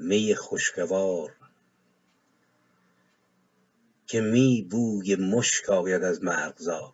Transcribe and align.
می 0.00 0.34
خوشگوار 0.34 1.36
که 4.06 4.20
می 4.20 4.68
بوی 4.70 5.16
مشک 5.16 5.68
آید 5.68 6.02
از 6.02 6.22
مرغزار. 6.22 6.92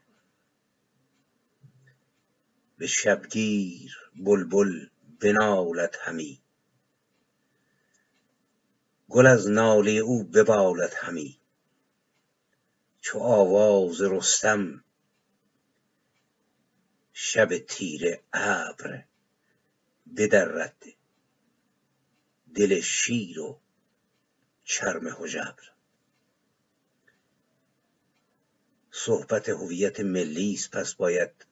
به 2.79 2.87
شبگیر 2.87 3.97
بلبل 4.17 4.87
بنالد 5.21 5.97
همی 6.01 6.43
گل 9.09 9.27
از 9.27 9.51
ناله 9.51 9.91
او 9.91 10.25
ببالد 10.25 10.95
همی. 10.97 11.41
چو 13.01 13.19
آواز 13.19 14.01
رستم 14.01 14.85
شب 17.13 17.59
تیره 17.59 18.23
ابر 18.33 19.05
بدرد 20.17 20.83
دل 22.57 22.81
شیر 22.81 23.41
و 23.41 23.61
چرم 24.65 25.09
هژبر 25.09 25.63
صحبت 28.91 29.49
هویت 29.49 30.01
ملی 30.01 30.53
است 30.53 30.71
پس 30.71 30.95
باید 30.95 31.47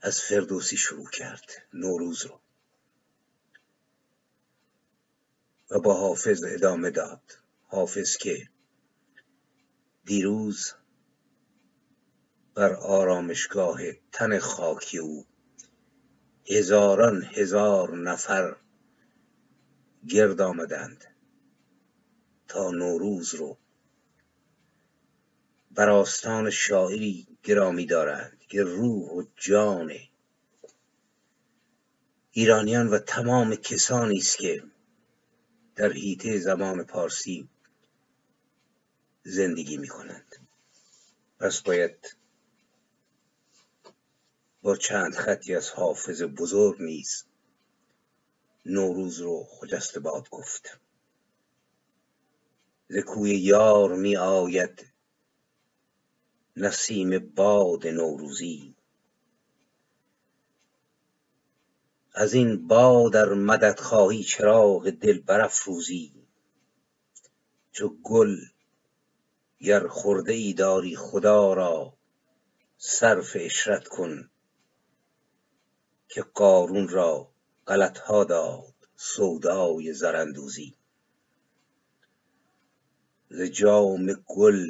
از 0.00 0.20
فردوسی 0.20 0.76
شروع 0.76 1.10
کرد 1.10 1.50
نوروز 1.72 2.26
رو. 2.26 2.40
و 5.70 5.80
با 5.80 5.94
حافظ 5.94 6.44
ادامه 6.46 6.90
داد. 6.90 7.22
حافظ 7.66 8.16
که 8.16 8.48
دیروز 10.04 10.72
بر 12.54 12.74
آرامشگاه 12.74 13.80
تن 14.12 14.38
خاکی 14.38 14.98
او 14.98 15.26
هزاران 16.50 17.22
هزار 17.22 17.96
نفر 17.96 18.56
گرد 20.08 20.40
آمدند 20.40 21.04
تا 22.48 22.70
نوروز 22.70 23.34
رو. 23.34 23.58
بر 25.70 25.88
آستان 25.88 26.50
شاعری 26.50 27.26
گرامی 27.42 27.86
دارند 27.86 28.38
که 28.48 28.62
روح 28.62 29.10
و 29.10 29.24
جان 29.36 29.92
ایرانیان 32.32 32.88
و 32.88 32.98
تمام 32.98 33.54
کسانی 33.54 34.18
است 34.18 34.38
که 34.38 34.62
در 35.76 35.92
حیطه 35.92 36.38
زبان 36.38 36.84
پارسی 36.84 37.48
زندگی 39.22 39.76
می 39.76 39.88
کنند 39.88 40.48
پس 41.38 41.60
باید 41.60 42.16
با 44.62 44.76
چند 44.76 45.14
خطی 45.14 45.54
از 45.54 45.70
حافظ 45.70 46.22
بزرگ 46.22 46.82
نیز 46.82 47.24
نوروز 48.66 49.20
رو 49.20 49.44
خجسته 49.44 50.00
باد 50.00 50.28
گفت. 50.30 50.80
ز 52.88 52.98
کوی 52.98 53.30
یار 53.30 53.94
می 53.94 54.16
آید 54.16 54.92
نسیم 56.56 57.18
باد 57.18 57.86
نوروزی. 57.86 58.74
از 62.14 62.34
این 62.34 62.66
باد 62.68 63.16
ار 63.16 63.34
مدد 63.34 63.80
خواهی 63.80 64.24
چراغ 64.24 64.90
دل 64.90 65.18
برافروزی. 65.18 66.14
چو 67.72 67.88
گل 68.02 68.36
گر 69.58 69.88
خرده 69.88 70.32
ای 70.32 70.52
داری 70.52 70.96
خدا 70.96 71.52
را 71.52 71.96
صرف 72.78 73.36
عشرت 73.36 73.88
کن 73.88 74.30
که 76.08 76.22
قارون 76.22 76.88
را 76.88 77.30
غلطها 77.70 78.24
داد 78.24 78.74
سودای 78.96 79.92
زراندوزی 79.92 80.74
ز 83.30 83.40
جام 83.42 84.12
گل 84.26 84.66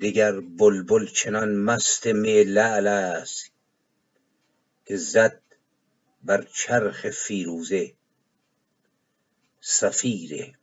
دگر 0.00 0.40
بلبل 0.40 1.06
چنان 1.06 1.56
مست 1.56 2.06
می 2.06 2.44
لعل 2.44 2.86
است 2.86 3.50
که 4.86 4.96
زد 4.96 5.42
بر 6.22 6.42
چرخ 6.42 7.10
فیروزه. 7.10 7.94
صفیر 9.60 10.58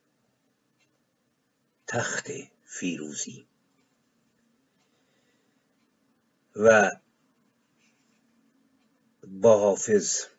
تخت 1.87 2.27
فیروزی. 2.65 3.47
و 6.55 6.91
با 9.27 9.59
حافظ 9.59 10.30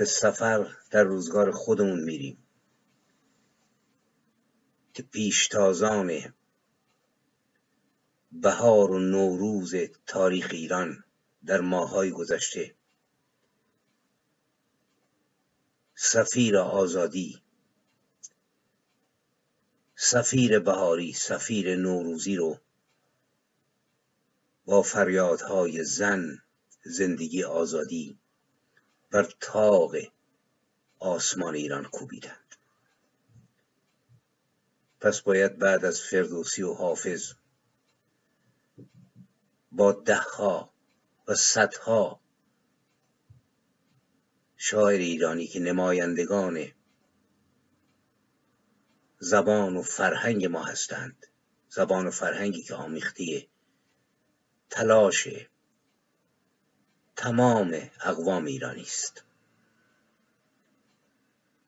به 0.00 0.06
سفر 0.06 0.76
در 0.90 1.04
روزگار 1.04 1.50
خودمون 1.50 2.00
میریم. 2.00 2.46
که 4.94 5.02
پیشتازان 5.02 6.34
بهار 8.32 8.90
و 8.90 8.98
نوروز 8.98 9.74
تاریخ 10.06 10.48
ایران 10.52 11.04
در 11.46 11.60
ماههای 11.60 12.10
گذشته 12.10 12.74
سفیر 15.94 16.56
آزادی 16.56 17.42
سفیر 19.96 20.58
بهاری 20.58 21.12
سفیر 21.12 21.76
نوروزی 21.76 22.36
رو 22.36 22.60
با 24.64 24.82
فریادهای 24.82 25.84
زن 25.84 26.38
زندگی 26.84 27.44
آزادی 27.44 28.19
بر 29.10 29.28
طاق 29.40 29.92
آسمان 30.98 31.54
ایران 31.54 31.84
کوبیدند. 31.84 32.56
پس 35.00 35.20
باید 35.20 35.58
بعد 35.58 35.84
از 35.84 36.00
فردوسی 36.00 36.62
و 36.62 36.72
حافظ 36.72 37.32
با 39.72 39.92
دهها 39.92 40.74
و 41.28 41.34
صدها 41.34 42.20
شاعر 44.56 44.98
ایرانی 44.98 45.46
که 45.46 45.60
نمایندگان 45.60 46.72
زبان 49.18 49.76
و 49.76 49.82
فرهنگ 49.82 50.46
ما 50.46 50.64
هستند 50.64 51.26
زبان 51.68 52.06
و 52.06 52.10
فرهنگی 52.10 52.62
که 52.62 52.74
آمیخته 52.74 53.46
تلاش 54.70 55.28
تمام 57.20 57.90
اقوام 58.00 58.44
ایرانی 58.44 58.82
است. 58.82 59.24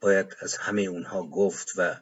باید 0.01 0.37
از 0.41 0.57
همه 0.57 0.83
اونها 0.83 1.27
گفت 1.27 1.73
و 1.77 2.01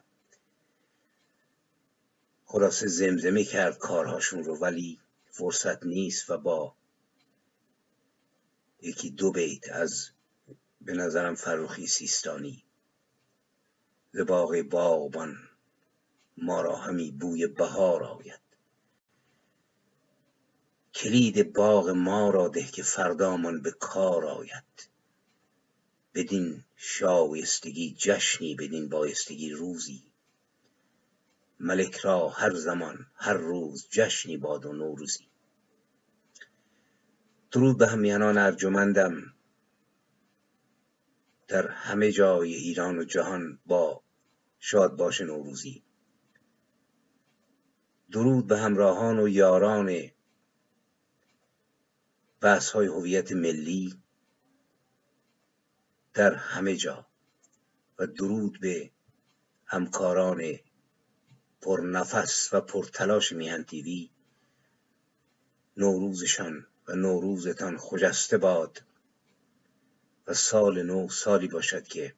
خلاصه 2.45 2.87
زمزمه 2.87 3.43
کرد 3.43 3.77
کارهاشون 3.77 4.43
رو 4.43 4.57
ولی 4.57 4.99
فرصت 5.31 5.85
نیست 5.85 6.29
و 6.29 6.37
با 6.37 6.75
یکی 8.81 9.09
دو 9.09 9.31
بیت 9.31 9.69
از 9.69 10.09
به 10.81 10.93
نظرم 10.93 11.35
فروخی 11.35 11.87
سیستانی 11.87 12.63
ز 14.11 14.19
باغ 14.19 14.61
باغبان 14.61 15.37
ما 16.37 16.61
را 16.61 16.75
همی 16.75 17.11
بوی 17.11 17.47
بهار 17.47 18.03
آید. 18.03 18.40
کلید 20.93 21.53
باغ 21.53 21.89
ما 21.89 22.29
را 22.29 22.47
ده 22.47 22.63
که 22.63 22.83
فردامان 22.83 23.61
به 23.61 23.71
کار 23.71 24.25
آید. 24.25 24.89
بدین 26.13 26.63
شایستگی 26.75 27.95
جشنی 27.97 28.55
بدین 28.55 28.89
بایستگی 28.89 29.51
روزی. 29.51 30.03
ملک 31.59 31.95
را 31.95 32.29
هر 32.29 32.53
زمان 32.53 33.05
هر 33.15 33.33
روز 33.33 33.87
جشنی 33.89 34.37
باد 34.37 34.65
و 34.65 34.73
نوروزی. 34.73 35.27
درود 37.51 37.77
به 37.77 37.87
همیهنان 37.87 38.37
ارجمندم. 38.37 39.33
در 41.47 41.67
همه 41.67 42.11
جای 42.11 42.53
ایران 42.53 42.97
و 42.97 43.03
جهان 43.03 43.59
با 43.65 44.03
شاد 44.59 44.95
باش 44.95 45.21
نوروزی. 45.21 45.83
درود 48.11 48.47
به 48.47 48.57
همراهان 48.57 49.19
و 49.19 49.27
یاران 49.27 50.11
بحث 52.41 52.69
های 52.69 52.87
هویت 52.87 53.31
ملی 53.31 54.01
در 56.13 56.35
همه 56.35 56.75
جا 56.75 57.07
و 57.99 58.07
درود 58.07 58.59
به 58.59 58.91
همکاران 59.65 60.59
پرنفس 61.61 62.53
و 62.53 62.61
پرتلاش 62.61 63.31
میهن 63.31 63.63
تیوی 63.63 64.09
نوروزشان 65.77 66.67
و 66.87 66.95
نوروزتان 66.95 67.77
خجسته 67.77 68.37
باد 68.37 68.83
و 70.27 70.33
سال 70.33 70.83
نو 70.83 71.09
سالی 71.09 71.47
باشد 71.47 71.83
که 71.87 72.15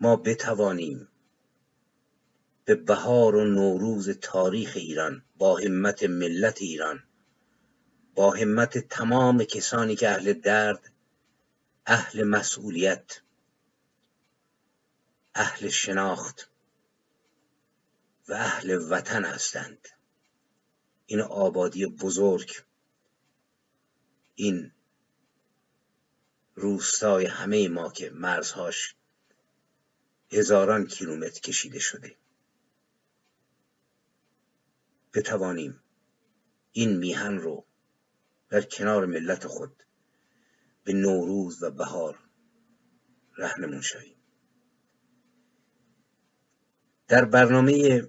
ما 0.00 0.16
بتوانیم 0.16 1.08
به 2.64 2.74
بهار 2.74 3.36
و 3.36 3.44
نوروز 3.44 4.10
تاریخ 4.10 4.72
ایران 4.76 5.24
با 5.38 5.58
همت 5.58 6.02
ملت 6.02 6.62
ایران 6.62 7.07
با 8.18 8.30
همت 8.30 8.78
تمام 8.78 9.44
کسانی 9.44 9.96
که 9.96 10.08
اهل 10.08 10.32
درد 10.32 10.92
اهل 11.86 12.24
مسئولیت 12.24 13.20
اهل 15.34 15.68
شناخت 15.68 16.50
و 18.28 18.32
اهل 18.32 18.86
وطن 18.90 19.24
هستند. 19.24 19.88
این 21.06 21.20
آبادی 21.20 21.86
بزرگ 21.86 22.62
این 24.34 24.72
روستای 26.54 27.26
همه 27.26 27.68
ما 27.68 27.90
که 27.90 28.10
مرزهاش 28.10 28.94
هزاران 30.32 30.86
کیلومتر 30.86 31.40
کشیده 31.40 31.78
شده. 31.78 32.16
بتوانیم 35.14 35.80
این 36.72 36.96
میهن 36.96 37.38
رو 37.38 37.67
در 38.48 38.60
کنار 38.60 39.06
ملت 39.06 39.46
خود. 39.46 39.82
به 40.84 40.92
نوروز 40.92 41.62
و 41.62 41.70
بهار 41.70 42.18
رهنمون 43.36 43.80
شویم. 43.80 44.16
در 47.08 47.24
برنامه 47.24 48.08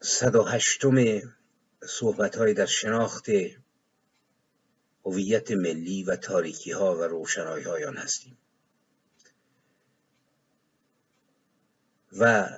108 0.00 0.84
صحبت 1.88 2.36
های 2.36 2.54
در 2.54 2.66
شناخت 2.66 3.26
هویت 5.04 5.50
ملی 5.50 6.04
و 6.04 6.16
تاریکی 6.16 6.72
ها 6.72 6.96
و 6.96 7.02
روشنایی 7.02 7.64
های 7.64 7.84
آن 7.84 7.96
هستیم. 7.96 8.38
و 12.18 12.48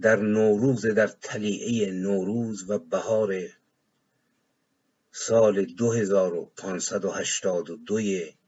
در 0.00 0.16
نوروز 0.16 0.86
در 0.86 1.06
تلیعه 1.06 1.92
نوروز 1.92 2.70
و 2.70 2.78
بهار 2.78 3.57
سال 5.20 5.64
2582 5.64 8.00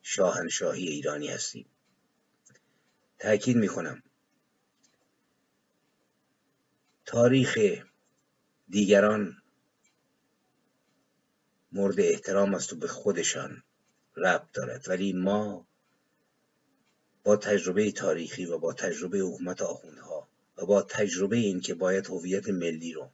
شاهنشاهی 0.02 0.88
ایرانی 0.88 1.28
هستیم. 1.28 1.66
تأکید 3.18 3.56
می 3.56 3.68
کنم 3.68 4.02
تاریخ 7.06 7.58
دیگران 8.68 9.36
مورد 11.72 12.00
احترام 12.00 12.54
است 12.54 12.72
و 12.72 12.76
به 12.76 12.88
خودشان 12.88 13.62
ربط 14.16 14.52
دارد. 14.52 14.88
ولی 14.88 15.12
ما 15.12 15.66
با 17.24 17.36
تجربه 17.36 17.92
تاریخی 17.92 18.46
و 18.46 18.58
با 18.58 18.72
تجربه 18.72 19.18
حکومت 19.18 19.62
آخوندها 19.62 20.28
و 20.56 20.66
با 20.66 20.82
تجربه 20.82 21.36
این 21.36 21.60
که 21.60 21.74
باید 21.74 22.06
هویت 22.06 22.48
ملی 22.48 22.92
رو 22.92 23.10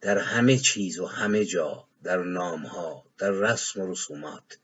در 0.00 0.18
همه 0.18 0.58
چیز 0.58 0.98
و 0.98 1.06
همه 1.06 1.44
جا 1.44 1.89
در 2.02 2.16
نامها 2.16 3.06
در 3.18 3.30
رسم 3.30 3.80
و 3.80 3.92
رسومات 3.92 4.58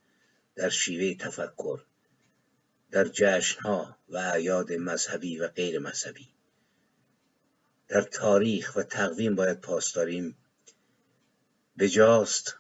در 0.55 0.69
شیوه 0.69 1.15
تفکر 1.15 1.85
در 2.91 3.05
جشنها 3.05 3.99
و 4.09 4.17
اعیاد 4.17 4.73
مذهبی 4.73 5.39
و 5.39 5.49
غیر 5.49 5.79
مذهبی. 5.79 6.29
در 7.89 8.03
تاریخ 8.03 8.77
و 8.77 8.83
تقویم 8.83 9.35
باید 9.35 9.61
پاسداریم 9.61 10.37
بجاست 11.79 12.57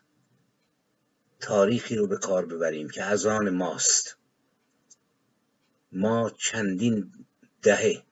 تاریخی 1.41 1.97
رو 1.97 2.07
به 2.07 2.17
کار 2.17 2.47
ببریم 2.47 2.91
که 2.91 3.03
از 3.03 3.27
آن 3.27 3.51
ماست. 3.51 4.17
ما 5.93 6.31
چندین 6.31 7.13
دهه 7.63 8.03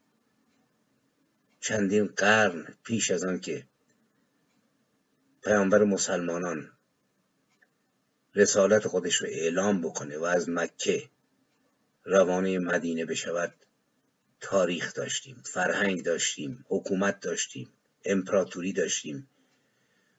چندین 1.60 2.06
قرن 2.06 2.76
پیش 2.84 3.10
از 3.10 3.24
آن 3.24 3.40
که 3.40 3.66
پیامبر 5.44 5.84
مسلمانان 5.84 6.70
رسالت 8.34 8.88
خودش 8.88 9.16
رو 9.16 9.26
اعلام 9.26 9.82
بکنه 9.82 10.18
و 10.18 10.24
از 10.24 10.48
مکه 10.48 11.10
روانه 12.04 12.58
مدینه 12.58 13.04
بشود. 13.04 13.54
تاریخ 14.40 14.94
داشتیم 14.94 15.42
فرهنگ 15.44 16.04
داشتیم 16.04 16.64
حکومت 16.68 17.20
داشتیم 17.20 17.72
امپراتوری 18.04 18.72
داشتیم 18.72 19.28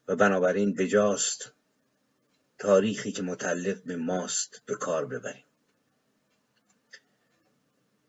و 0.08 0.16
بنابراین 0.16 0.74
بجاست 0.74 1.52
تاریخی 2.58 3.12
که 3.12 3.22
متعلق 3.22 3.84
به 3.84 3.96
ماست 3.96 4.62
به 4.66 4.76
کار 4.76 5.06
ببریم. 5.06 5.46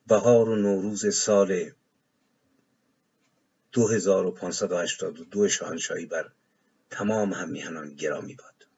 بهار 0.07 0.49
و 0.49 0.57
نوروز 0.57 1.15
سال 1.15 1.71
2582 3.73 5.49
شاهنشاهی 5.49 6.07
بر 6.07 6.33
تمام 6.91 7.33
همیهنان 7.33 7.95
گرامی 7.95 8.35
باد. 8.35 8.69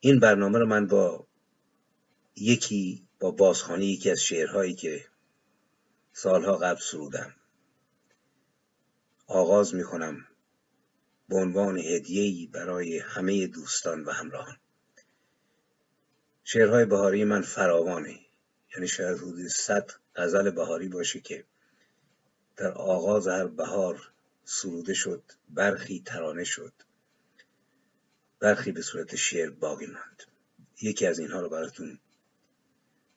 این 0.00 0.20
برنامه 0.20 0.58
رو 0.58 0.66
من 0.66 0.86
با 0.86 1.26
یکی 2.36 3.08
با 3.20 3.30
بازخانی 3.30 3.86
یکی 3.86 4.10
از 4.10 4.20
شعرهایی 4.20 4.74
که 4.74 5.06
سالها 6.12 6.56
قبل 6.56 6.80
سرودم 6.80 7.34
آغاز 9.26 9.74
می 9.74 9.84
کنم 9.84 10.26
به 11.28 11.36
عنوان 11.36 11.78
هدیه‌ای 11.78 12.46
برای 12.46 12.98
همه 12.98 13.46
دوستان 13.46 14.04
و 14.04 14.10
همراهان. 14.10 14.56
شعرهای 16.44 16.84
بهاری 16.84 17.24
من 17.24 17.42
فراوانه 17.42 18.20
یعنی 18.74 18.88
شاید 18.88 19.18
حدود 19.18 19.46
صد 19.46 19.90
غزل 20.16 20.50
بهاری 20.50 20.88
باشه 20.88 21.20
که 21.20 21.44
در 22.56 22.72
آغاز 22.72 23.28
هر 23.28 23.46
بهار 23.46 24.12
سروده 24.44 24.94
شد 24.94 25.22
برخی 25.48 26.02
ترانه 26.06 26.44
شد. 26.44 26.72
برخی 28.40 28.72
به 28.72 28.82
صورت 28.82 29.16
شعر 29.16 29.50
باقی 29.50 29.86
ماند. 29.86 30.22
یکی 30.82 31.06
از 31.06 31.18
اینها 31.18 31.40
رو 31.40 31.48
براتون 31.48 31.98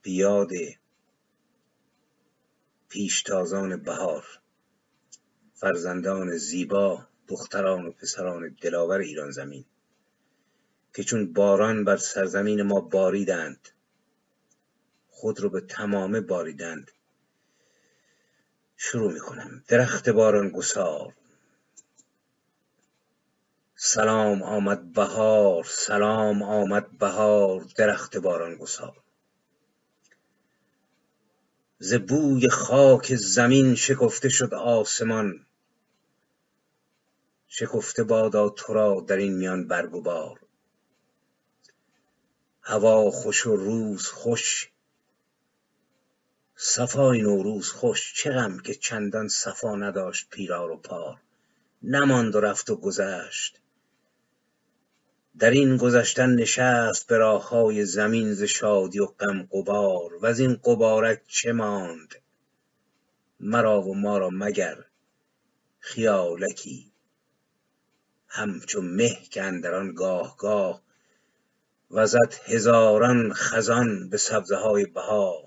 بیاد 0.02 0.50
پیشتازان 2.90 3.84
بهار 3.84 4.26
فرزندان 5.54 6.38
زیبا 6.38 7.08
دختران 7.28 7.86
و 7.86 7.92
پسران 7.92 8.56
دلاور 8.62 9.00
ایران 9.00 9.32
زمین 9.32 9.66
که 10.94 11.04
چون 11.04 11.34
باران 11.34 11.84
بر 11.84 11.98
سرزمین 11.98 12.62
ما 12.62 12.82
باریدند 12.82 13.70
خود 15.10 15.40
رو 15.40 15.50
به 15.50 15.62
تمامه 15.62 16.22
باریدند. 16.22 16.92
شروع 18.78 19.14
می‌کنم. 19.14 19.64
درخت 19.68 20.10
باران 20.10 20.50
گسار. 20.50 21.14
سلام 23.76 24.44
آمد 24.44 24.94
بهار 24.94 25.64
سلام 25.64 26.44
آمد 26.44 26.98
بهار 26.98 27.66
درخت 27.76 28.18
باران 28.18 28.56
گسار. 28.56 28.98
ز 31.80 31.94
بوی 31.94 32.50
خاک 32.50 33.16
زمین 33.16 33.76
شکفته 33.76 34.30
شد 34.30 34.54
آسمان. 34.54 35.46
شکفته 37.48 38.04
بادا 38.04 38.50
تو 38.50 38.74
را 38.74 39.06
در 39.08 39.18
این 39.18 39.34
میان 39.34 39.68
برگ 39.68 39.92
بار 39.92 40.40
هوا 42.62 43.12
خوش 43.12 43.48
و 43.48 43.56
روز 43.56 44.08
خوش 44.08 44.72
صفای 46.60 47.22
نوروز 47.22 47.72
خوش 47.72 48.14
چه 48.14 48.32
غم 48.32 48.60
که 48.60 48.74
چندان 48.74 49.28
صفا 49.28 49.76
نداشت 49.76 50.30
پیرار 50.30 50.72
و 50.72 50.78
پار. 50.78 51.18
نماند 51.84 52.36
و 52.36 52.40
رفت 52.40 52.70
و 52.70 52.76
گذشت. 52.76 53.62
در 55.40 55.50
این 55.50 55.78
گذشتن 55.78 56.36
نشست 56.36 57.08
به 57.08 57.18
راههای 57.18 57.86
زمین 57.86 58.34
ز 58.34 58.44
شادی 58.44 59.00
و 59.00 59.06
غم 59.06 59.48
غبار. 59.52 60.26
از 60.26 60.40
این 60.40 60.60
غبارک 60.64 61.22
چه 61.28 61.52
ماند؟ 61.52 62.16
مرا 63.40 63.82
و 63.82 63.96
ما 63.96 64.18
را 64.18 64.30
مگر 64.30 64.86
خیالکی؟ 65.80 66.92
همچو 68.28 68.82
مه 68.82 69.18
که 69.30 69.44
اندر 69.44 69.74
آن 69.74 69.94
گاه 69.94 70.38
گاه 70.38 70.82
وزد 71.92 72.34
هزاران 72.46 73.34
خزان 73.34 74.10
به 74.10 74.18
سبزه 74.18 74.56
های 74.56 74.86
بهار. 74.86 75.47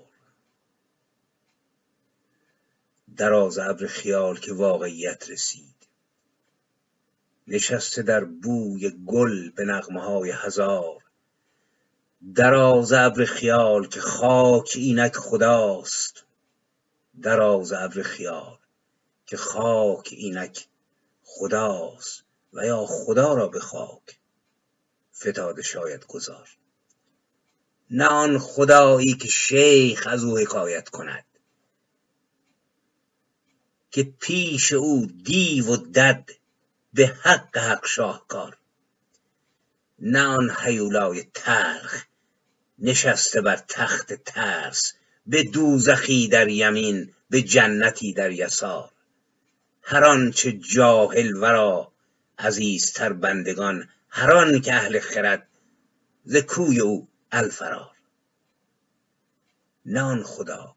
دراز 3.17 3.59
ابر 3.59 3.87
خیال 3.87 4.39
که 4.39 4.53
واقعیت 4.53 5.29
رسید. 5.29 5.75
نشسته 7.47 8.01
در 8.01 8.23
بوی 8.23 8.89
گل 9.05 9.49
به 9.49 9.65
نغمه 9.65 10.01
های 10.01 10.31
هزار. 10.31 11.03
دراز 12.35 12.91
ابر 12.91 13.25
خیال 13.25 13.87
که 13.87 14.01
خاک 14.01 14.71
اینک 14.75 15.15
خداست. 15.15 16.23
دراز 17.21 17.71
ابر 17.73 18.01
خیال 18.01 18.57
که 19.25 19.37
خاک 19.37 20.09
اینک 20.11 20.67
خداست. 21.23 22.23
و 22.53 22.65
یا 22.65 22.85
خدا 22.85 23.33
را 23.33 23.47
به 23.47 23.59
خاک 23.59 24.19
فتاده 25.15 25.61
شاید 25.61 26.05
گذار. 26.05 26.49
نه 27.91 28.05
آن 28.05 28.39
خدایی 28.39 29.13
که 29.13 29.27
شیخ 29.27 30.07
از 30.07 30.23
او 30.23 30.37
حکایت 30.37 30.89
کند. 30.89 31.25
که 33.91 34.03
پیش 34.03 34.73
او 34.73 35.05
دیو 35.23 35.67
و 35.67 35.77
دد 35.77 36.29
به 36.93 37.07
حق 37.07 37.57
حق 37.57 37.85
شاهکار. 37.85 38.57
نه 39.99 40.21
آن 40.21 40.55
هیولای 40.59 41.23
تلخ 41.33 42.03
نشسته 42.79 43.41
بر 43.41 43.57
تخت 43.67 44.13
ترس 44.13 44.93
به 45.25 45.43
دوزخی 45.43 46.27
در 46.27 46.47
یمین 46.47 47.13
به 47.29 47.41
جنتی 47.41 48.13
در 48.13 48.31
یسار. 48.31 48.91
هر 49.81 50.03
آنچه 50.03 50.51
جاهل 50.51 51.35
ورا 51.35 51.91
عزیزتر 52.39 53.13
بندگان 53.13 53.89
هر 54.09 54.31
آن 54.31 54.61
که 54.61 54.73
اهل 54.73 54.99
خرد 54.99 55.47
ز 56.25 56.35
کوی 56.37 56.79
او 56.79 57.07
الفرار. 57.31 57.95
نه 59.85 60.01
آن 60.01 60.23
خدا 60.23 60.75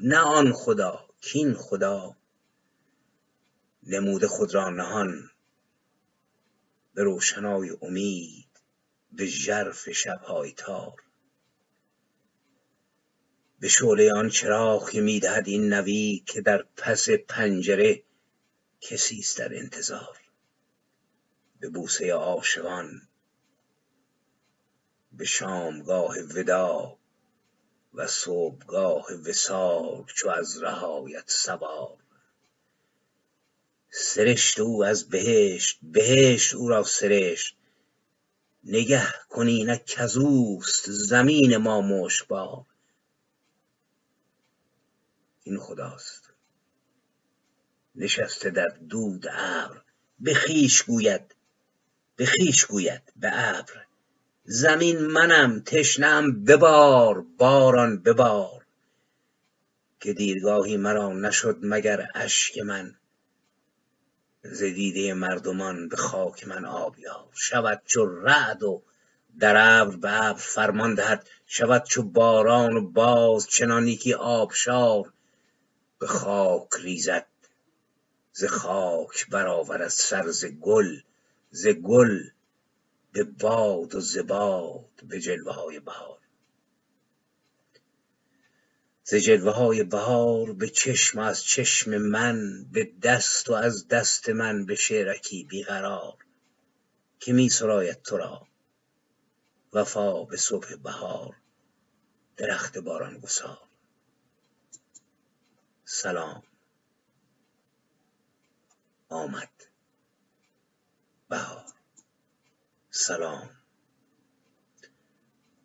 نه 0.00 0.18
آن 0.18 0.52
خدا 0.52 1.07
کین 1.20 1.54
خدا 1.54 2.16
نموده 3.82 4.28
خود 4.28 4.54
را 4.54 4.70
نهان 4.70 5.30
به 6.94 7.02
روشنای 7.02 7.76
امید 7.82 8.48
به 9.12 9.26
ژرف 9.26 9.90
شبهای 9.90 10.52
تار. 10.52 11.02
به 13.60 13.68
شعله 13.68 14.12
آن 14.12 14.28
چراغ 14.28 14.90
که 14.90 15.00
می‌دهد 15.00 15.48
این 15.48 15.72
نوید 15.72 16.24
که 16.24 16.40
در 16.40 16.62
پس 16.76 17.08
پنجره 17.28 18.02
کسی 18.80 19.18
است 19.18 19.38
در 19.38 19.56
انتظار. 19.56 20.18
به 21.60 21.68
بوسه 21.68 22.12
عاشقان 22.12 23.08
به 25.12 25.24
شامگاه 25.24 26.18
ودا 26.18 26.97
و 27.94 28.06
صبحگاه 28.06 29.06
وصال 29.26 30.04
چو 30.14 30.28
از 30.28 30.62
رهایت 30.62 31.30
سوار. 31.30 31.98
سرشت 33.90 34.60
او 34.60 34.84
از 34.84 35.08
بهشت 35.08 35.78
بهشت 35.82 36.54
او 36.54 36.68
را 36.68 36.82
سرشت. 36.82 37.56
نگه 38.64 39.14
کن 39.28 39.46
اینک 39.46 39.84
کزوست 39.86 40.90
زمین 40.90 41.56
ما 41.56 41.80
مشکبار 41.80 42.66
این 45.42 45.58
خداست. 45.58 46.32
نشسته 47.94 48.50
در 48.50 48.68
دود 48.88 49.26
ابر 49.30 49.82
به 50.20 50.34
خویش 50.34 50.82
گوید 50.82 51.34
به 52.16 52.26
خویش 52.26 52.64
گوید 52.64 53.12
به 53.16 53.30
ابر. 53.32 53.87
زمین 54.50 55.06
منم 55.06 55.60
تشنم 55.60 56.44
ببار 56.44 57.26
باران 57.38 58.02
ببار. 58.02 58.66
که 60.00 60.12
دیرگاهی 60.12 60.76
مرا 60.76 61.12
نشد 61.12 61.58
مگر 61.62 62.08
اشک 62.14 62.58
من. 62.58 62.94
ز 64.42 64.62
مردمان 65.14 65.88
به 65.88 65.96
خاک 65.96 66.48
من 66.48 66.64
آبیار 66.64 67.28
شود 67.34 67.82
چو 67.84 68.06
رعد 68.06 68.62
و 68.62 68.82
در 69.38 69.80
ابر 69.80 69.96
به 69.96 70.24
ابر 70.24 70.38
فرمان 70.38 70.94
دهد. 70.94 71.28
شود 71.46 71.84
چو 71.84 72.02
باران 72.02 72.76
و 72.76 72.90
باز 72.90 73.46
چنان 73.46 73.88
یکی 73.88 74.14
آبشار. 74.14 75.12
به 75.98 76.06
خاک 76.06 76.68
ریزد 76.80 77.26
ز 78.32 78.44
خاک 78.44 79.28
برآورد 79.30 79.88
سر 79.88 80.30
ز 80.30 80.44
گل 80.44 81.00
ز 81.50 81.68
گل 81.68 82.18
به 83.12 83.24
باد 83.24 83.94
و 83.94 84.00
ز 84.00 84.18
باد 84.18 84.90
به 85.08 85.20
جلوه 85.20 85.52
های 85.54 85.80
بهار. 85.80 86.18
ز 89.04 89.14
جلوه 89.14 89.52
های 89.52 89.84
بهار 89.84 90.52
به 90.52 90.68
چشم 90.68 91.18
و 91.18 91.22
از 91.22 91.42
چشم 91.42 91.98
من 91.98 92.64
به 92.72 92.92
دست 93.02 93.50
و 93.50 93.52
از 93.52 93.88
دست 93.88 94.28
من 94.28 94.66
به 94.66 94.74
شعرکی 94.74 95.44
بیقرار 95.44 96.16
که 97.20 97.32
می 97.32 97.48
سراید 97.48 98.02
تو 98.02 98.16
را. 98.16 98.48
وفا 99.72 100.24
به 100.24 100.36
صبح 100.36 100.76
بهار 100.76 101.36
درخت 102.36 102.78
باران 102.78 103.18
گسار. 103.18 103.58
سلام. 105.84 106.42
آمد. 109.08 109.50
بهار. 111.28 111.77
سلام. 113.00 113.50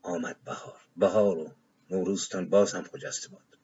آمد 0.01 0.43
بهار. 0.43 0.81
بهار 0.97 1.37
و 1.37 1.55
نوروزتان 1.89 2.49
باز 2.49 2.73
هم 2.73 2.83
خجسته 2.83 3.29
باد. 3.29 3.57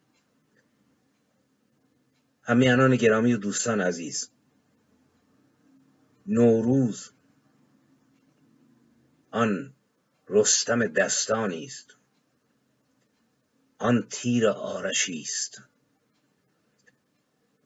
همیانان 2.44 2.96
گرامی 2.96 3.34
و 3.34 3.38
دوستان 3.38 3.82
عزیز 3.82 4.30
نوروز 6.26 7.12
آن 9.32 9.74
رستم 10.28 10.88
دستانی 10.88 11.66
است. 11.66 11.98
آن 13.78 14.08
تیر 14.10 14.48
آرشی 14.48 15.22
است. 15.22 15.62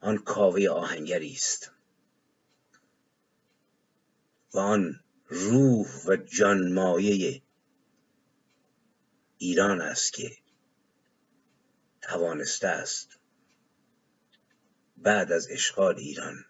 آن 0.00 0.18
کاوه 0.18 0.68
آهنگری 0.68 1.32
است. 1.32 1.70
و 4.54 4.58
آن 4.58 5.03
روح 5.26 5.86
و 6.06 6.16
جانمایه 6.16 7.42
ایران 9.38 9.80
است 9.80 10.12
که 10.12 10.36
توانسته 12.02 12.68
است 12.68 13.18
بعد 14.96 15.32
از 15.32 15.48
اشغال 15.50 15.98
ایران 15.98 16.44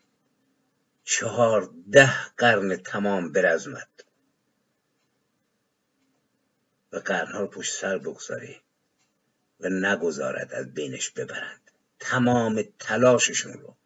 چهارده 1.04 2.30
قرن 2.36 2.76
تمام 2.76 3.32
برزمد 3.32 4.04
و 6.92 6.98
قرنها 6.98 7.40
رو 7.40 7.46
پشت 7.46 7.74
سر 7.74 7.98
بگذاره 7.98 8.60
و 9.60 9.68
نگذارد 9.68 10.52
از 10.52 10.74
بینش 10.74 11.10
ببرند. 11.10 11.70
تمام 11.98 12.62
تلاششون 12.78 13.52
رو. 13.52 13.76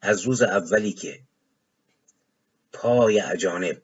از 0.00 0.20
روز 0.20 0.42
اولی 0.42 0.92
که 0.92 1.22
پای 2.74 3.20
اجانب. 3.20 3.82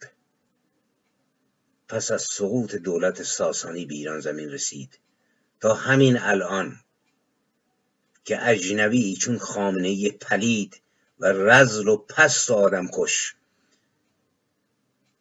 پس 1.88 2.10
از 2.10 2.22
سقوط 2.22 2.74
دولت 2.74 3.22
ساسانی 3.22 3.86
به 3.86 3.94
ایران 3.94 4.20
زمین 4.20 4.50
رسید. 4.50 4.98
تا 5.60 5.74
همین 5.74 6.18
الان 6.18 6.80
که 8.24 8.48
اجنبی 8.48 9.16
چون 9.16 9.38
خامنه 9.38 10.10
پلید 10.10 10.80
و 11.18 11.26
رزل 11.26 11.88
و 11.88 11.96
پست 11.96 12.50
و 12.50 12.54
آدم 12.54 12.88
کش. 12.92 13.34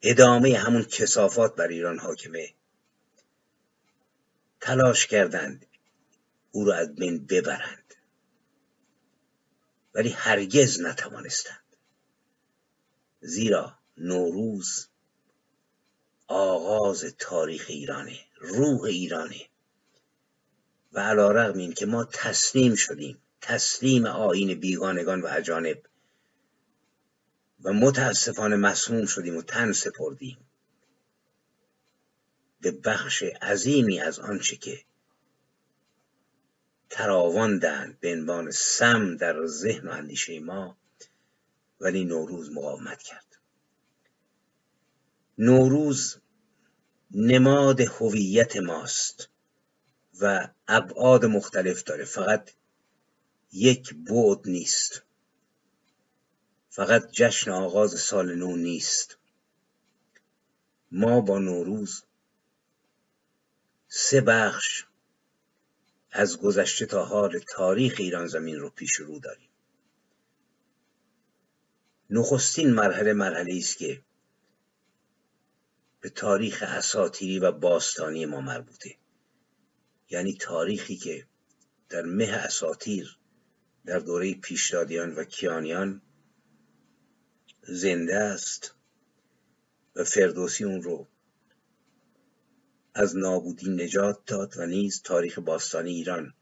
ادامه 0.02 0.58
همون 0.58 0.84
کسافات 0.84 1.56
بر 1.56 1.68
ایران 1.68 1.98
حاکمه. 1.98 2.54
تلاش 4.60 5.06
کردند 5.06 5.66
او 6.50 6.64
را 6.64 6.74
از 6.74 6.94
بین 6.94 7.26
ببرند. 7.26 7.94
ولی 9.94 10.08
هرگز 10.08 10.80
نتوانستند. 10.80 11.69
زیرا 13.20 13.78
نوروز 13.96 14.88
آغاز 16.26 17.14
تاریخ 17.18 17.66
ایرانه 17.68 18.18
روح 18.38 18.82
ایرانه. 18.82 19.46
و 20.92 21.00
علا 21.00 21.30
رقم 21.30 21.58
این 21.58 21.72
که 21.72 21.86
ما 21.86 22.04
تسلیم 22.04 22.74
شدیم 22.74 23.22
تسلیم 23.40 24.06
آین 24.06 24.60
بیگانگان 24.60 25.20
و 25.20 25.28
اجانب. 25.30 25.82
و 27.62 27.72
متاسفانه 27.72 28.56
مسموم 28.56 29.06
شدیم 29.06 29.36
و 29.36 29.42
تن 29.42 29.72
سپردیم. 29.72 30.38
به 32.60 32.70
بخش 32.70 33.22
عظیمی 33.22 34.00
از 34.00 34.18
آنچه 34.18 34.56
که 34.56 34.84
تراواندند 36.90 38.00
به 38.00 38.12
عنوان 38.12 38.50
سم 38.50 39.16
در 39.16 39.46
ذهن 39.46 39.88
و 39.88 39.90
اندیشه 39.90 40.40
ما 40.40 40.79
ولی 41.80 42.04
نوروز 42.04 42.50
مقاومت 42.50 43.02
کرد. 43.02 43.38
نوروز 45.38 46.16
نماد 47.10 47.80
هویت 47.80 48.56
ماست 48.56 49.28
و 50.20 50.48
ابعاد 50.68 51.24
مختلف 51.24 51.82
داره. 51.82 52.04
فقط 52.04 52.50
یک 53.52 53.94
بعد 53.94 54.48
نیست. 54.48 55.02
فقط 56.70 57.10
جشن 57.10 57.50
آغاز 57.50 58.00
سال 58.00 58.34
نو 58.34 58.56
نیست. 58.56 59.18
ما 60.92 61.20
با 61.20 61.38
نوروز 61.38 62.02
سه 63.88 64.20
بخش 64.20 64.84
از 66.10 66.38
گذشته 66.38 66.86
تا 66.86 67.04
حال 67.04 67.38
تاریخ 67.38 67.94
ایران 67.98 68.26
زمین 68.26 68.56
رو 68.56 68.70
پیش 68.70 68.94
رو 68.94 69.18
داریم. 69.18 69.49
نخستین 72.10 72.70
مرحله 72.70 73.12
مرحله 73.12 73.56
است 73.56 73.76
که 73.76 74.02
به 76.00 76.10
تاریخ 76.10 76.64
اساتیری 76.66 77.38
و 77.38 77.52
باستانی 77.52 78.26
ما 78.26 78.40
مربوطه. 78.40 78.96
یعنی 80.10 80.34
تاریخی 80.34 80.96
که 80.96 81.26
در 81.88 82.02
مه 82.02 82.28
اساتیر 82.28 83.18
در 83.86 83.98
دوره 83.98 84.34
پیشدادیان 84.34 85.14
و 85.14 85.24
کیانیان 85.24 86.02
زنده 87.62 88.16
است 88.16 88.74
و 89.96 90.04
فردوسی 90.04 90.64
اون 90.64 90.82
رو 90.82 91.08
از 92.94 93.16
نابودی 93.16 93.70
نجات 93.70 94.24
داد 94.26 94.54
و 94.56 94.66
نیز 94.66 95.02
تاریخ 95.02 95.38
باستانی 95.38 95.90
ایران. 95.90 96.34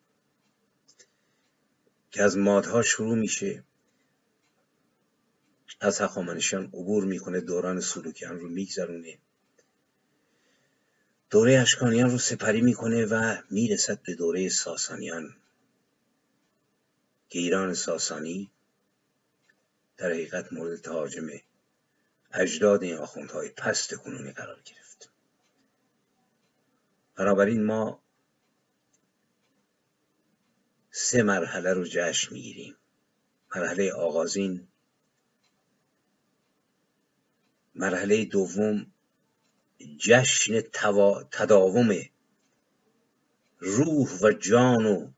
که 2.10 2.22
از 2.22 2.36
مادها 2.36 2.82
شروع 2.82 3.14
میشه 3.14 3.64
از 5.80 6.00
هخامنشیان 6.00 6.64
عبور 6.64 7.04
می‌کنه 7.04 7.40
دوران 7.40 7.80
سلوکیان 7.80 8.40
رو 8.40 8.48
میگذرونه. 8.48 9.18
دوره 11.30 11.58
اشکانیان 11.58 12.10
رو 12.10 12.18
سپری 12.18 12.60
می‌کنه 12.60 13.06
و 13.06 13.36
می‌رسد 13.50 14.02
به 14.02 14.14
دوره 14.14 14.48
ساسانیان. 14.48 15.36
که 17.28 17.38
ایران 17.38 17.74
ساسانی 17.74 18.50
در 19.96 20.10
حقیقت 20.10 20.52
مورد 20.52 20.80
تهاجم 20.80 21.26
اجداد 22.32 22.82
این 22.82 22.96
آخوندهای 22.96 23.48
پست 23.48 23.94
کنونی 23.94 24.32
قرار 24.32 24.60
گرفت. 24.64 25.10
بنابراین 27.16 27.64
ما 27.64 28.02
سه 30.90 31.22
مرحله 31.22 31.72
رو 31.72 31.84
جشن 31.84 32.34
می‌گیریم. 32.34 32.76
مرحله 33.56 33.92
آغازین 33.92 34.67
مرحله 37.78 38.24
دوم 38.24 38.86
جشن 39.98 40.60
تداوم 41.30 41.90
روح 43.58 44.08
و 44.22 44.32
جان 44.32 44.86
و 44.86 45.10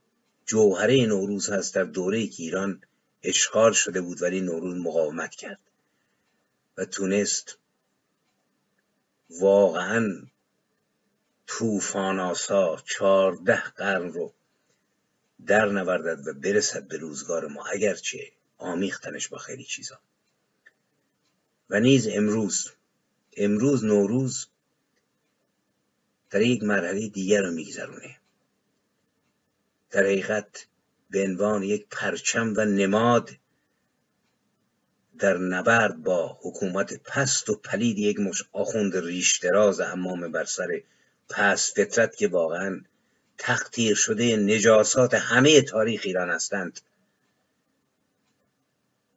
جوهره 0.46 1.06
نوروز 1.06 1.50
هست 1.50 1.74
در 1.74 1.84
دوره 1.84 2.26
که 2.26 2.42
ایران 2.42 2.82
اشغال 3.22 3.72
شده 3.72 4.00
بود 4.00 4.22
ولی 4.22 4.40
نوروز 4.40 4.76
مقاومت 4.76 5.34
کرد 5.34 5.60
و 6.76 6.84
تونست 6.84 7.58
واقعا 9.30 10.26
توفان 11.46 12.20
آسا 12.20 12.82
چهارده 12.86 13.62
قرن 13.62 14.12
رو 14.12 14.32
در 15.46 15.66
نوردد 15.66 16.28
و 16.28 16.34
برسد 16.34 16.88
به 16.88 16.96
روزگار 16.96 17.46
ما. 17.46 17.64
اگرچه 17.66 18.32
آمیختنش 18.58 19.28
با 19.28 19.38
خیلی 19.38 19.64
چیزا. 19.64 20.00
و 21.70 21.80
نیز 21.80 22.08
امروز. 22.08 22.68
امروز 23.36 23.84
نوروز 23.84 24.46
در 26.30 26.42
یک 26.42 26.62
مرحله 26.62 27.08
دیگر 27.08 27.42
رو 27.42 27.50
میگذرونه. 27.50 28.16
در 29.90 30.00
حقیقت 30.02 30.66
به 31.10 31.24
عنوان 31.24 31.62
یک 31.62 31.86
پرچم 31.90 32.54
و 32.56 32.64
نماد 32.64 33.30
در 35.18 35.38
نبرد 35.38 36.02
با 36.02 36.38
حکومت 36.42 37.02
پست 37.02 37.50
و 37.50 37.54
پلید 37.54 37.98
یک 37.98 38.20
مش 38.20 38.44
آخوند 38.52 38.96
ریش 38.96 39.38
دراز 39.38 39.80
امام 39.80 40.32
بر 40.32 40.44
سر 40.44 40.82
پست 41.28 41.76
فطرت 41.76 42.16
که 42.16 42.28
واقعا 42.28 42.80
تقدیر 43.38 43.94
شده 43.94 44.36
نجاسات 44.36 45.14
همه 45.14 45.62
تاریخ 45.62 46.02
ایران 46.04 46.30
هستند 46.30 46.80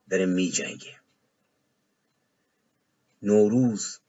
داره 0.10 0.26
می 0.26 0.50
جنگه 0.50 1.03
نوروز. 3.24 4.00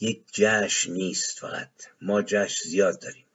یک 0.00 0.24
جشن 0.32 0.92
نیست 0.92 1.38
فقط 1.38 1.70
ما 2.02 2.22
جشن 2.22 2.68
زیاد 2.68 3.00
داریم. 3.00 3.26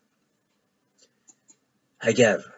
اگر 1.99 2.53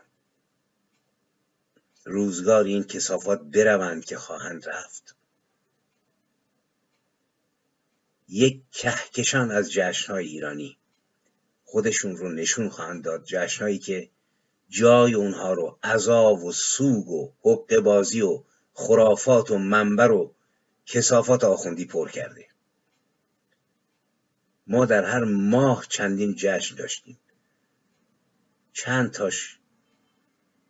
روزگار 2.06 2.64
این 2.64 2.84
کسافات 2.84 3.42
بروند 3.42 4.06
که 4.06 4.18
خواهند 4.18 4.70
رفت 4.70 5.16
یک 8.28 8.62
کهکشان 8.72 9.52
از 9.52 9.72
جشنهای 9.72 10.28
ایرانی 10.28 10.78
خودشون 11.64 12.18
رو 12.18 12.32
نشون 12.32 12.70
خواهند 12.70 13.04
داد. 13.04 13.24
جشنهایی 13.24 13.80
که 13.80 14.10
جای 14.70 15.14
اونها 15.14 15.54
رو 15.54 15.80
عذاب 15.84 16.44
و 16.44 16.52
سوگ 16.52 17.08
و 17.08 17.34
حق 17.42 17.80
بازی 17.80 18.22
و 18.22 18.44
خرافات 18.74 19.52
و 19.52 19.58
منبر 19.58 20.12
و 20.12 20.34
کسافات 20.88 21.44
آخوندی 21.44 21.86
پر 21.86 22.10
کرده. 22.10 22.48
ما 24.68 24.86
در 24.86 25.04
هر 25.04 25.24
ماه 25.24 25.86
چندین 25.90 26.36
جشن 26.38 26.76
داشتیم. 26.76 27.20
چند 28.74 29.12
تاش 29.12 29.60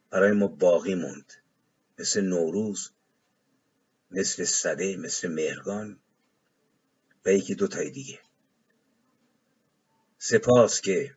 برای 0.09 0.31
ما 0.31 0.47
باقی 0.47 0.95
موند. 0.95 1.33
مثل 1.99 2.21
نوروز 2.21 2.91
مثل 4.11 4.43
صده 4.43 4.97
مثل 4.97 5.27
مهرگان 5.27 5.99
و 7.25 7.33
یکی 7.33 7.55
دو 7.55 7.67
تای 7.67 7.89
دیگه. 7.89 8.19
سپاس 10.17 10.81
که 10.81 11.15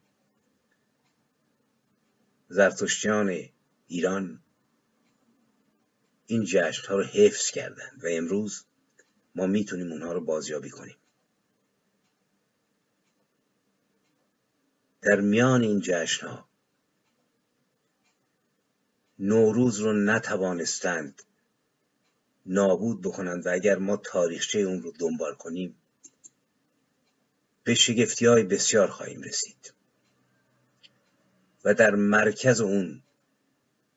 زرتشتیان 2.48 3.48
ایران 3.86 4.42
این 6.26 6.44
جشن 6.44 6.88
ها 6.88 6.96
رو 6.96 7.04
حفظ 7.04 7.50
کردند 7.50 8.04
و 8.04 8.06
امروز 8.10 8.64
ما 9.34 9.46
می‌تونیم 9.46 9.92
اونها 9.92 10.12
رو 10.12 10.20
بازیابی 10.20 10.70
کنیم. 10.70 10.96
در 15.02 15.20
میان 15.20 15.62
این 15.62 15.80
جشن 15.80 16.26
ها 16.26 16.48
نوروز 19.18 19.80
رو 19.80 19.92
نتوانستند 19.92 21.22
نابود 22.46 23.02
بکنند 23.02 23.46
و 23.46 23.52
اگر 23.52 23.78
ما 23.78 23.96
تاریخچه 23.96 24.58
اون 24.58 24.82
رو 24.82 24.92
دنبال 24.98 25.34
کنیم 25.34 25.76
به 27.64 27.74
شگفتی 27.74 28.26
های 28.26 28.42
بسیار 28.42 28.88
خواهیم 28.88 29.22
رسید. 29.22 29.74
و 31.64 31.74
در 31.74 31.94
مرکز 31.94 32.60
اون 32.60 33.02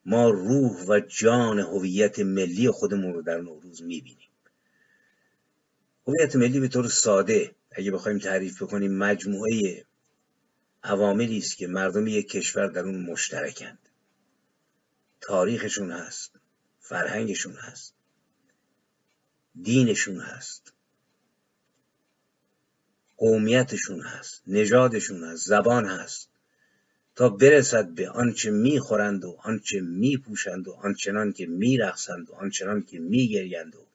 ما 0.05 0.29
روح 0.29 0.85
و 0.87 0.99
جان 0.99 1.59
هویت 1.59 2.19
ملی 2.19 2.69
خودمون 2.69 3.13
رو 3.13 3.21
در 3.21 3.41
نوروز 3.41 3.81
می‌بینیم. 3.81 4.29
هویت 6.07 6.35
ملی 6.35 6.59
به 6.59 6.67
طور 6.67 6.87
ساده 6.87 7.55
اگه 7.71 7.91
بخوایم 7.91 8.19
تعریف 8.19 8.63
بکنیم 8.63 8.97
مجموعه 8.97 9.85
عواملی 10.83 11.37
است 11.37 11.57
که 11.57 11.67
مردم 11.67 12.07
یک 12.07 12.29
کشور 12.29 12.67
در 12.67 12.81
اون 12.81 13.05
مشترکند. 13.05 13.89
تاریخشون 15.21 15.91
هست 15.91 16.31
فرهنگشون 16.79 17.53
هست 17.53 17.93
دینشون 19.61 20.19
هست 20.19 20.73
قومیتشون 23.17 24.01
هست 24.01 24.43
نژادشون 24.47 25.23
هست 25.23 25.47
زبان 25.47 25.85
هست. 25.85 26.29
تا 27.15 27.29
برسد 27.29 27.87
به 27.89 28.09
آنچه 28.09 28.51
می‌خورند 28.51 29.25
و 29.25 29.37
آنچه 29.43 29.81
میپوشند 29.81 30.67
و 30.67 30.73
آنچنان 30.73 31.33
که 31.33 31.45
میرقصند 31.45 32.29
و 32.29 32.33
آنچنان 32.33 32.81
که 32.81 32.99
میگریند 32.99 33.75
و 33.75 33.85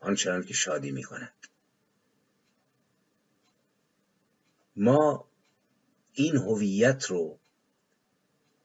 آنچنان 0.00 0.44
که 0.44 0.54
شادی 0.54 0.90
می‌کنند 0.90 1.46
ما 4.76 5.28
این 6.12 6.36
هویت 6.36 7.04
رو 7.04 7.38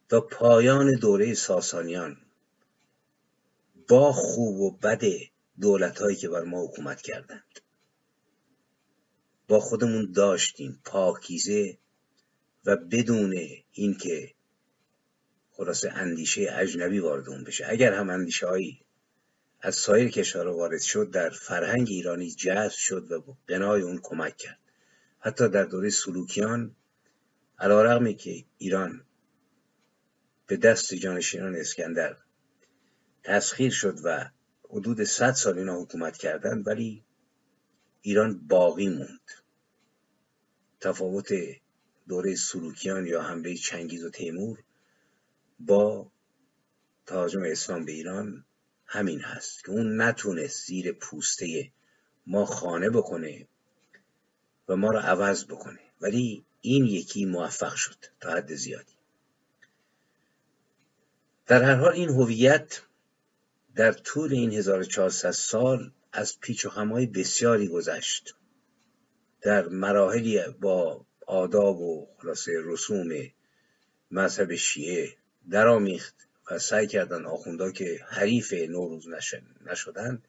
تا 0.10 0.22
پایان 0.22 0.92
دوره 0.92 1.34
ساسانیان 1.34 2.18
با 3.88 4.12
خوب 4.12 4.60
و 4.60 4.78
بد 4.78 5.02
دولتهایی 5.62 6.16
که 6.16 6.30
بر 6.30 6.44
ما 6.44 6.66
حکومت 6.66 7.02
کردند 7.02 7.60
با 9.48 9.60
خودمون 9.60 10.12
داشتیم 10.12 10.82
پاکیزه 10.86 11.78
و 12.66 12.76
بدون 12.76 13.36
اینکه 13.72 14.34
خلاصه 15.52 15.92
اندیشه 15.92 16.48
اجنبی 16.52 17.00
وارد 17.00 17.30
اون 17.30 17.44
بشه. 17.44 17.66
اگر 17.70 17.94
هم 17.94 18.10
اندیشه 18.10 18.48
هایی 18.48 18.85
از 19.62 19.76
سایر 19.76 20.10
کشورها 20.10 20.56
وارد 20.56 20.82
شد 20.82 21.12
در 21.12 21.30
فرهنگ 21.30 21.88
ایرانی 21.90 22.32
جذب 22.32 22.78
شد 22.78 23.12
و 23.12 23.38
بنای 23.48 23.82
اون 23.82 24.00
کمک 24.04 24.38
کرد. 24.38 24.60
حتی 25.20 25.50
در 25.50 25.64
دوره 25.64 25.90
سلوکیان 25.90 26.76
علا 27.60 28.14
که 28.14 28.46
ایران 28.58 29.06
به 30.48 30.58
دست 30.58 30.94
جانشینان 30.94 31.56
اسکندر 31.56 32.18
تسخیر 33.24 33.72
شد 33.72 34.00
و 34.04 34.30
حدود 34.70 35.04
صد 35.04 35.32
سال 35.32 35.58
اینا 35.58 35.82
حکومت 35.82 36.18
کردند 36.18 36.68
ولی 36.68 37.04
ایران 38.02 38.48
باقی 38.48 38.90
موند. 38.90 39.32
تفاوت 40.80 41.30
دوره 42.08 42.36
سلوکیان 42.36 43.08
یا 43.08 43.22
حمله 43.22 43.56
چنگیز 43.56 44.04
و 44.04 44.10
تیمور 44.10 44.64
با 45.60 46.12
تهاجم 47.06 47.44
اسلام 47.44 47.86
به 47.86 47.92
ایران 47.92 48.46
همین 48.86 49.22
هست 49.22 49.64
که 49.64 49.72
اون 49.72 50.02
نتونست 50.02 50.66
زیر 50.68 50.92
پوسته 50.92 51.72
ما 52.28 52.46
خانه 52.46 52.90
بکنه 52.90 53.48
و 54.70 54.76
ما 54.76 54.92
رو 54.92 55.00
عوض 55.00 55.46
بکنه. 55.46 55.80
ولی 56.02 56.46
این 56.62 56.86
یکی 56.86 57.26
موفق 57.26 57.76
شد 57.76 58.06
تا 58.20 58.32
حد 58.32 58.56
زیادی. 58.56 58.94
در 61.46 61.64
هر 61.64 61.76
حال 61.76 61.94
این 61.94 62.10
هویت 62.10 62.82
در 63.76 63.92
طول 63.92 64.34
این 64.34 64.52
1400 64.52 65.32
سال 65.32 65.92
از 66.12 66.40
پیچ 66.40 66.66
و 66.66 66.70
خمهای 66.70 67.06
بسیاری 67.06 67.68
گذشت. 67.68 68.36
در 69.42 69.68
مراحلی 69.68 70.42
با 70.62 71.06
آداب 71.28 71.82
و 71.82 72.08
خلاصه 72.18 72.52
رسوم 72.64 73.10
مذهب 74.12 74.56
شیعه 74.56 75.16
درآمیخت. 75.50 76.25
و 76.52 76.60
سعی 76.60 76.88
کردن 76.88 77.26
آخوندا 77.26 77.72
که 77.72 78.00
حریف 78.08 78.54
نوروز 78.54 79.08
نشدن 79.66 80.22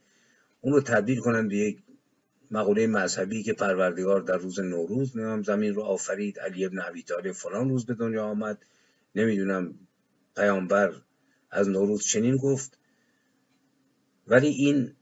اون 0.61 0.72
رو 0.72 0.81
تبدیل 0.81 1.20
کنن 1.20 1.48
به 1.48 1.57
یک 1.57 1.79
مقوله 2.50 2.87
مذهبی 2.87 3.42
که 3.42 3.52
پروردگار 3.52 4.20
در 4.20 4.37
روز 4.37 4.61
نوروز 4.61 5.16
نمی‌دونم 5.16 5.42
زمین 5.42 5.74
رو 5.74 5.83
آفرید 5.83 6.38
علی 6.38 6.64
ابن 6.64 6.79
ابی 6.79 7.02
طالب 7.02 7.33
فلان 7.33 7.68
روز 7.68 7.87
به 7.87 7.94
دنیا 7.94 8.24
آمد. 8.24 8.66
نمی‌دونم 9.14 9.74
پیامبر 10.37 11.02
از 11.50 11.68
نوروز 11.68 12.05
چنین 12.05 12.37
گفت. 12.37 12.79
ولی 14.26 14.48
این 14.48 14.96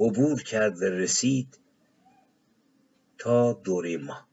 عبور 0.00 0.42
کرد 0.42 0.82
و 0.82 0.84
رسید 0.84 1.58
تا 3.18 3.52
دوره 3.52 3.96
ما. 3.96 4.28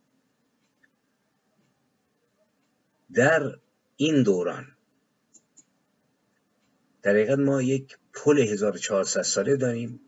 در 3.14 3.60
این 3.96 4.24
دوران 4.24 4.77
در 7.08 7.14
حقیقت 7.14 7.40
ما 7.40 7.62
یک 7.62 7.98
پل 8.14 8.40
1400 8.40 9.22
ساله 9.22 9.56
داریم 9.56 10.00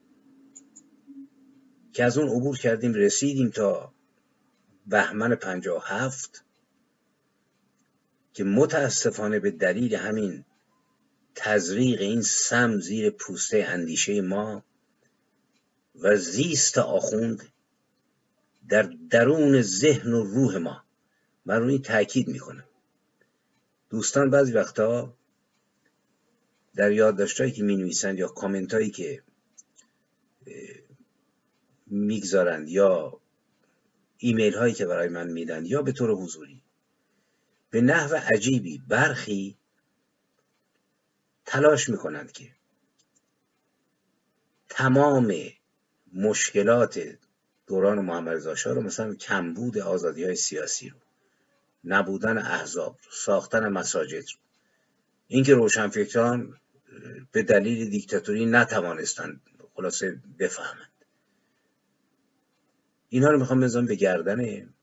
که 1.94 2.04
از 2.04 2.18
اون 2.18 2.30
عبور 2.30 2.58
کردیم 2.58 2.94
رسیدیم 2.94 3.50
تا 3.50 3.94
بهمن 4.88 5.36
57 5.36 6.44
که 8.34 8.44
متاسفانه 8.44 9.40
به 9.40 9.52
دلیل 9.52 9.96
همین 9.96 10.46
تزریق 11.36 12.02
این 12.02 12.22
سم 12.22 12.80
زیر 12.80 13.10
پوسته 13.10 13.66
اندیشه 13.68 14.22
ما 14.22 14.64
و 15.96 16.16
زیست 16.16 16.78
آخوند 16.78 17.48
در 18.70 18.84
درون 19.10 19.62
ذهن 19.62 20.14
و 20.14 20.24
روح 20.24 20.58
ما. 20.58 20.84
من 21.46 21.60
روی 21.60 21.80
تاکید 21.80 22.28
می‌کنم. 22.28 22.66
دوستان 23.90 24.30
بعضی 24.30 24.54
وقتا 24.54 25.19
در 26.76 26.92
یادداشتهایی 26.92 27.52
که 27.52 27.64
می 27.64 27.78
نویسند 27.78 28.20
یا 28.20 28.28
کامنت 28.28 28.74
هایی 28.74 28.90
که 28.90 29.24
می‌گذارند 31.88 32.70
یا 32.70 33.20
ایمیل 34.18 34.56
هایی 34.56 34.74
که 34.74 34.86
برای 34.86 35.10
من 35.10 35.28
میدن 35.28 35.66
یا 35.66 35.82
به 35.82 35.92
طور 35.92 36.12
حضوری 36.12 36.62
به 37.70 37.82
نحو 37.82 38.16
عجیبی 38.16 38.82
برخی 38.88 39.58
تلاش 41.46 41.90
می‌کنند 41.90 42.32
که 42.32 42.52
تمام 44.70 45.34
مشکلات 46.14 47.18
دوران 47.68 48.00
محمد 48.00 48.30
رضا 48.30 48.56
شاه 48.56 48.74
رو 48.74 48.82
مثلا 48.82 49.16
کمبود 49.16 49.78
آزادی 49.78 50.24
های 50.24 50.36
سیاسی 50.36 50.90
رو 50.90 50.98
نبودن 51.84 52.38
احزاب 52.38 52.98
رو 53.06 53.12
ساختن 53.12 53.68
مساجد 53.68 54.24
رو 54.24 54.49
اینکه 55.32 55.54
روشنفکران 55.54 56.60
به 57.32 57.44
دلیل 57.44 57.90
دیکتاتوری 57.90 58.46
نتوانستند 58.46 59.42
خلاصه 59.74 60.22
بفهمند. 60.40 61.06
اینها 63.10 63.32
رو 63.32 63.40
می‌خوام 63.40 63.60
بزنم 63.60 63.86
به 63.86 63.96
گردن 63.96 64.74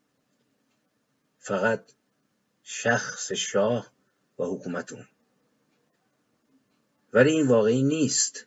فقط 1.38 1.92
شخص 2.62 3.32
شاه 3.32 3.92
و 4.38 4.44
حکومت 4.44 4.92
اون 4.92 5.08
ولی 7.12 7.30
این 7.30 7.46
واقعی 7.48 7.82
نیست. 7.82 8.46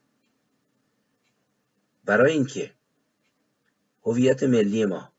برای 2.05 2.31
اینکه 2.31 2.73
هویت 4.03 4.43
ملی 4.43 4.85
ما 4.85 5.13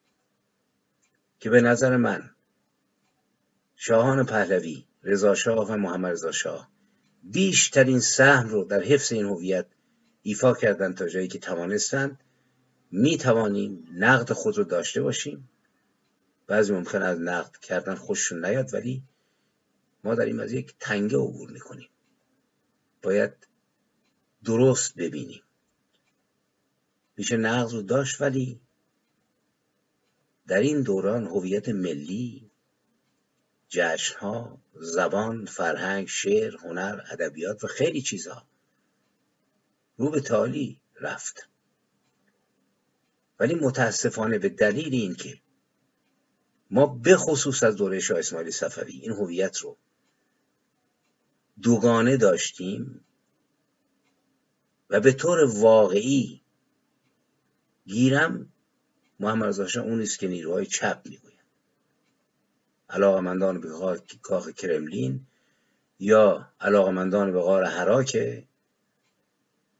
که 1.38 1.50
به 1.50 1.60
نظر 1.60 1.96
من 1.96 2.30
شاهان 3.76 4.26
پهلوی 4.26 4.89
رضا 5.02 5.34
شاه 5.34 5.72
و 5.72 5.76
محمد 5.76 6.12
رضا 6.12 6.32
شاه. 6.32 6.70
بیشترین 7.22 8.00
سهم 8.00 8.48
رو 8.48 8.64
در 8.64 8.82
حفظ 8.82 9.12
این 9.12 9.24
هویت 9.24 9.66
ایفا 10.22 10.54
کردن 10.54 10.94
تا 10.94 11.08
جایی 11.08 11.28
که 11.28 11.38
توانستند 11.38 12.20
می 12.90 13.18
توانیم 13.18 13.88
نقد 13.92 14.32
خود 14.32 14.58
رو 14.58 14.64
داشته 14.64 15.02
باشیم. 15.02 15.50
بعضی 16.46 16.72
ممکن 16.72 17.02
از 17.02 17.20
نقد 17.20 17.56
کردن 17.56 17.94
خوششون 17.94 18.44
نیاد 18.44 18.74
ولی 18.74 19.02
ما 20.04 20.14
داریم 20.14 20.40
از 20.40 20.52
یک 20.52 20.74
تنگه 20.80 21.18
عبور 21.18 21.50
می‌کنیم. 21.50 21.88
باید 23.02 23.32
درست 24.44 24.94
ببینیم. 24.94 25.42
میشه 27.16 27.36
نقد 27.36 27.72
رو 27.72 27.82
داشت 27.82 28.20
ولی 28.20 28.60
در 30.46 30.60
این 30.60 30.82
دوران 30.82 31.26
هویت 31.26 31.68
ملی 31.68 32.49
جشنها 33.70 34.62
زبان 34.74 35.46
فرهنگ 35.46 36.08
شعر 36.08 36.56
هنر 36.56 37.00
ادبیات 37.10 37.64
و 37.64 37.66
خیلی 37.66 38.02
چیزها 38.02 38.46
رو 39.96 40.10
به 40.10 40.20
تالی 40.20 40.80
رفت. 41.00 41.48
ولی 43.38 43.54
متاسفانه 43.54 44.38
به 44.38 44.48
دلیل 44.48 44.94
اینکه 44.94 45.40
ما 46.70 46.86
به 46.86 47.16
خصوص 47.16 47.62
از 47.62 47.76
دوره 47.76 48.00
شاه 48.00 48.18
اسماعیل 48.18 48.50
صفوی 48.50 48.92
این 48.92 49.12
هویت 49.12 49.58
رو 49.58 49.78
دوگانه 51.62 52.16
داشتیم 52.16 53.04
و 54.90 55.00
به 55.00 55.12
طور 55.12 55.44
واقعی 55.44 56.42
گیرم 57.86 58.52
محمد 59.20 59.48
رضا 59.48 59.82
اون 59.82 60.02
است 60.02 60.18
که 60.18 60.28
نیروهای 60.28 60.66
چپ 60.66 61.02
می‌گویند 61.04 61.29
علاقمندان 62.90 63.60
به 63.60 63.68
کاخ 64.22 64.48
کرملین 64.48 65.26
یا 65.98 66.48
علاقمندان 66.60 67.32
به 67.32 67.40
غار 67.40 67.64
حراکه 67.64 68.44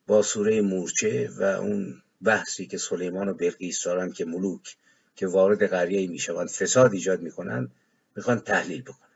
با 0.06 0.22
سوره 0.22 0.60
مورچه 0.60 1.30
و 1.38 1.42
اون 1.42 2.02
بحثی 2.22 2.66
که 2.66 2.78
سلیمان 2.78 3.28
و 3.28 3.34
بلقیس 3.34 3.84
دارن 3.84 4.12
که 4.12 4.24
ملوک 4.24 4.76
که 5.16 5.26
وارد 5.26 5.66
قریه 5.66 6.08
می‌شوند 6.08 6.48
فساد 6.48 6.92
ایجاد 6.92 7.20
می‌کنند 7.20 7.72
می‌خوان 8.16 8.40
تحلیل 8.40 8.82
بکنند. 8.82 9.10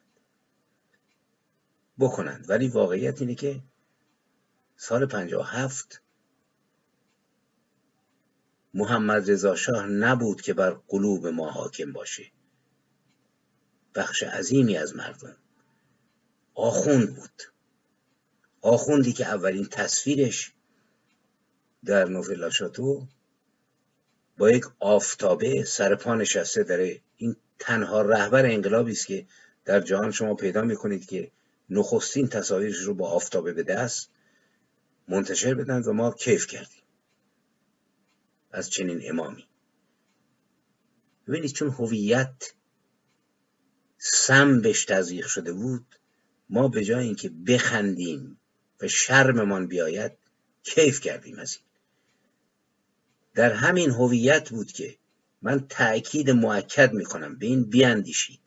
بکنند. 1.98 2.46
ولی 2.48 2.68
واقعیت 2.68 3.20
اینه 3.20 3.34
که 3.34 3.60
سال 4.76 5.08
هفت 5.44 6.00
محمد 8.74 9.30
رضا 9.30 9.56
شاه 9.56 9.86
نبود 9.86 10.40
که 10.40 10.54
بر 10.54 10.70
قلوب 10.88 11.26
ما 11.26 11.50
حاکم 11.50 11.92
باشه. 11.92 12.24
بخش 13.94 14.22
عظیمی 14.22 14.76
از 14.76 14.96
مردم. 14.96 15.36
آخوند 16.54 17.16
بود. 17.16 17.42
آخوندی 18.60 19.12
که 19.12 19.26
اولین 19.26 19.64
تصویرش 19.64 20.52
در 21.84 22.04
نوفل 22.04 22.50
شاتو 22.50 23.06
با 24.38 24.50
یک 24.50 24.64
آفتابه 24.78 25.64
سر 25.64 25.94
پا 25.94 26.14
نشسته 26.14 26.62
داره 26.62 27.00
این 27.16 27.36
تنها 27.58 28.02
رهبر 28.02 28.46
انقلابی 28.46 28.92
است 28.92 29.06
که 29.06 29.26
در 29.64 29.80
جهان 29.80 30.10
شما 30.10 30.34
پیدا 30.34 30.62
می‌کنید 30.62 31.06
که 31.06 31.30
نخستین 31.70 32.28
تصاویرش 32.28 32.76
رو 32.76 32.94
با 32.94 33.10
آفتابه 33.10 33.52
به 33.52 33.62
دست 33.62 34.10
منتشر 35.08 35.54
بدن 35.54 35.82
و 35.82 35.92
ما 35.92 36.12
کیف 36.12 36.46
کردیم. 36.46 36.82
از 38.50 38.70
چنین 38.70 39.00
امامی. 39.04 39.48
ببینید 41.28 41.52
چون 41.52 41.70
هویت 41.70 42.54
سم 44.06 44.60
بهش 44.60 44.84
تزریق 44.84 45.26
شده 45.26 45.52
بود 45.52 45.86
ما 46.50 46.68
به 46.68 46.84
جای 46.84 47.04
اینکه 47.04 47.28
بخندیم 47.28 48.38
و 48.80 48.88
شرممان 48.88 49.66
بیاید 49.66 50.12
کیف 50.62 51.00
کردیم 51.00 51.38
از 51.38 51.56
این. 51.56 51.64
در 53.34 53.52
همین 53.52 53.90
هویت 53.90 54.50
بود 54.50 54.72
که 54.72 54.96
من 55.42 55.66
تأکید 55.68 56.30
معکد 56.30 56.92
می‌کنم 56.92 57.38
به 57.38 57.46
این 57.46 57.64
بیاندیشید. 57.64 58.40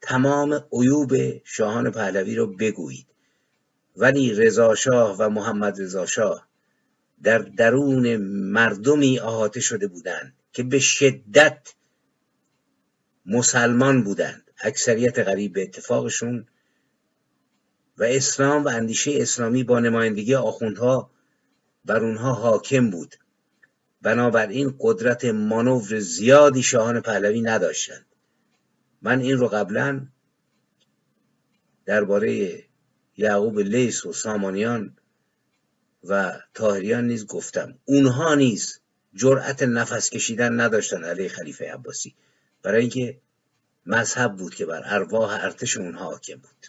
تمام 0.00 0.64
عیوب 0.72 1.14
شاهان 1.44 1.90
پهلوی 1.90 2.34
رو 2.36 2.46
بگویید. 2.56 3.06
ولی 3.96 4.34
رضا 4.34 4.74
شاه 4.74 5.16
و 5.18 5.28
محمد 5.28 5.80
رضا 5.80 6.06
شاه 6.06 6.48
در 7.22 7.38
درون 7.38 8.16
مردمی 8.52 9.18
احاطه 9.18 9.60
شده 9.60 9.86
بودند 9.86 10.34
که 10.52 10.62
به 10.62 10.78
شدت 10.78 11.74
مسلمان 13.28 14.04
بودند. 14.04 14.50
اکثریت 14.60 15.18
غریب 15.18 15.52
به 15.52 15.62
اتفاقشون 15.62 16.46
و 17.98 18.04
اسلام 18.04 18.64
و 18.64 18.68
اندیشه 18.68 19.12
اسلامی 19.16 19.64
با 19.64 19.80
نمایندگی 19.80 20.34
آخوندها 20.34 21.10
بر 21.84 22.04
اونها 22.04 22.32
حاکم 22.32 22.90
بود. 22.90 23.14
بنابراین 24.02 24.74
قدرت 24.80 25.24
مانور 25.24 25.98
زیادی 25.98 26.62
شاهان 26.62 27.00
پهلوی 27.00 27.40
نداشتند. 27.40 28.06
من 29.02 29.20
این 29.20 29.38
رو 29.38 29.48
قبلا 29.48 30.06
درباره 31.86 32.62
یعقوب 33.16 33.58
لیس 33.58 34.06
و 34.06 34.12
سامانیان 34.12 34.96
و 36.04 36.40
تاهریان 36.54 37.06
نیز 37.06 37.26
گفتم. 37.26 37.78
اونها 37.84 38.34
نیز 38.34 38.80
جرأت 39.14 39.62
نفس 39.62 40.10
کشیدن 40.10 40.60
نداشتن 40.60 41.04
علیه 41.04 41.28
خلیفه 41.28 41.72
عباسی. 41.72 42.14
برای 42.62 42.80
اینکه 42.80 43.20
مذهب 43.86 44.36
بود 44.36 44.54
که 44.54 44.66
بر 44.66 44.82
ارواح 44.84 45.44
ارتش 45.44 45.76
اونها 45.76 46.04
حاکم 46.04 46.36
بود. 46.36 46.66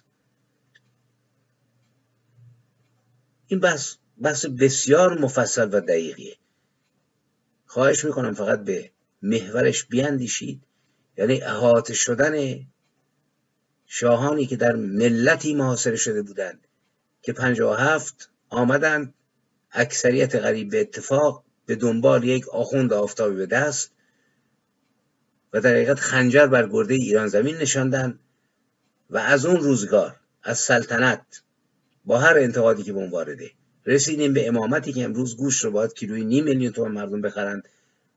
این 3.48 3.60
بحث 3.60 3.96
بحث 4.22 4.46
بسیار 4.46 5.20
مفصل 5.20 5.70
و 5.74 5.82
دقیقیه. 5.82 6.38
خواهش 7.66 8.06
می‌کنم 8.06 8.34
فقط 8.34 8.64
به 8.64 8.92
محورش 9.22 9.86
بیاندیشید. 9.86 10.64
یعنی 11.18 11.42
احاطه 11.42 11.94
شدن 11.94 12.66
شاهانی 13.86 14.46
که 14.46 14.56
در 14.56 14.76
ملتی 14.76 15.54
محاصره 15.54 15.96
شده 15.96 16.22
بودند 16.22 16.68
که 17.22 17.36
هفت 17.78 18.32
آمدند 18.50 19.14
اکثریت 19.72 20.36
غریب 20.36 20.70
به 20.70 20.82
اتفاق 20.82 21.44
به 21.66 21.76
دنبال 21.76 22.24
یک 22.24 22.50
آخوند 22.50 22.94
آفتابی 22.94 23.36
به 23.36 23.46
دست 23.46 23.92
و 25.54 25.62
در 25.62 25.70
حقیقت 25.70 26.00
خنجر 26.00 26.48
بر 26.48 26.70
گرده 26.70 26.94
ایران 26.94 27.28
زمین 27.28 27.56
نشاندن 27.56 28.20
و 29.10 29.18
از 29.18 29.46
اون 29.46 29.60
روزگار 29.60 30.20
از 30.44 30.60
سلطنت 30.60 31.42
با 32.06 32.20
هر 32.20 32.38
انتقادی 32.38 32.84
که 32.84 32.94
به 32.94 33.00
اون 33.00 33.10
وارده 33.10 33.52
رسیدیم 33.86 34.34
به 34.34 34.48
امامتی 34.48 34.94
که 34.94 35.04
امروز 35.04 35.38
گوش 35.38 35.64
رو 35.64 35.72
باید 35.72 35.94
کیلوی 35.94 36.26
نیم 36.26 36.44
میلیون 36.44 36.72
تومن 36.72 36.92
مردم 36.92 37.22
بخرند 37.22 37.70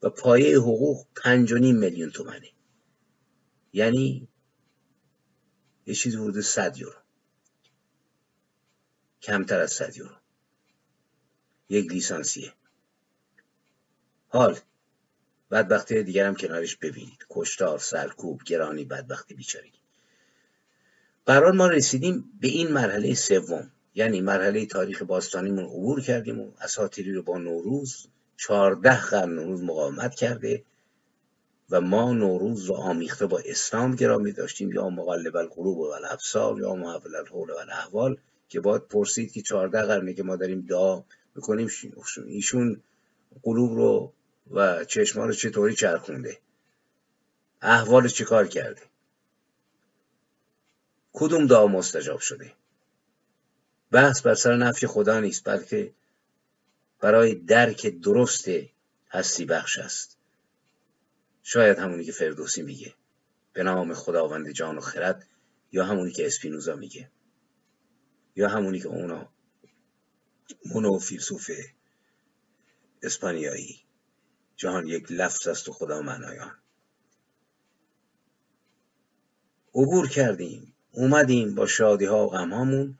و 0.02 0.10
پایه 0.10 0.58
حقوق 0.58 1.06
پنج 1.16 1.52
و 1.52 1.58
نیم 1.58 1.76
میلیون 1.76 2.10
تومنه. 2.10 2.48
یعنی 3.72 4.28
یه 5.86 5.94
چیزی 5.94 6.16
حدود 6.16 6.40
صد 6.40 6.76
یورو. 6.76 6.98
کمتر 9.22 9.60
از 9.60 9.72
صد 9.72 9.96
یورو. 9.96 10.16
یک 11.68 11.92
لیسانسیه. 11.92 12.52
حال 14.28 14.58
بدبختی 15.52 16.02
دیگر 16.02 16.26
هم 16.26 16.34
کنارش 16.34 16.76
ببینید. 16.76 17.26
کشتار 17.30 17.78
سرکوب 17.78 18.42
گرانی 18.42 18.84
بدبختی 18.84 19.34
بیچارگی. 19.34 19.78
قرار 21.26 21.52
ما 21.52 21.66
رسیدیم 21.66 22.24
به 22.40 22.48
این 22.48 22.72
مرحله 22.72 23.14
سوم. 23.14 23.70
یعنی 23.94 24.20
مرحله 24.20 24.66
تاریخ 24.66 25.02
باستانیمون 25.02 25.64
عبور 25.64 26.00
کردیم 26.00 26.40
و 26.40 26.50
اساطیری 26.60 27.12
رو 27.12 27.22
با 27.22 27.38
نوروز 27.38 28.06
چهارده 28.36 29.00
قرن 29.00 29.34
نوروز 29.34 29.62
مقاومت 29.62 30.14
کرده 30.14 30.62
و 31.70 31.80
ما 31.80 32.12
نوروز 32.12 32.64
رو 32.64 32.74
آمیخته 32.74 33.26
با 33.26 33.42
اسلام 33.46 33.94
گرامی 33.94 34.32
داشتیم. 34.32 34.72
یا 34.72 34.88
مقلب 34.88 35.36
القلوب 35.36 35.78
و 35.78 35.82
الابصار 35.82 36.60
یا 36.60 36.74
محول 36.74 37.14
الحول 37.14 37.50
و 37.50 37.56
الاحوال 37.56 38.16
که 38.48 38.60
باید 38.60 38.82
پرسید 38.82 39.32
که 39.32 39.42
چهارده 39.42 39.82
قرنه 39.82 40.14
که 40.14 40.22
ما 40.22 40.36
داریم 40.36 40.60
دعا 40.60 41.02
می‌کنیم 41.34 41.68
ایشون 42.26 42.80
قلوب 43.42 43.74
رو 43.74 44.12
و 44.52 44.84
چشمان 44.84 45.28
رو 45.28 45.34
چطوری 45.34 45.74
چرخونده؟ 45.74 46.38
احوال 47.62 48.08
چه 48.08 48.24
کار 48.24 48.46
کرده؟ 48.46 48.82
کدوم 51.12 51.46
دعا 51.46 51.66
مستجاب 51.66 52.20
شده؟ 52.20 52.52
بحث 53.90 54.22
بر 54.22 54.34
سر 54.34 54.56
نفی 54.56 54.86
خدا 54.86 55.20
نیست 55.20 55.48
بلکه 55.48 55.92
برای 57.00 57.34
درک 57.34 57.86
درست 57.86 58.50
هستی 59.10 59.44
بخش 59.44 59.78
است. 59.78 60.18
شاید 61.42 61.78
همونی 61.78 62.04
که 62.04 62.12
فردوسی 62.12 62.62
میگه 62.62 62.94
به 63.52 63.62
نام 63.62 63.94
خداوند 63.94 64.50
جان 64.50 64.78
و 64.78 64.80
خرد 64.80 65.26
یا 65.72 65.84
همونی 65.84 66.12
که 66.12 66.26
اسپینوزا 66.26 66.76
میگه 66.76 67.10
یا 68.36 68.48
همونی 68.48 68.80
که 68.80 68.88
اونا 68.88 69.28
مونو 70.66 70.98
فیلسوف 70.98 71.50
اسپانیایی 73.02 73.80
جهان 74.56 74.86
یک 74.86 75.06
لفظ 75.10 75.48
است 75.48 75.68
و 75.68 75.72
خدا 75.72 76.02
معنایان. 76.02 76.58
عبور 79.74 80.08
کردیم 80.08 80.74
اومدیم 80.90 81.54
با 81.54 81.66
شادی 81.66 82.04
ها 82.04 82.26
و 82.26 82.30
غم 82.30 82.98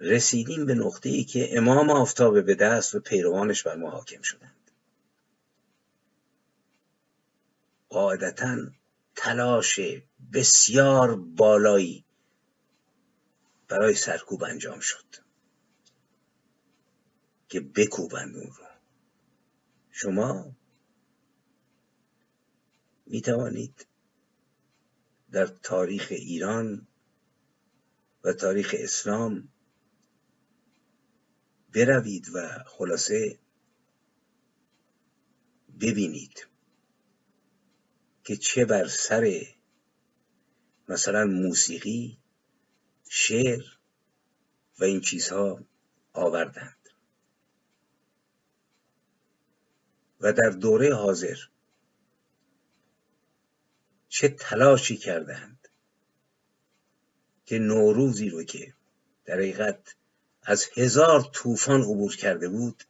رسیدیم 0.00 0.66
به 0.66 0.74
نقطه 0.74 1.08
ای 1.08 1.24
که 1.24 1.58
امام 1.58 1.90
آفتاب 1.90 2.42
به 2.42 2.54
دست 2.54 2.94
و 2.94 3.00
پیروانش 3.00 3.62
بر 3.62 3.76
ما 3.76 3.90
حاکم 3.90 4.22
شدند. 4.22 4.70
قاعدتا 7.88 8.56
تلاش 9.16 9.80
بسیار 10.32 11.16
بالایی 11.16 12.04
برای 13.68 13.94
سرکوب 13.94 14.44
انجام 14.44 14.80
شد 14.80 15.04
که 17.48 17.60
بکوبند 17.60 18.36
اون 18.36 18.46
رو. 18.46 18.67
شما 20.00 20.56
می 23.06 23.20
توانید 23.20 23.86
در 25.32 25.46
تاریخ 25.46 26.06
ایران 26.10 26.86
و 28.24 28.32
تاریخ 28.32 28.74
اسلام 28.78 29.48
بروید 31.74 32.26
و 32.34 32.64
خلاصه 32.66 33.38
ببینید 35.80 36.46
که 38.24 38.36
چه 38.36 38.64
بر 38.64 38.88
سر 38.88 39.42
مثلا 40.88 41.24
موسیقی 41.24 42.18
شعر 43.08 43.62
و 44.78 44.84
این 44.84 45.00
چیزها 45.00 45.64
آوردند 46.12 46.77
و 50.20 50.32
در 50.32 50.50
دوره 50.50 50.94
حاضر 50.94 51.36
چه 54.08 54.28
تلاشی 54.28 54.96
کردند 54.96 55.68
که 57.44 57.58
نوروزی 57.58 58.30
رو 58.30 58.44
که 58.44 58.74
در 59.24 59.34
حقیقت 59.34 59.94
از 60.42 60.66
هزار 60.76 61.30
طوفان 61.32 61.82
عبور 61.82 62.16
کرده 62.16 62.48
بود 62.48 62.84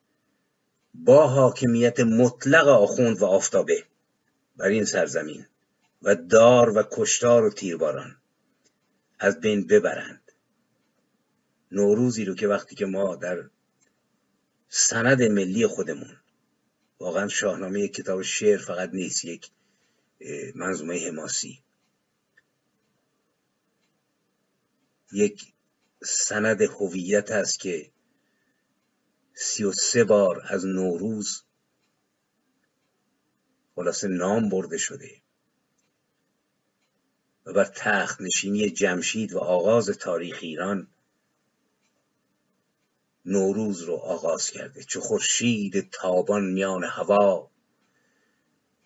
با 0.94 1.28
حاکمیت 1.28 2.00
مطلق 2.00 2.68
آخوند 2.68 3.22
و 3.22 3.24
آفتابه 3.24 3.84
بر 4.56 4.66
این 4.66 4.84
سرزمین 4.84 5.46
و 6.02 6.14
دار 6.14 6.78
و 6.78 6.82
کشتار 6.92 7.44
و 7.44 7.50
تیرباران 7.50 8.16
از 9.18 9.40
بین 9.40 9.66
ببرند. 9.66 10.32
نوروزی 11.72 12.24
رو 12.24 12.34
که 12.34 12.48
وقتی 12.48 12.76
که 12.76 12.86
ما 12.86 13.16
در 13.16 13.50
سند 14.68 15.22
ملی 15.22 15.66
خودمون 15.66 16.16
واقعا 16.98 17.28
شاهنامه 17.28 17.80
یک 17.80 17.94
کتاب 17.94 18.22
شعر 18.22 18.58
فقط 18.58 18.90
نیست 18.92 19.24
یک 19.24 19.50
منظومه 20.54 21.06
حماسی. 21.06 21.62
یک 25.12 25.52
سند 26.02 26.62
هویت 26.62 27.30
است 27.30 27.60
که 27.60 27.90
سی 29.34 29.64
و 29.64 29.72
سه 29.72 30.04
بار 30.04 30.42
از 30.48 30.66
نوروز 30.66 31.42
خلاصه 33.74 34.08
نام 34.08 34.48
برده 34.48 34.78
شده 34.78 35.22
و 37.46 37.52
بر 37.52 37.64
تخت 37.64 38.20
نشینی 38.20 38.70
جمشید 38.70 39.32
و 39.32 39.38
آغاز 39.38 39.90
تاریخ 39.90 40.38
ایران 40.42 40.88
نوروز 43.28 43.82
رو 43.82 43.94
آغاز 43.94 44.50
کرده 44.50 44.82
چه 44.84 45.00
خورشید 45.00 45.90
تابان 45.90 46.44
میان 46.44 46.84
هوا. 46.84 47.50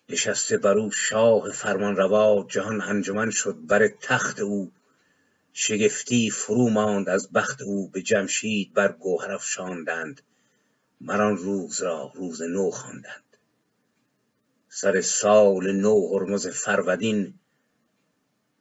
نشسته 0.09 0.57
بر 0.57 0.77
او 0.77 0.91
شاه 0.91 1.51
فرمان 1.51 1.95
روا 1.95 2.45
جهان 2.49 2.81
انجمن 2.81 3.29
شد 3.29 3.57
بر 3.67 3.87
تخت 4.01 4.39
او. 4.39 4.71
شگفتی 5.53 6.29
فرو 6.29 6.69
ماند 6.69 7.09
از 7.09 7.31
بخت 7.31 7.61
او 7.61 7.87
به 7.87 8.01
جمشید 8.01 8.73
بر 8.73 8.91
گوهر 8.91 9.31
افشاندند. 9.31 10.21
مران 11.01 11.37
روز 11.37 11.81
را 11.81 12.11
روز 12.15 12.41
نو 12.41 12.71
خواندند. 12.71 13.23
سر 14.69 15.01
سال 15.01 15.71
نو 15.71 16.07
هرمز 16.13 16.47
فرودین 16.47 17.33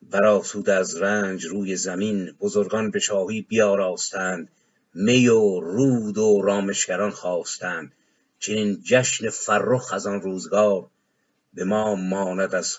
برآسود 0.03 0.71
از 0.71 0.97
رنج 0.97 1.47
روی 1.47 1.77
زمین 1.77 2.37
بزرگان 2.41 2.91
به 2.91 2.99
شاهی 2.99 3.43
بیاراستند. 3.43 4.49
می 4.95 5.29
و 5.29 5.61
رود 5.61 6.19
و 6.19 6.43
رامشگران 6.43 7.11
خواستند. 7.11 7.95
چنین 8.39 8.83
جشن 8.83 9.31
فرخ 9.31 9.93
از 9.93 10.07
آن 10.07 10.21
روزگار 10.21 10.91
به 11.55 11.65
ما 11.65 11.95
ماند 11.95 12.55
از 12.55 12.79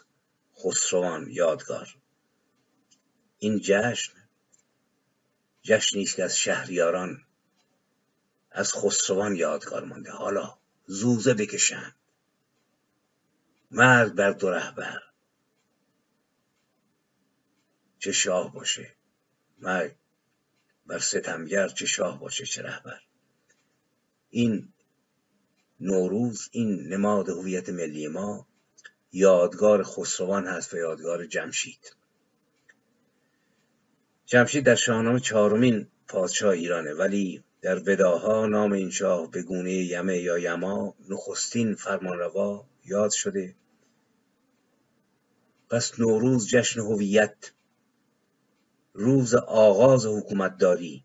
خسروان 0.63 1.27
یادگار. 1.31 1.95
این 3.39 3.59
جشن 3.63 4.13
جشنی 5.61 6.03
است 6.03 6.15
که 6.15 6.23
از 6.23 6.37
شهریاران 6.37 7.23
از 8.51 8.73
خسروان 8.73 9.35
یادگار 9.35 9.85
مانده. 9.85 10.11
حالا 10.11 10.57
زوزه 10.85 11.33
بکشند. 11.33 11.95
مرد 13.71 14.15
بر 14.15 14.31
دو 14.31 14.49
رهبر. 14.49 14.99
چه 17.99 18.11
شاه 18.11 18.53
باشه. 18.53 18.95
مرگ 19.59 19.95
بر 20.85 20.99
ستمگر 20.99 21.67
چه 21.67 21.85
شاه 21.85 22.19
باشه 22.19 22.45
چه 22.45 22.61
رهبر. 22.61 22.99
این 24.29 24.73
نوروز 25.79 26.49
این 26.51 26.93
نماد 26.93 27.29
هویت 27.29 27.69
ملی 27.69 28.07
ما 28.07 28.47
یادگار 29.11 29.83
خسروان 29.83 30.47
هست 30.47 30.73
و 30.73 30.77
یادگار 30.77 31.25
جمشید. 31.25 31.95
جمشید 34.25 34.65
در 34.65 34.75
شاهنامه 34.75 35.19
چهارمین 35.19 35.87
پادشاه 36.07 36.51
ایرانه 36.53 36.93
ولی 36.93 37.43
در 37.61 37.79
وداها 37.79 38.45
نام 38.45 38.71
این 38.71 38.89
شاه 38.89 39.31
به 39.31 39.43
گونه 39.43 39.73
یمه 39.73 40.17
یا 40.17 40.37
یما 40.37 40.95
نخستین 41.09 41.75
فرمانروا 41.75 42.65
یاد 42.85 43.11
شده. 43.11 43.55
پس 45.69 45.99
نوروز 45.99 46.47
جشن 46.47 46.79
هویت 46.79 47.51
روز 48.93 49.35
آغاز 49.35 50.05
حکومتداری 50.05 51.03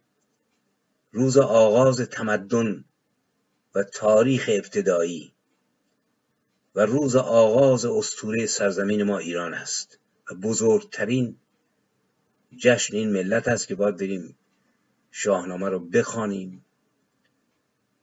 روز 1.12 1.38
آغاز 1.38 2.00
تمدن 2.00 2.84
و 3.74 3.82
تاریخ 3.82 4.50
ابتدایی 4.52 5.32
و 6.74 6.86
روز 6.86 7.16
آغاز 7.16 7.84
استوره 7.84 8.46
سرزمین 8.46 9.02
ما 9.02 9.18
ایران 9.18 9.54
است. 9.54 9.98
و 10.30 10.34
بزرگترین 10.34 11.36
جشن 12.56 12.96
این 12.96 13.12
ملت 13.12 13.48
است 13.48 13.68
که 13.68 13.74
باید 13.74 13.96
بریم 13.96 14.38
شاهنامه 15.10 15.68
رو 15.68 15.78
بخوانیم 15.78 16.64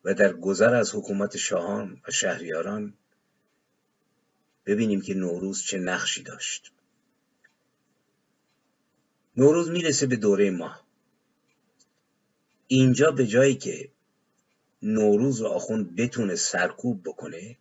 و 0.03 0.13
در 0.13 0.33
گذر 0.33 0.73
از 0.73 0.95
حکومت 0.95 1.37
شاهان 1.37 2.01
و 2.07 2.11
شهریاران 2.11 2.93
ببینیم 4.65 5.01
که 5.01 5.13
نوروز 5.13 5.63
چه 5.63 5.77
نقشی 5.77 6.23
داشت. 6.23 6.71
نوروز 9.37 9.69
می‌رسه 9.69 10.07
به 10.07 10.15
دوره 10.15 10.51
ما. 10.51 10.75
اینجا 12.67 13.11
به 13.11 13.27
جایی 13.27 13.55
که 13.55 13.91
نوروز 14.81 15.41
رو 15.41 15.47
آخوند 15.47 15.95
بتونه 15.95 16.35
سرکوب 16.35 17.03
بکنه 17.03 17.57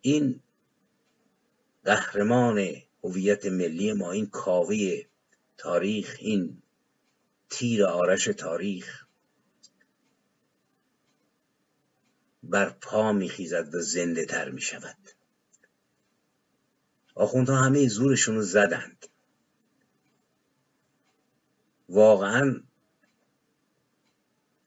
این 0.00 0.40
قهرمان 1.84 2.82
هویت 3.04 3.46
ملی 3.46 3.92
ما 3.92 4.12
این 4.12 4.26
کاوه 4.26 5.02
تاریخ 5.56 6.16
این 6.20 6.62
تیر 7.50 7.84
آرش 7.84 8.24
تاریخ 8.24 9.06
بر 12.42 12.70
پا 12.70 13.12
میخیزد 13.12 13.74
و 13.74 13.80
زنده 13.80 14.24
تر 14.24 14.50
می‌شود. 14.50 14.96
آخوندها 17.14 17.56
همه 17.56 17.88
زورشون 17.88 18.34
رو 18.34 18.42
زدند. 18.42 19.06
واقعا 21.92 22.60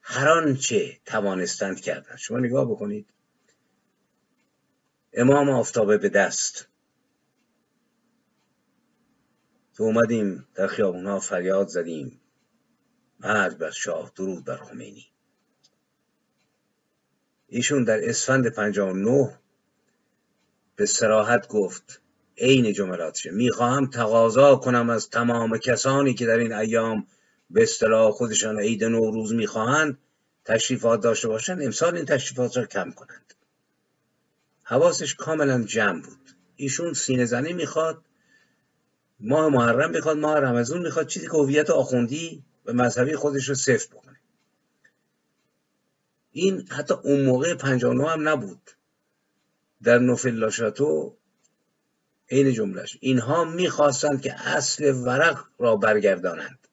هر 0.02 0.30
آنچه 0.30 1.00
توانستند 1.06 1.82
کردند. 1.82 2.18
شما 2.18 2.40
نگاه 2.40 2.72
بکنید. 2.72 3.10
امام 5.14 5.50
آفتابه 5.50 5.98
به 5.98 6.10
دست. 6.10 6.68
که 9.78 9.84
اومدیم 9.84 10.48
در 10.56 10.68
خیابونها 10.68 11.20
فریاد 11.20 11.68
زدیم. 11.68 12.22
مرگ 13.20 13.58
بر 13.58 13.72
شاه 13.72 14.12
درود 14.16 14.46
بر 14.46 14.58
خمینی. 14.58 15.06
ایشون 17.48 17.84
در 17.84 18.10
اسفند 18.10 18.48
59 18.48 19.40
به 20.76 20.86
سراحت 20.86 21.48
گفت 21.48 22.02
عین 22.38 22.74
جملاتشه 22.74 23.32
می‌خواهم 23.32 23.90
تقاضا 23.90 24.56
کنم 24.56 24.90
از 24.90 25.10
تمام 25.10 25.58
کسانی 25.58 26.14
که 26.14 26.26
در 26.26 26.38
این 26.38 26.54
ایام 26.54 27.08
به 27.50 27.64
اصطلاح 27.64 28.12
خودشان 28.12 28.60
عید 28.60 28.84
نوروز 28.84 29.34
می‌خواهند 29.34 29.98
تشریفات 30.46 31.02
داشته 31.02 31.28
باشند. 31.28 31.62
امسال 31.62 31.96
این 31.96 32.06
تشریفات 32.06 32.58
را 32.58 32.66
کم 32.66 32.92
کنند. 32.92 33.34
حواسش 34.64 35.16
کاملا 35.16 35.64
جمع 35.64 36.02
بود. 36.02 36.30
ایشون 36.56 36.94
سینه 36.94 37.26
زنی 37.26 37.54
می‌خواد 37.54 38.06
ماه 39.20 39.50
محرم 39.50 39.92
می‌خواد 39.92 40.18
ماه 40.18 40.40
رمضان 40.40 40.82
می‌خواد 40.82 41.08
چیزی 41.08 41.28
که 41.28 41.32
هویت 41.32 41.70
آخوندی 41.70 42.44
و 42.66 42.74
مذهبی 42.74 43.16
خودش 43.16 43.50
رو 43.50 43.56
صفر 43.56 43.88
بکنه. 43.96 44.20
این 46.32 46.68
حتی 46.72 46.94
اون 46.94 47.26
موقع 47.26 47.54
59 47.54 48.10
هم 48.10 48.30
نبود. 48.30 48.72
در 49.84 50.00
نوفل 50.00 50.32
لاشاتو 50.36 51.18
عین 52.32 52.54
جملهش 52.54 52.98
اینها 53.00 53.44
می‌خواستند 53.44 54.22
که 54.22 54.34
اصل 54.34 54.94
ورق 54.96 55.46
را 55.60 55.76
برگردانند. 55.76 56.65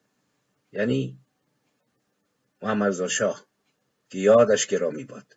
یعنی 0.73 1.19
محمد 2.63 3.07
شاه 3.07 3.47
که 4.11 4.19
یادش 4.19 4.67
گرامی 4.67 5.05
باد 5.05 5.37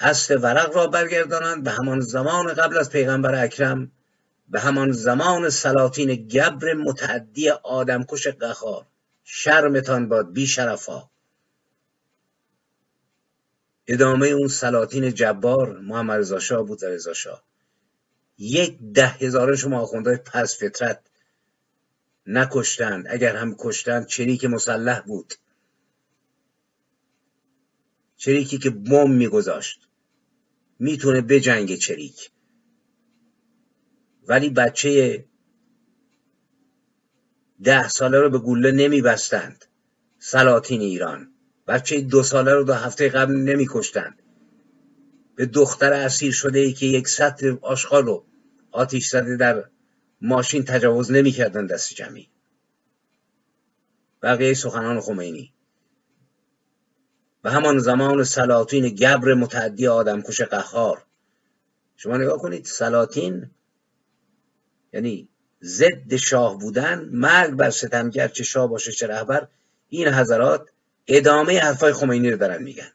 اصل 0.00 0.42
ورق 0.42 0.76
را 0.76 0.86
برگردانند 0.86 1.64
به 1.64 1.70
همان 1.70 2.00
زمان 2.00 2.54
قبل 2.54 2.78
از 2.78 2.90
پیغمبر 2.90 3.44
اکرم 3.44 3.92
به 4.48 4.60
همان 4.60 4.92
زمان 4.92 5.50
سلاطین 5.50 6.14
گبر 6.14 6.74
متعدی 6.74 7.50
آدمکش 7.50 8.26
قخار 8.26 8.86
شرمتان 9.24 10.08
باد 10.08 10.32
بی 10.32 10.46
شرفا. 10.46 11.10
ادامه 13.86 14.26
اون 14.26 14.48
سلاطین 14.48 15.14
جبار 15.14 15.78
محمد 15.78 16.18
رضا 16.18 16.38
شاه 16.38 16.62
بود 16.62 16.84
رضا 16.84 17.12
شاه 17.12 17.42
یک 18.38 18.78
ده 18.94 19.08
هزاره 19.08 19.56
شما 19.56 19.80
آخوندهای 19.80 20.16
پس 20.16 20.58
فطرت 20.58 21.07
نکشتند. 22.28 23.06
اگر 23.10 23.36
هم 23.36 23.56
کشتند 23.58 24.06
چریک 24.06 24.44
مسلح 24.44 25.00
بود. 25.00 25.34
چریکی 28.16 28.58
که 28.58 28.70
بم 28.70 29.10
میگذاشت. 29.10 29.88
می‌تونه 30.78 31.20
بجنگه 31.20 31.76
چریک. 31.76 32.30
ولی 34.28 34.50
بچه 34.50 35.24
ده 37.64 37.88
ساله 37.88 38.20
رو 38.20 38.30
به 38.30 38.38
گوله 38.38 38.72
نمیبستند. 38.72 39.64
سلاطین 40.18 40.80
ایران. 40.80 41.32
بچه 41.66 42.00
دو 42.00 42.22
ساله 42.22 42.54
رو 42.54 42.64
دو 42.64 42.72
هفته 42.72 43.08
قبل 43.08 43.34
نمیکشتند. 43.34 44.22
به 45.36 45.46
دختر 45.46 45.92
اسیر 45.92 46.32
شده 46.32 46.58
ای 46.58 46.72
که 46.72 46.86
یک 46.86 47.08
سطر 47.08 47.58
آشغال 47.62 48.06
رو 48.06 48.24
آتیش 48.70 49.08
زده 49.08 49.36
در 49.36 49.64
ماشین 50.20 50.64
تجاوز 50.64 51.12
نمی‌کردن 51.12 51.66
دست 51.66 51.94
جمعی. 51.94 52.28
بقیه 54.22 54.54
سخنان 54.54 55.00
خمینی. 55.00 55.52
و 57.44 57.50
همان 57.50 57.78
زمان 57.78 58.24
سلاطین 58.24 58.88
گبر 58.88 59.34
متعدی 59.34 59.86
آدمکش 59.86 60.40
قهار. 60.40 61.04
شما 61.96 62.16
نگاه 62.16 62.38
کنید 62.38 62.64
سلاطین 62.64 63.50
یعنی 64.92 65.28
ضد 65.62 66.16
شاه 66.16 66.58
بودن 66.58 67.08
مرگ 67.12 67.54
بر 67.54 67.70
ستمگر 67.70 68.28
چه 68.28 68.44
شاه 68.44 68.68
باشه 68.68 68.92
چه 68.92 69.06
رهبر 69.06 69.48
این 69.88 70.08
حضرات 70.08 70.68
ادامه 71.06 71.60
حرفای 71.60 71.92
خمینی 71.92 72.30
رو 72.30 72.36
دارن 72.36 72.62
میگن. 72.62 72.92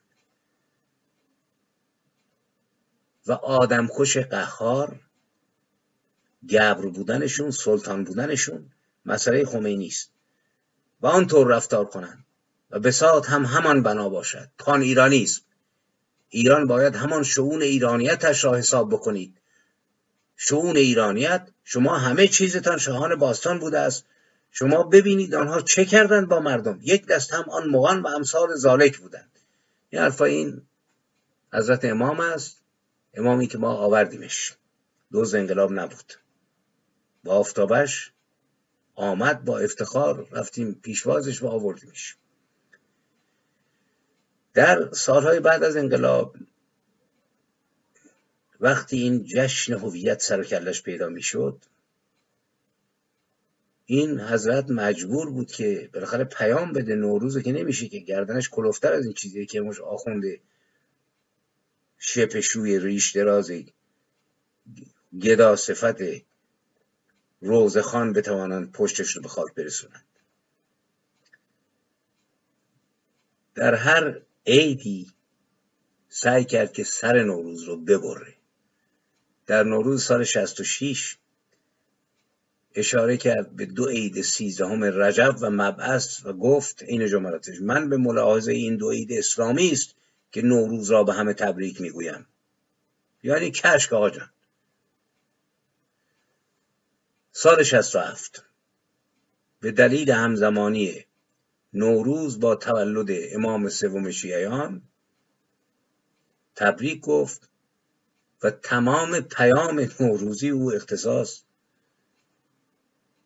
و 3.28 3.32
آدمکش 3.32 4.18
قهار 4.18 5.00
گبر 6.50 6.86
بودنشون 6.86 7.52
سلطان 7.52 8.04
بودنشون 8.04 8.72
مسئله 9.06 9.46
خمینی 9.46 9.88
است 9.88 10.10
و 11.02 11.08
آنطور 11.08 11.48
رفتار 11.48 11.86
کنند 11.86 12.26
و 12.72 12.80
بساط 12.80 13.30
هم 13.30 13.46
همان 13.46 13.84
بنا 13.84 14.10
باشد. 14.10 14.50
پان 14.58 14.82
ایرانی 14.82 15.24
است. 15.24 15.42
ایران 16.30 16.68
باید 16.68 16.96
همان 16.96 17.24
شعون 17.24 17.62
ایرانیتش 17.62 18.44
را 18.44 18.56
حساب 18.56 18.94
بکنید. 18.94 19.38
شعون 20.38 20.78
ایرانیت 20.78 21.48
شما 21.64 21.98
همه 21.98 22.28
چیزتان 22.28 22.78
شاهان 22.78 23.16
باستان 23.16 23.60
بوده 23.60 23.80
است. 23.80 24.06
شما 24.52 24.84
ببینید 24.84 25.36
آنها 25.36 25.62
چه 25.62 25.86
کردند 25.86 26.28
با 26.28 26.40
مردم. 26.40 26.80
یک 26.84 27.06
دست 27.06 27.34
هم 27.34 27.50
آن 27.50 27.70
مغان 27.70 28.02
و 28.02 28.08
امثال 28.08 28.56
زالک 28.56 28.98
بودند. 28.98 29.40
این 29.90 30.02
حرفا 30.02 30.26
این 30.26 30.62
حضرت 31.54 31.86
امام 31.86 32.20
است. 32.20 32.62
امامی 33.14 33.48
که 33.48 33.58
ما 33.58 33.74
آوردیمش. 33.74 34.54
دوز 35.12 35.36
انقلاب 35.36 35.72
نبود. 35.72 36.14
با 37.24 37.36
آفتابش 37.36 38.12
آمد 38.96 39.46
با 39.46 39.60
افتخار 39.60 40.28
رفتیم 40.32 40.74
پیشوازش 40.74 41.44
و 41.44 41.48
آوردیمش. 41.48 42.16
در 44.54 44.92
سالهای 44.92 45.40
بعد 45.40 45.64
از 45.64 45.76
انقلاب 45.76 46.36
وقتی 48.60 48.98
این 48.98 49.24
جشن 49.24 49.74
هویت 49.74 50.22
سر 50.22 50.44
کلش 50.44 50.84
پیدا 50.84 51.10
می‌شد 51.10 51.66
این 53.86 54.20
حضرت 54.20 54.72
مجبور 54.72 55.30
بود 55.30 55.52
که 55.52 55.90
بالاخره 55.94 56.24
پیام 56.24 56.74
بده 56.74 56.96
نوروز 56.96 57.38
که 57.38 57.52
نمیشه 57.52 57.88
که 57.88 58.00
گردنش 58.00 58.50
کلوفتر 58.50 58.94
از 58.94 59.06
این 59.06 59.14
چیزی 59.14 59.46
که 59.46 59.62
مش 59.62 59.80
آخونده 59.80 60.42
شپشوی 61.98 62.80
ریش 62.80 63.12
درازی 63.12 63.74
گدا 65.22 65.56
صفت 65.56 65.96
روزخان 67.44 68.14
بتوانند 68.14 68.72
پشتش 68.72 69.12
رو 69.12 69.22
به 69.22 69.28
خاک 69.28 69.54
برسونند. 69.54 70.06
در 73.56 73.76
هر 73.76 74.22
عیدی 74.48 75.12
سعی 76.10 76.46
کرد 76.46 76.74
که 76.74 76.84
سر 76.84 77.24
نوروز 77.24 77.64
رو 77.64 77.78
ببره. 77.78 78.34
در 79.46 79.64
نوروز 79.64 80.04
سال 80.04 80.24
66 80.24 81.18
اشاره 82.76 83.18
کرد 83.18 83.56
به 83.56 83.66
دو 83.66 83.86
عید 83.86 84.22
سیزدهم 84.22 84.84
رجب 84.84 85.36
و 85.42 85.50
مبعث 85.50 86.26
و 86.26 86.34
گفت 86.34 86.84
این 86.84 87.08
جملاتش 87.08 87.62
من 87.62 87.90
به 87.90 87.98
ملاحظه 87.98 88.52
این 88.52 88.78
دو 88.78 88.92
عید 88.92 89.14
اسلامی 89.14 89.72
است 89.72 89.96
که 90.32 90.42
نوروز 90.42 90.92
را 90.92 91.04
به 91.04 91.14
همه 91.14 91.34
تبریک 91.34 91.82
می‌گویم. 91.82 92.28
یعنی 93.24 93.52
کشک 93.52 93.94
آقا 93.94 94.10
جان. 94.10 94.30
سال 97.36 97.64
67 97.64 98.46
به 99.60 99.72
دلیل 99.72 100.12
همزمانی 100.12 101.06
نوروز 101.74 102.40
با 102.40 102.56
تولد 102.56 103.08
امام 103.32 103.70
سوم 103.70 104.12
شیعیان 104.12 104.82
تبریک 106.56 107.02
گفت 107.02 107.50
و 108.44 108.52
تمام 108.52 109.20
پیام 109.20 109.90
نوروزی 110.00 110.50
او 110.50 110.74
اختصاص 110.74 111.44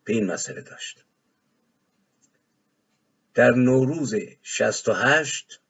به 0.04 0.12
این 0.12 0.26
مسئله 0.26 0.62
داشت. 0.62 1.04
در 3.34 3.50
نوروز 3.50 4.14
68 4.42 5.60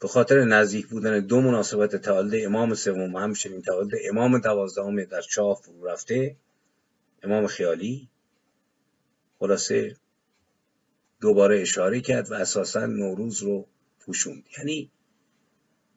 به 0.00 0.08
خاطر 0.08 0.44
نزدیک 0.44 0.86
بودن 0.86 1.20
دو 1.20 1.40
مناسبت 1.40 1.96
تولد 1.96 2.44
امام 2.44 2.74
سوم 2.74 3.14
و 3.14 3.18
همچنین 3.18 3.62
تولد 3.62 3.90
امام 4.08 4.38
دوازدهم 4.38 5.04
در 5.04 5.20
چاه 5.20 5.60
فرو 5.62 5.86
رفته 5.86 6.36
امام 7.22 7.46
خیالی 7.46 8.08
خلاصه 9.38 9.96
دوباره 11.20 11.60
اشاره 11.60 12.00
کرد 12.00 12.30
و 12.30 12.34
اساسا 12.34 12.86
نوروز 12.86 13.42
رو 13.42 13.66
پوشوند. 14.00 14.44
یعنی 14.58 14.90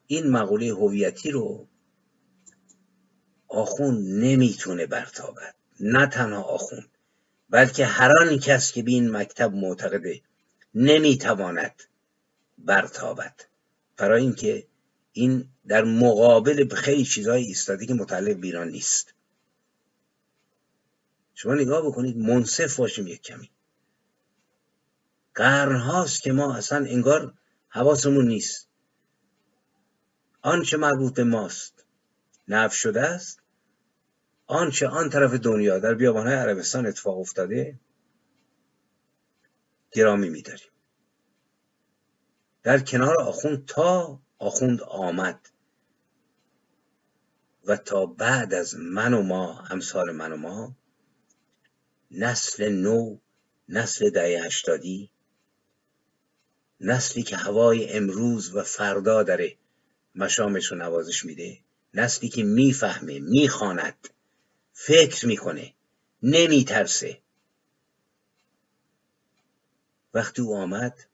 این 0.06 0.30
مقوله 0.30 0.72
هویتی 0.72 1.30
رو 1.30 1.66
آخوند 3.48 4.24
نمی‌تونه 4.24 4.86
برتابد. 4.86 5.54
نه 5.80 6.06
تنها 6.06 6.42
آخوند 6.42 6.88
بلکه 7.50 7.86
هر 7.86 8.36
کس 8.36 8.72
که 8.72 8.82
به 8.82 8.90
این 8.90 9.10
مکتب 9.10 9.54
معتقده 9.54 10.20
نمی‌تواند 10.74 11.82
برتابد. 12.58 13.53
برای 13.96 14.22
اینکه 14.22 14.66
این 15.12 15.48
در 15.66 15.84
مقابل 15.84 16.68
خیلی 16.74 17.04
چیزهایی 17.04 17.44
ایستاده 17.44 17.86
که 17.86 17.94
متعلق 17.94 18.32
بیران 18.32 18.68
نیست. 18.68 19.14
شما 21.34 21.54
نگاه 21.54 21.86
بکنید 21.86 22.16
منصف 22.16 22.76
باشیم 22.76 23.06
یک 23.06 23.22
کمی. 23.22 23.50
قرن 25.34 25.76
هاست 25.76 26.22
که 26.22 26.32
ما 26.32 26.56
اصلا 26.56 26.78
انگار 26.78 27.34
حواسمون 27.68 28.28
نیست. 28.28 28.68
آنچه 30.42 30.76
مربوط 30.76 31.14
به 31.14 31.24
ماست 31.24 31.84
نف 32.48 32.74
شده 32.74 33.00
است 33.00 33.40
آنچه 34.46 34.88
آن 34.88 35.10
طرف 35.10 35.32
دنیا 35.32 35.78
در 35.78 35.94
بیابانهای 35.94 36.36
عربستان 36.36 36.86
اتفاق 36.86 37.18
افتاده 37.18 37.80
گرامی 39.92 40.28
میداریم. 40.30 40.73
در 42.64 42.78
کنار 42.78 43.20
آخوند 43.20 43.64
تا 43.66 44.20
آخوند 44.38 44.82
آمد. 44.82 45.48
و 47.66 47.76
تا 47.76 48.06
بعد 48.06 48.54
از 48.54 48.74
من 48.76 49.14
و 49.14 49.22
ما 49.22 49.64
امثال 49.70 50.12
من 50.12 50.32
و 50.32 50.36
ما 50.36 50.76
نسل 52.10 52.68
نو 52.68 53.18
نسل 53.68 54.10
دهه 54.10 54.44
هشتادی 54.44 55.10
نسلی 56.80 57.22
که 57.22 57.36
هوای 57.36 57.92
امروز 57.92 58.54
و 58.54 58.62
فردا 58.62 59.22
داره 59.22 59.56
مشامش 60.14 60.66
رو 60.66 60.76
نوازش 60.76 61.24
میده 61.24 61.58
نسلی 61.94 62.28
که 62.28 62.42
می‌فهمه 62.42 63.18
می‌خواند 63.20 64.08
فکر 64.72 65.26
می‌کنه 65.26 65.74
نمیترسه. 66.22 67.18
وقتی 70.14 70.42
او 70.42 70.56
آمد 70.56 71.06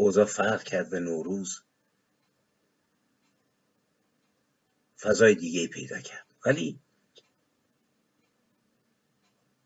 اوضاع 0.00 0.24
فرق 0.24 0.62
کرد 0.62 0.90
به 0.90 1.00
نوروز. 1.00 1.62
فضای 4.98 5.34
دیگه 5.34 5.66
پیدا 5.66 6.00
کرد. 6.00 6.26
ولی 6.46 6.80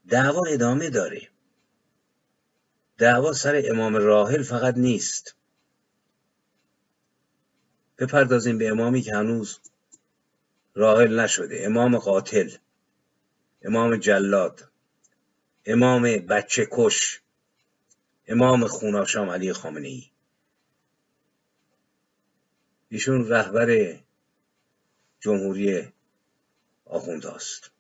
دعوا 0.09 0.43
ادامه 0.49 0.91
داره. 0.91 1.31
دعوا 2.99 3.33
سر 3.33 3.63
امام 3.65 3.97
راحل 3.97 4.43
فقط 4.43 4.75
نیست. 4.77 5.37
بپردازیم 7.99 8.59
به 8.59 8.69
امامی 8.69 9.03
که 9.03 9.15
هنوز 9.15 9.59
راحل 10.75 11.21
نشده. 11.21 11.67
امام 11.67 11.99
قاتل 11.99 12.51
امام 13.63 13.97
جلاد 13.97 14.71
امام 15.67 16.03
بچه 16.03 16.69
کش 16.71 17.21
امام 18.29 18.67
خوناشام 18.67 19.31
علی 19.31 19.53
خامنه 19.53 19.89
ای 19.89 20.14
ایشون 22.89 23.29
رهبر 23.29 23.99
جمهوری 25.21 25.93
آخوندهاست. 26.85 27.71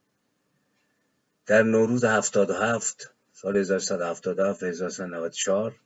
در 1.46 1.62
نوروز 1.62 2.04
هفتاد 2.04 2.50
و 2.50 2.54
هفت 2.54 3.14
سال 3.32 3.56
1177 3.56 4.62
و 4.62 4.66
1194 4.66 5.76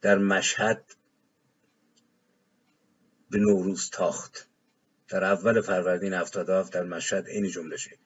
در 0.00 0.18
مشهد 0.18 0.84
به 3.30 3.38
نوروز 3.38 3.90
تاخت. 3.90 4.48
در 5.08 5.24
اول 5.24 5.60
فروردین 5.60 6.14
77 6.14 6.72
در 6.72 6.82
مشهد 6.82 7.26
این 7.26 7.48
جمله 7.50 7.76
شه 7.76 7.98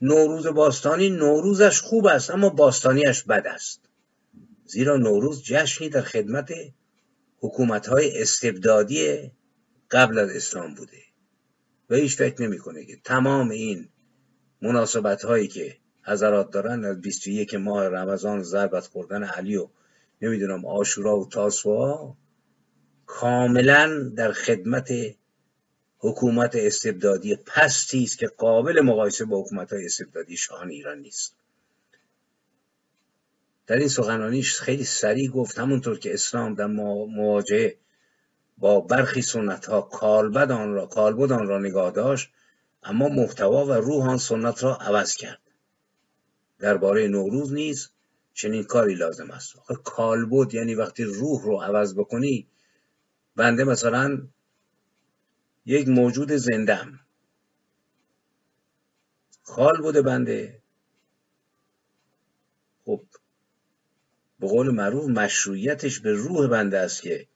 نوروز 0.00 0.46
باستانی 0.46 1.10
نوروزش 1.10 1.80
خوب 1.80 2.06
است 2.06 2.30
اما 2.30 2.50
باستانیش 2.50 3.22
بد 3.22 3.46
است. 3.46 3.80
زیرا 4.64 4.96
نوروز 4.96 5.42
جشنی 5.42 5.88
در 5.88 6.02
خدمت 6.02 6.50
حکومت 7.44 7.86
های 7.86 8.22
استبدادی 8.22 9.30
قبل 9.90 10.18
از 10.18 10.30
اسلام 10.30 10.74
بوده. 10.74 11.02
و 11.90 11.94
هیچ 11.94 12.16
فکر 12.16 12.42
نمی‌کنه 12.42 12.84
که 12.84 12.96
تمام 13.04 13.50
این 13.50 13.88
مناسبت 14.62 15.24
هایی 15.24 15.48
که 15.48 15.76
حضرات 16.06 16.50
دارن 16.50 16.84
از 16.84 17.00
21 17.00 17.54
ماه 17.54 17.88
رمضان 17.88 18.42
ضربت 18.42 18.86
خوردن 18.86 19.24
علی 19.24 19.56
و 19.56 19.68
نمی‌دونم 20.22 20.64
آشورا 20.64 21.16
و 21.16 21.28
تاسوعا 21.28 22.14
کاملا 23.06 24.12
در 24.16 24.32
خدمت 24.32 24.88
حکومت 25.98 26.56
استبدادی 26.56 27.36
پستی 27.36 28.04
است 28.04 28.18
که 28.18 28.26
قابل 28.26 28.80
مقایسه 28.80 29.24
با 29.24 29.40
حکومت 29.42 29.72
های 29.72 29.84
استبدادی 29.84 30.36
شاهان 30.36 30.70
ایران 30.70 30.98
نیست. 30.98 31.36
در 33.66 33.76
این 33.76 33.88
سخنانیش 33.88 34.60
خیلی 34.60 34.84
سریع 34.84 35.30
گفت 35.30 35.58
همونطور 35.58 35.98
که 35.98 36.14
اسلام 36.14 36.54
در 36.54 36.66
مواجهه 36.66 37.78
با 38.58 38.80
برخی 38.80 39.22
سنت 39.22 39.66
ها 39.66 39.82
کالبد 39.82 40.50
آن 40.50 40.72
را 40.72 40.86
کالبد 40.86 41.32
آن 41.32 41.46
را 41.48 41.58
نگاه 41.58 41.90
داشت 41.90 42.30
اما 42.82 43.08
محتوا 43.08 43.66
و 43.66 43.72
روح 43.72 44.08
آن 44.08 44.18
سنت 44.18 44.64
را 44.64 44.76
عوض 44.76 45.16
کرد. 45.16 45.40
درباره 46.58 47.08
نوروز 47.08 47.52
نیز 47.52 47.90
چنین 48.34 48.64
کاری 48.64 48.94
لازم 48.94 49.30
است. 49.30 49.54
کالبد 49.84 50.54
یعنی 50.54 50.74
وقتی 50.74 51.04
روح 51.04 51.42
رو 51.42 51.60
عوض 51.60 51.94
بکنی 51.94 52.46
بنده 53.36 53.64
مثلا 53.64 54.22
یک 55.66 55.88
موجود 55.88 56.32
زندم 56.32 57.00
خال 59.42 59.82
بوده 59.82 60.02
بنده. 60.02 60.62
خب 62.84 63.02
به 64.44 64.50
قول 64.50 64.70
معروف 64.70 65.08
مشروعیتش 65.08 66.00
به 66.00 66.12
روح 66.12 66.46
بنده 66.46 66.78
است 66.78 67.02
که 67.02 67.26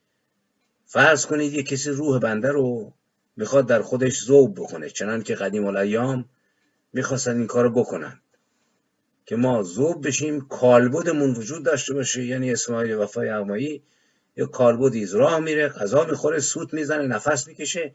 فرض 0.87 1.27
کنید 1.27 1.53
یه 1.53 1.63
کسی 1.63 1.91
روح 1.91 2.19
بنده 2.19 2.49
رو 2.49 2.93
می‌خواد 3.37 3.67
در 3.67 3.83
خودش 3.83 4.25
ذوب 4.25 4.55
بکنه 4.61 4.91
چنان 4.91 5.23
که 5.23 5.35
قدیم 5.35 5.67
الایام 5.67 6.29
می‌خواستن 6.93 7.37
این 7.37 7.47
کارو 7.47 7.71
بکنن. 7.71 8.21
که 9.27 9.37
ما 9.37 9.63
ذوب 9.63 10.07
بشیم 10.07 10.41
کالبدمون 10.41 11.35
وجود 11.35 11.65
داشته 11.65 11.95
باشه 11.95 12.25
یعنی 12.25 12.53
اسماعیل 12.53 12.95
وفای 12.95 13.29
اغمایی 13.29 13.83
یا 14.37 14.47
کالبدی 14.47 15.07
راه 15.07 15.41
میره 15.41 15.69
غذا 15.69 16.05
می‌خوره 16.05 16.41
سوت 16.41 16.75
می‌زنه 16.75 17.07
نفس 17.07 17.49
می‌کشه 17.49 17.95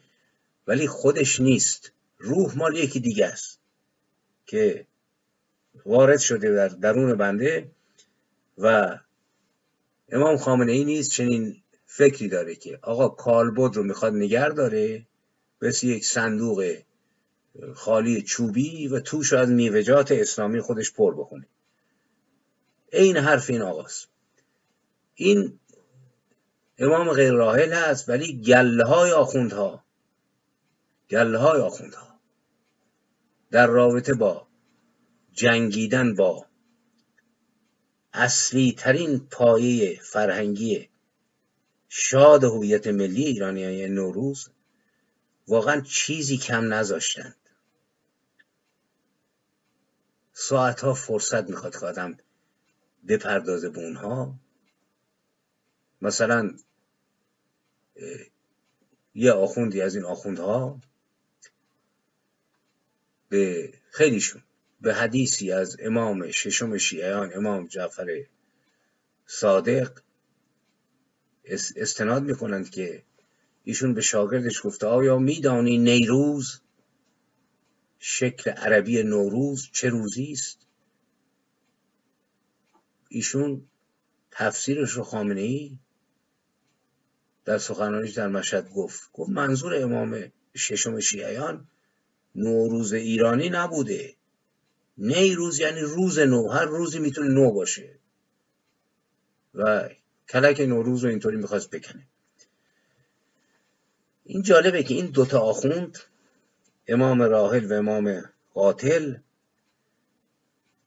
ولی 0.67 0.87
خودش 0.87 1.39
نیست. 1.39 1.91
روح 2.17 2.57
مال 2.57 2.77
یکی 2.77 2.99
دیگه 2.99 3.25
است 3.25 3.59
که 4.45 4.87
وارد 5.85 6.19
شده 6.19 6.55
در 6.55 6.67
درون 6.67 7.15
بنده 7.15 7.71
و 8.57 8.97
امام 10.09 10.37
خامنه 10.37 10.71
ای 10.71 10.85
نیست 10.85 11.11
چنین 11.11 11.63
فکری 11.85 12.27
داره 12.27 12.55
که 12.55 12.79
آقا 12.81 13.09
کالبد 13.09 13.75
رو 13.75 13.83
می‌خواد 13.83 14.13
نگر 14.13 14.49
داره؟ 14.49 15.05
مثل 15.61 15.87
یک 15.87 16.05
صندوق 16.05 16.77
خالی 17.73 18.21
چوبی 18.21 18.87
و 18.87 18.99
توش 18.99 19.33
از 19.33 19.49
میوجات 19.49 20.11
اسلامی 20.11 20.61
خودش 20.61 20.93
پر 20.93 21.15
بکنه 21.15 21.47
این 22.91 23.17
حرف 23.17 23.49
این 23.49 23.61
آقاست. 23.61 24.07
این 25.15 25.59
امام 26.77 27.09
غیر 27.09 27.31
راحل 27.33 27.73
هست 27.73 28.09
ولی 28.09 28.41
گله 28.41 28.83
های 28.85 29.11
آخوندها 29.11 29.83
گله 31.09 31.37
های 31.37 31.61
آخوندها 31.61 32.19
در 33.51 33.67
رابطه 33.67 34.13
با 34.13 34.47
جنگیدن 35.31 36.15
با 36.15 36.45
اصلی 38.13 38.75
ترین 38.77 39.27
پایه 39.31 39.99
فرهنگی 40.01 40.89
شاد 41.89 42.43
هویت 42.43 42.87
ملی 42.87 43.25
ایرانی 43.25 43.87
نوروز 43.87 44.49
واقعا 45.47 45.81
چیزی 45.81 46.37
کم 46.37 46.73
نذاشتند. 46.73 47.35
ساعتها 50.33 50.93
فرصت 50.93 51.49
می‌خواد 51.49 51.79
که 51.79 51.85
آدم 51.85 52.17
بپردازه 53.07 53.69
به 53.69 53.79
اونها. 53.79 54.39
مثلا 56.01 56.57
یه 59.15 59.31
آخوندی 59.31 59.81
از 59.81 59.95
این 59.95 60.05
آخوندها 60.05 60.81
به 63.29 63.73
خیلیشون 63.91 64.43
به 64.83 64.93
حدیثی 64.93 65.51
از 65.51 65.77
امام 65.79 66.31
ششم 66.31 66.77
شیعیان 66.77 67.31
امام 67.35 67.67
جعفر 67.67 68.25
صادق 69.25 69.99
استناد 71.75 72.23
می‌کنند 72.23 72.69
که 72.69 73.03
ایشون 73.63 73.93
به 73.93 74.01
شاگردش 74.01 74.61
گفته 74.63 74.87
آیا 74.87 75.17
میدانی 75.17 75.77
نیروز 75.77 76.61
شکل 77.99 78.51
عربی 78.51 79.03
نوروز 79.03 79.69
چه 79.71 79.89
روزی 79.89 80.31
است؟ 80.31 80.67
ایشون 83.09 83.69
تفسیرش 84.31 84.91
رو 84.91 85.03
خامنه 85.03 85.41
ای 85.41 85.79
در 87.45 87.57
سخنانیش 87.57 88.11
در 88.11 88.27
مشهد 88.27 88.69
گفت. 88.69 89.09
گفت 89.13 89.29
منظور 89.29 89.75
امام 89.75 90.31
ششم 90.57 90.99
شیعیان 90.99 91.67
نوروز 92.35 92.93
ایرانی 92.93 93.49
نبوده. 93.49 94.15
نیروز 94.97 95.59
یعنی 95.59 95.81
روز 95.81 96.19
نو 96.19 96.47
هر 96.47 96.65
روزی 96.65 96.99
می‌تونه 96.99 97.29
نو 97.29 97.51
باشه. 97.51 97.99
و 99.53 99.89
کلک 100.29 100.59
نوروز 100.59 101.03
رو 101.03 101.09
اینطوری 101.09 101.37
می‌خواست 101.37 101.69
بکنه. 101.69 102.07
این 104.23 104.41
جالبه 104.41 104.83
که 104.83 104.93
این 104.93 105.05
دوتا 105.05 105.39
آخوند 105.39 105.97
امام 106.87 107.21
راحل 107.21 107.71
و 107.71 107.73
امام 107.73 108.23
قاتل 108.53 109.15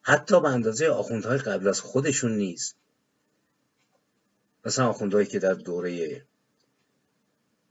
حتی 0.02 0.40
به 0.40 0.48
اندازه 0.48 0.88
آخوندهای 0.88 1.38
قبل 1.38 1.68
از 1.68 1.80
خودشون 1.80 2.36
نیست. 2.36 2.76
مثلا 4.64 4.88
آخوندهایی 4.88 5.26
که 5.26 5.38
در 5.38 5.54
دوره 5.54 6.22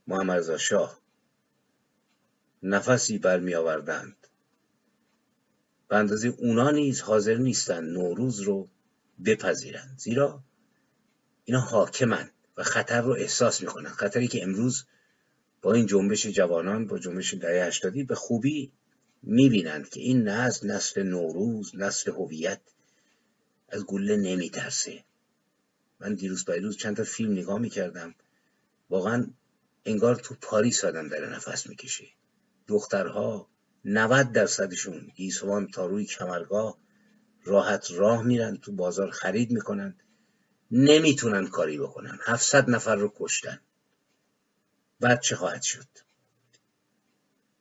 محمد 0.06 0.38
رضا 0.38 0.58
شاه 0.58 1.00
نفسی 2.62 3.18
برمی 3.18 3.54
آوردند 3.54 4.16
به 5.88 5.96
اندازه 5.96 6.28
اونا 6.28 6.70
نیز 6.70 7.00
حاضر 7.00 7.36
نیستند 7.36 7.92
نوروز 7.92 8.40
رو 8.40 8.68
بپذیرند 9.24 9.98
زیرا 9.98 10.42
اینا 11.44 11.60
حاکمند 11.60 12.30
و 12.56 12.62
خطر 12.62 13.00
رو 13.00 13.10
احساس 13.12 13.60
می‌کنن. 13.60 13.90
خطری 13.90 14.28
که 14.28 14.42
امروز 14.42 14.84
با 15.62 15.72
این 15.72 15.86
جنبش 15.86 16.26
جوانان 16.26 16.86
با 16.86 16.98
جنبش 16.98 17.34
دهه 17.34 17.66
هشتادی 17.66 18.04
به 18.04 18.14
خوبی 18.14 18.72
می‌بینند 19.22 19.88
که 19.88 20.00
این 20.00 20.28
نسل 20.28 20.66
نسل 20.66 21.02
نوروز 21.02 21.72
نسل 21.74 22.10
هویت 22.10 22.60
از 23.68 23.84
گله 23.84 24.16
نمیترسه. 24.16 25.04
من 26.00 26.14
دیروز 26.14 26.44
بیروز 26.44 26.76
چند 26.76 26.96
تا 26.96 27.04
فیلم 27.04 27.32
نگاه 27.32 27.58
می‌کردم. 27.58 28.14
واقعا 28.90 29.26
انگار 29.84 30.16
تو 30.16 30.34
پاریس 30.40 30.84
آدم 30.84 31.08
داره 31.08 31.28
نفس 31.28 31.66
می‌کشه. 31.66 32.06
دخترها 32.66 33.48
90 33.88 34.32
درصدشون 34.32 35.12
گیسوان 35.16 35.66
تا 35.66 35.86
روی 35.86 36.04
کمرگاه 36.04 36.78
راحت 37.44 37.90
راه 37.90 38.22
میرن 38.22 38.56
تو 38.56 38.72
بازار 38.72 39.10
خرید 39.10 39.50
می‌کنن. 39.50 39.94
نمی‌تونن 40.70 41.46
کاری 41.46 41.78
بکنن. 41.78 42.18
700 42.24 42.70
نفر 42.70 42.96
رو 42.96 43.12
کشتن. 43.16 43.60
بعد 45.00 45.20
چه 45.20 45.36
خواهد 45.36 45.62
شد؟ 45.62 45.86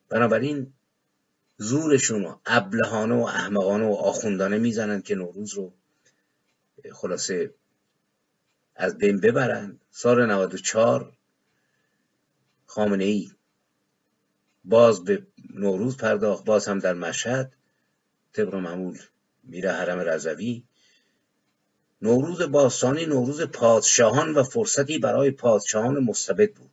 بنابراین 0.09 0.73
زورشون 1.57 2.23
رو 2.23 2.41
ابلهانه 2.45 3.15
و 3.15 3.23
احمقانه 3.23 3.86
و 3.86 3.93
آخوندانه 3.93 4.57
می‌زنن 4.57 5.01
که 5.01 5.15
نوروز 5.15 5.53
رو 5.53 5.73
خلاصه 6.93 7.53
از 8.76 8.97
بین 8.97 9.19
ببرن. 9.19 9.80
سال 9.91 10.26
94 10.26 11.13
خامنه 12.65 13.03
ای 13.03 13.32
باز 14.63 15.03
به 15.03 15.28
نوروز 15.56 15.97
پرداخت 15.97 16.45
باز 16.45 16.68
هم 16.68 16.80
در 16.80 16.93
مشهد. 16.93 17.53
طبق 18.34 18.56
معمول 18.56 18.99
میره 19.43 19.72
حرم 19.72 19.99
رضوی. 19.99 20.64
نوروز 22.01 22.41
باستانی 22.41 23.06
نوروز 23.06 23.41
پادشاهان 23.41 24.34
و 24.34 24.43
فرصتی 24.43 24.99
برای 24.99 25.32
پادشاهان 25.32 26.03
مستبد 26.03 26.53
بود. 26.53 26.72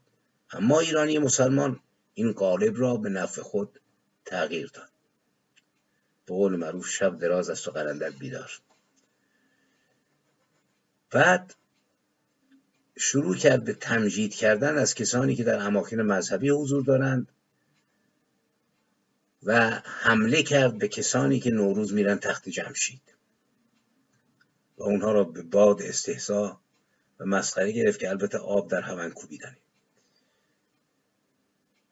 اما 0.51 0.80
ایرانی 0.80 1.18
مسلمان 1.18 1.80
این 2.14 2.33
قالب 2.33 2.80
را 2.80 2.97
به 2.97 3.09
نفع 3.09 3.43
خود 3.43 3.80
تغییر 4.24 4.70
داد. 4.74 4.89
به 6.26 6.35
قول 6.35 6.57
معروف 6.57 6.89
شب 6.89 7.18
دراز 7.18 7.51
است 7.51 7.68
و 7.68 7.70
قلندر 7.70 8.11
بیدار. 8.11 8.51
بعد 11.11 11.55
شروع 12.97 13.37
کرد 13.37 13.64
به 13.64 13.72
تمجید 13.72 14.35
کردن 14.35 14.78
از 14.78 14.95
کسانی 14.95 15.37
که 15.37 15.45
در 15.45 15.59
اماکن 15.59 16.01
مذهبی 16.01 16.51
حضور 16.51 16.85
دارند. 16.85 17.28
و 19.43 19.80
حمله 19.84 20.43
کرد 20.43 20.78
به 20.78 20.88
کسانی 20.88 21.40
که 21.40 21.51
نوروز 21.51 21.93
میرن 21.93 22.18
تخت 22.18 22.49
جمشید. 22.49 23.03
و 24.78 24.82
اونها 24.82 25.12
را 25.12 25.24
به 25.24 25.43
باد 25.43 25.82
استحصا 25.82 26.61
و 27.18 27.24
مسخره 27.24 27.72
گرفت 27.72 28.01
که 28.01 28.09
البته 28.09 28.38
آب 28.38 28.70
در 28.70 28.80
هون 28.80 29.11
کوبیدنه 29.11 29.59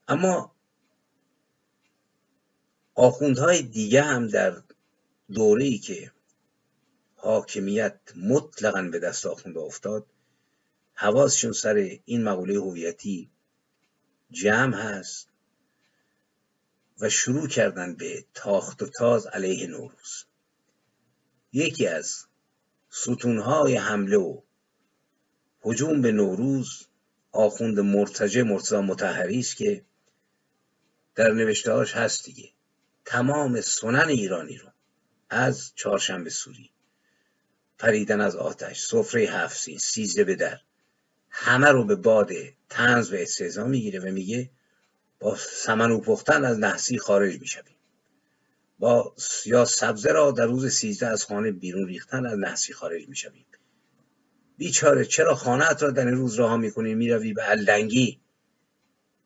اما 0.09 0.55
آخوندهای 2.94 3.62
دیگه 3.62 4.03
هم 4.03 4.28
در 4.28 4.62
دوره 5.32 5.64
ای 5.64 5.78
که 5.78 6.12
حاکمیت 7.16 8.01
مطلقا 8.16 8.82
به 8.82 8.98
دست 8.98 9.26
آخونده 9.26 9.61
افتاد 9.61 10.07
حواسشون 10.92 11.53
سر 11.53 11.98
این 12.05 12.24
مقوله 12.24 12.55
هویتی 12.55 13.30
جمع 14.30 14.76
هست 14.76 15.30
و 17.01 17.09
شروع 17.09 17.48
کردن 17.48 17.94
به 17.94 18.24
تاخت 18.34 18.82
و 18.82 18.86
تاز 18.86 19.26
علیه 19.26 19.66
نوروز. 19.66 20.24
یکی 21.53 21.86
از 21.86 22.26
ستونهای 22.90 23.76
حمله 23.76 24.16
و 24.16 24.40
هجوم 25.64 26.03
به 26.03 26.12
نوروز 26.12 26.86
آخوند 27.32 27.80
مرتجه 27.80 28.42
مرتضا 28.42 28.82
متحری 28.82 29.38
است 29.38 29.57
که 29.57 29.84
در 31.14 31.32
نوشتهاش 31.32 31.92
هست 31.92 32.24
دیگه. 32.24 32.51
تمام 33.05 33.61
سنن 33.61 34.09
ایرانی 34.09 34.57
رو 34.57 34.68
از 35.30 35.72
چهارشنبه 35.74 36.30
سوری 36.30 36.70
پریدن 37.78 38.20
از 38.20 38.36
آتش 38.36 38.80
سفره 38.80 39.22
هفت 39.22 39.78
سیزده 39.78 40.24
به 40.24 40.34
در 40.34 40.61
همه 41.30 41.68
رو 41.68 41.84
به 41.84 41.96
باد 41.96 42.30
تنز 42.68 43.12
و 43.12 43.16
استهزا 43.16 43.64
می‌گیره 43.64 44.01
و 44.01 44.12
میگه 44.12 44.51
با 45.21 45.37
سمنو 45.37 46.01
پختن 46.01 46.45
از 46.45 46.59
نحسی 46.59 46.99
خارج 46.99 47.41
می‌شویم. 47.41 47.77
با 48.79 49.14
یا 49.47 49.64
سبزه 49.64 50.12
را 50.12 50.31
در 50.31 50.47
روز 50.47 50.73
سیزده 50.73 51.07
از 51.07 51.25
خانه 51.25 51.51
بیرون 51.51 51.87
ریختن 51.87 52.27
از 52.27 52.39
نحسی 52.39 52.73
خارج 52.73 53.09
می‌شویم. 53.09 53.47
بیچاره 54.57 55.05
چرا 55.05 55.35
خانه 55.35 55.68
را 55.81 55.91
در 55.91 56.07
این 56.07 56.16
روز 56.16 56.35
راه 56.35 56.57
می‌کنی؟ 56.57 56.95
می‌روی 56.95 57.33
به 57.33 57.51
الدنگی. 57.51 58.21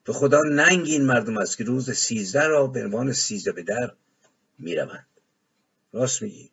به 0.04 0.12
خدا 0.12 0.42
ننگ 0.42 0.86
این 0.86 1.04
مردم 1.04 1.38
است 1.38 1.58
که 1.58 1.64
روز 1.64 1.90
سیزده 1.90 2.46
را 2.46 2.66
به 2.66 2.84
عنوان 2.84 3.12
سیزده 3.12 3.52
به 3.52 3.62
در 3.62 3.92
می‌روند. 4.58 5.06
راست 5.92 6.22
میگی. 6.22 6.50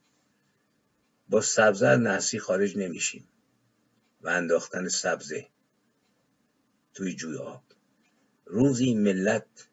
با 1.30 1.42
سبزه 1.42 1.88
از 1.88 2.00
نحسی 2.00 2.39
خارج 2.39 2.78
نمیشیم. 2.78 3.28
و 4.22 4.30
انداختن 4.30 4.88
سبزه 4.88 5.48
توی 6.94 7.16
جوی 7.16 7.38
آب 7.38 7.64
روزی 8.52 8.93
ملت 8.93 9.68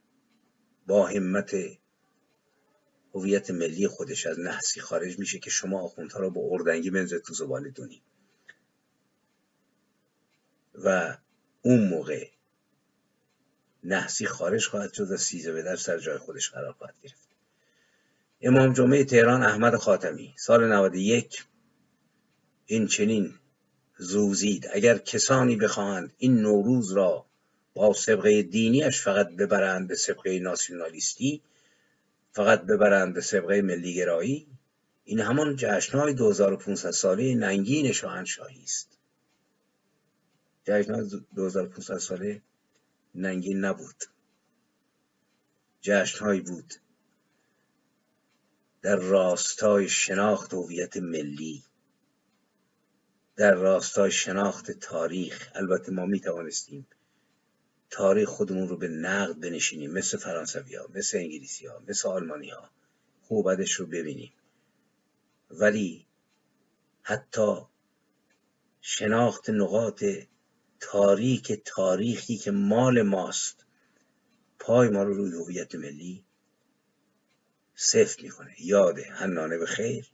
با 0.87 1.07
همت 1.07 1.57
هویت 3.15 3.51
ملی 3.51 3.89
خودش 3.89 4.27
از 4.27 4.41
نحسی 4.41 4.81
خارج 4.81 5.19
میشه 5.19 5.39
که 5.39 5.51
شما 5.51 5.81
آخوندها 5.81 6.21
را 6.21 6.31
با 6.31 6.41
اردنگی 6.51 6.91
بنزه 6.91 7.19
تو 7.19 7.35
زبال 7.35 7.71
دونی. 7.71 8.03
و 10.75 11.17
اون 11.63 11.89
موقع 11.89 12.29
نحسی 13.85 14.27
خارج 14.27 14.67
خواهد 14.67 14.93
شد 14.93 15.11
و 15.11 15.17
سیزه 15.17 15.53
به 15.53 15.63
در 15.63 15.77
سر 15.77 15.99
جای 15.99 16.19
خودش 16.19 16.51
قرار 16.51 16.73
خواهد 16.73 16.95
گرفت. 17.03 17.29
امام 18.41 18.73
جمعه 18.73 19.05
تهران 19.05 19.43
احمد 19.43 19.77
خاتمی 19.77 20.35
سال 20.37 20.73
91 20.73 21.45
این 22.67 22.87
چنین 22.87 23.35
زوزید 23.97 24.69
اگر 24.73 24.99
کسانی 24.99 25.57
بخواهند 25.57 26.13
این 26.19 26.37
نوروز 26.41 26.93
را 26.93 27.28
با 27.79 27.93
سبقه 27.93 28.43
دینیش 28.43 29.01
فقط 29.01 29.29
ببرند 29.29 29.89
به 29.89 29.97
سبقه 29.97 30.39
ناسیونالیستی 30.39 31.43
فقط 32.33 32.63
ببرند 32.63 33.15
به 33.15 33.21
سبقه 33.21 33.63
ملیگرایی. 33.63 34.47
این 35.05 35.21
همان 35.21 35.57
جشنهای 35.57 36.15
2500 36.15 36.91
ساله 36.91 37.35
ننگین 37.35 37.93
شاهنشاهی 37.93 38.63
است. 38.63 38.99
جشنهای 40.65 41.11
2500 41.35 41.99
ساله 41.99 42.43
ننگین 43.15 43.65
نبود. 43.65 44.05
جشنهایی 45.81 46.41
بود 46.41 46.75
در 48.83 48.97
راستای 48.97 49.89
شناخت 49.89 50.55
هویت 50.55 50.97
ملی 50.97 51.63
در 53.37 53.55
راستای 53.55 54.11
شناخت 54.11 54.71
تاریخ. 54.71 55.51
البته 55.55 55.93
ما 55.93 56.07
می 56.07 56.21
توانستیم 56.21 56.87
تاریخ 57.91 58.29
خودمون 58.29 58.69
رو 58.69 58.77
به 58.77 58.89
نقد 58.89 59.41
بنشینیم. 59.41 59.91
مثل 59.91 60.19
فرانسوی 60.19 60.75
ها 60.75 60.89
مثل 60.95 61.19
انگلیسی 61.19 61.67
ها 61.67 61.83
مثل 61.89 62.09
آلمانی 62.09 62.51
ها 62.51 62.71
خوبدش 63.23 63.73
رو 63.73 63.87
ببینیم. 63.87 64.33
ولی 65.51 66.07
حتی 67.03 67.57
شناخت 68.81 69.51
نقاط 69.51 70.05
تاریک 70.81 71.63
تاریخی 71.65 72.37
که 72.37 72.51
مال 72.51 73.03
ماست 73.03 73.65
پای 74.59 74.89
ما 74.89 75.03
رو 75.03 75.15
روی 75.15 75.33
هویت 75.33 75.75
ملی 75.75 76.25
سفت 77.75 78.23
می‌کنه. 78.23 78.55
یاد 78.59 78.99
هنانه 78.99 79.59
به 79.59 79.67
خیر 79.67 80.11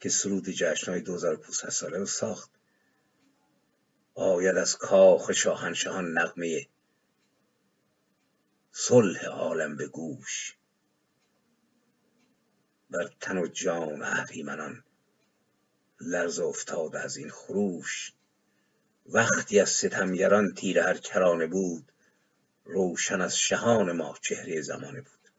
که 0.00 0.08
سرود 0.08 0.48
جشنهای 0.48 1.00
2500 1.00 1.68
ساله 1.68 1.98
رو 1.98 2.06
ساخت. 2.06 2.57
آید 4.18 4.56
از 4.56 4.76
کاخ 4.76 5.32
شاهنشاهان 5.32 6.18
نغمه 6.18 6.66
صلح 8.72 9.26
عالم 9.26 9.76
به 9.76 9.86
گوش. 9.86 10.56
بر 12.90 13.10
تن 13.20 13.38
و 13.38 13.46
جان 13.46 14.02
اهریمنان 14.02 14.84
لرز 16.00 16.38
افتاد 16.38 16.96
از 16.96 17.16
این 17.16 17.30
خروش. 17.30 18.12
وقتی 19.06 19.60
از 19.60 19.70
ستمگران 19.70 20.54
تیر 20.54 20.80
هر 20.80 20.98
کرانه 20.98 21.46
بود 21.46 21.92
روشن 22.64 23.20
از 23.20 23.36
شهان 23.36 23.92
ما 23.92 24.16
چهره 24.22 24.60
زمانه 24.60 25.00
بود. 25.00 25.30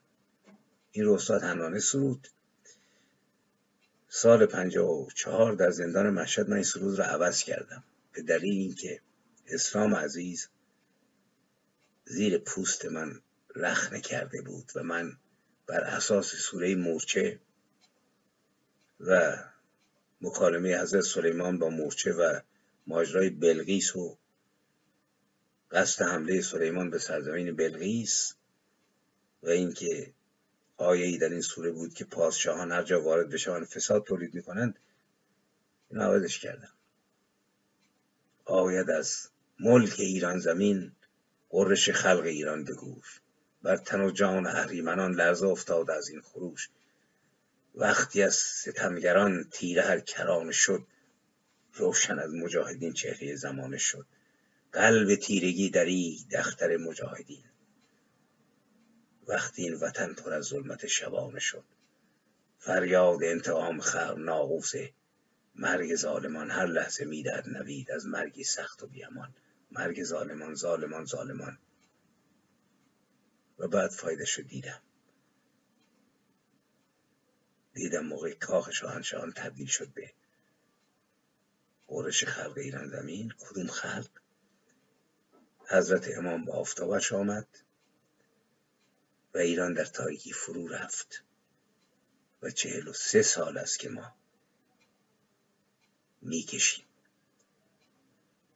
این 0.92 1.06
رو 1.06 1.14
استاد 1.14 1.44
هنانه 1.44 1.80
سرود. 1.80 2.28
سال 4.10 4.48
چهار 5.16 5.54
در 5.54 5.72
زندان 5.72 6.10
مشهد 6.10 6.50
من 6.50 6.56
این 6.56 6.64
سرود 6.64 7.00
رو 7.00 7.04
عوض 7.04 7.44
کردم. 7.44 7.84
به 8.12 8.22
دلیل 8.22 8.53
اینکه 8.53 9.01
اسلام 9.47 9.95
عزیز 9.95 10.49
زیر 12.05 12.38
پوست 12.38 12.86
من 12.86 13.22
رخنه 13.55 14.01
کرده 14.01 14.41
بود 14.41 14.72
و 14.76 14.84
من 14.84 15.18
بر 15.68 15.82
اساس 15.84 16.36
سوره 16.36 16.76
مورچه 16.76 17.39
و 18.99 19.38
مکالمه 20.22 20.82
حضرت 20.82 21.03
سلیمان 21.03 21.60
با 21.60 21.70
مورچه 21.70 22.14
و 22.14 22.39
ماجرای 22.88 23.30
بلغیس 23.30 23.95
و 23.95 24.18
قصد 25.72 26.05
حمله 26.05 26.41
سلیمان 26.41 26.89
به 26.89 26.99
سرزمین 26.99 27.55
بلغیس 27.55 28.36
و 29.43 29.49
اینکه 29.49 30.14
آیه 30.78 31.05
ای 31.05 31.18
در 31.18 31.30
این 31.30 31.41
سوره 31.41 31.72
بود 31.72 31.93
که 31.93 32.05
پادشاهان 32.05 32.72
هر 32.72 32.84
جا 32.84 33.01
وارد 33.01 33.30
بشوند 33.30 33.66
فساد 33.66 34.03
تولید 34.03 34.34
می‌کنند 34.34 34.80
این 35.89 36.01
عوضش 36.01 36.39
کردم. 36.39 36.74
آید 38.50 38.89
از 38.89 39.30
ملک 39.60 39.95
ایران 40.00 40.39
زمین 40.39 40.91
قرش 41.50 41.89
خلق 41.89 42.24
ایران 42.24 42.64
بگوش. 42.64 43.22
بر 43.64 43.78
تن 43.78 44.02
و 44.02 44.12
جان 44.12 44.47
اهریمنان 44.47 45.14
لرزه 45.14 45.47
افتاد 45.47 45.91
از 45.91 46.10
این 46.10 46.22
خروش. 46.22 46.70
وقتی 47.76 48.24
از 48.24 48.36
ستمگران 48.36 49.43
تیره 49.52 49.82
هر 49.82 50.00
کرانه 50.00 50.52
شد 50.52 50.88
روشن 51.74 52.20
از 52.20 52.34
مجاهدین 52.34 52.93
چهره 52.93 53.36
زمانه 53.36 53.78
شد. 53.78 54.06
قلب 54.72 55.16
تیرگی 55.16 55.70
دری 55.70 56.26
دختر 56.32 56.78
مجاهدین. 56.78 57.43
وقتی 59.28 59.64
این 59.64 59.74
وطن 59.74 60.14
پر 60.14 60.34
از 60.34 60.45
ظلمت 60.45 60.88
شبانه 60.88 61.39
شد. 61.39 61.64
فریاد 62.58 63.24
انتقام 63.24 63.80
خلق 63.80 64.18
ناقوس 64.18 64.72
مرگ 65.60 65.95
ظالمان 65.95 66.51
هر 66.51 66.66
لحظه 66.66 67.05
می‌دهد 67.05 67.49
نوید 67.49 67.91
از 67.91 68.05
مرگی 68.05 68.43
سخت 68.43 68.84
و 68.84 68.88
بیامان. 68.88 69.36
مرگ 69.72 70.03
ظالمان 70.03 70.55
ظالمان 70.55 71.05
ظالمان. 71.05 71.60
و 73.60 73.68
بعد 73.68 73.91
فایده 73.91 74.26
شد 74.26 74.47
دیدم. 74.47 74.82
دیدم 77.74 78.05
موقع 78.05 78.34
کاخ 78.34 78.72
شاهنشاهان 78.72 79.32
تبدیل 79.32 79.68
شد 79.68 79.93
به 79.93 80.14
قرش 81.88 82.24
خلق 82.24 82.57
ایران 82.57 82.88
زمین. 82.88 83.34
کدوم 83.39 83.68
خلق؟ 83.68 84.10
حضرت 85.68 86.18
امام 86.18 86.45
به 86.45 86.51
آفتابش 86.51 87.14
آمد 87.14 87.47
و 89.34 89.38
ایران 89.38 89.74
در 89.74 89.86
تاریکی 89.86 90.34
فرو 90.34 90.68
رفت. 90.68 91.24
و 92.41 92.49
چهل 92.49 92.88
و 92.88 92.93
سه 92.93 93.22
سال 93.22 93.57
است 93.57 93.80
که 93.80 93.89
ما 93.89 94.19
می‌کشیم. 96.22 96.86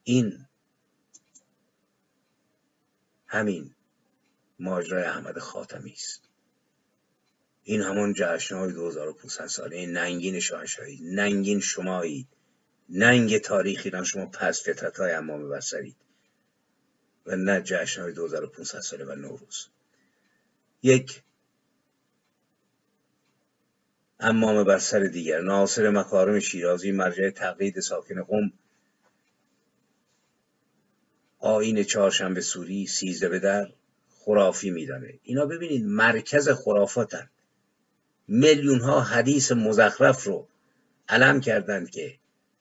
این 0.03 0.45
همین 3.27 3.75
ماجرای 4.59 5.03
احمد 5.03 5.39
خاتمی 5.39 5.91
است. 5.91 6.21
این 7.63 7.81
همون 7.81 8.13
جشن 8.17 8.55
های 8.55 8.71
2500 8.71 9.47
ساله 9.47 9.85
ننگین 9.85 10.39
شاهنشاهی 10.39 10.99
ننگین 11.03 11.59
شمایید 11.59 12.27
ننگ 12.89 13.37
تاریخ 13.37 13.81
ایران 13.85 14.03
شما 14.03 14.25
پس 14.25 14.63
فطرت 14.63 14.99
های 14.99 15.11
امام 15.11 15.49
بسرید 15.49 15.95
و 17.25 17.35
نه 17.35 17.61
جشن 17.61 18.01
های 18.01 18.13
2500 18.13 18.79
ساله 18.79 19.05
و 19.05 19.15
نوروز. 19.15 19.67
یک 20.83 21.21
امام 24.25 24.63
بر 24.63 24.79
سر 24.79 24.99
دیگر. 24.99 25.41
ناصر 25.41 25.89
مکارم 25.89 26.39
شیرازی 26.39 26.91
مرجع 26.91 27.29
تقلید 27.29 27.79
ساکن 27.79 28.23
قم. 28.23 28.51
آین 31.39 31.83
چهارشنبه 31.83 32.41
سوری 32.41 32.87
سیزده 32.87 33.29
به 33.29 33.39
در 33.39 33.67
خرافی 34.09 34.71
میدانه. 34.71 35.19
اینا 35.23 35.45
ببینید 35.45 35.85
مرکز 35.85 36.49
خرافاتن. 36.49 37.29
میلیون 38.27 38.79
ها 38.79 39.01
حدیث 39.01 39.51
مزخرف 39.51 40.23
رو 40.23 40.47
علم 41.09 41.41
کردند 41.41 41.89
که 41.89 42.13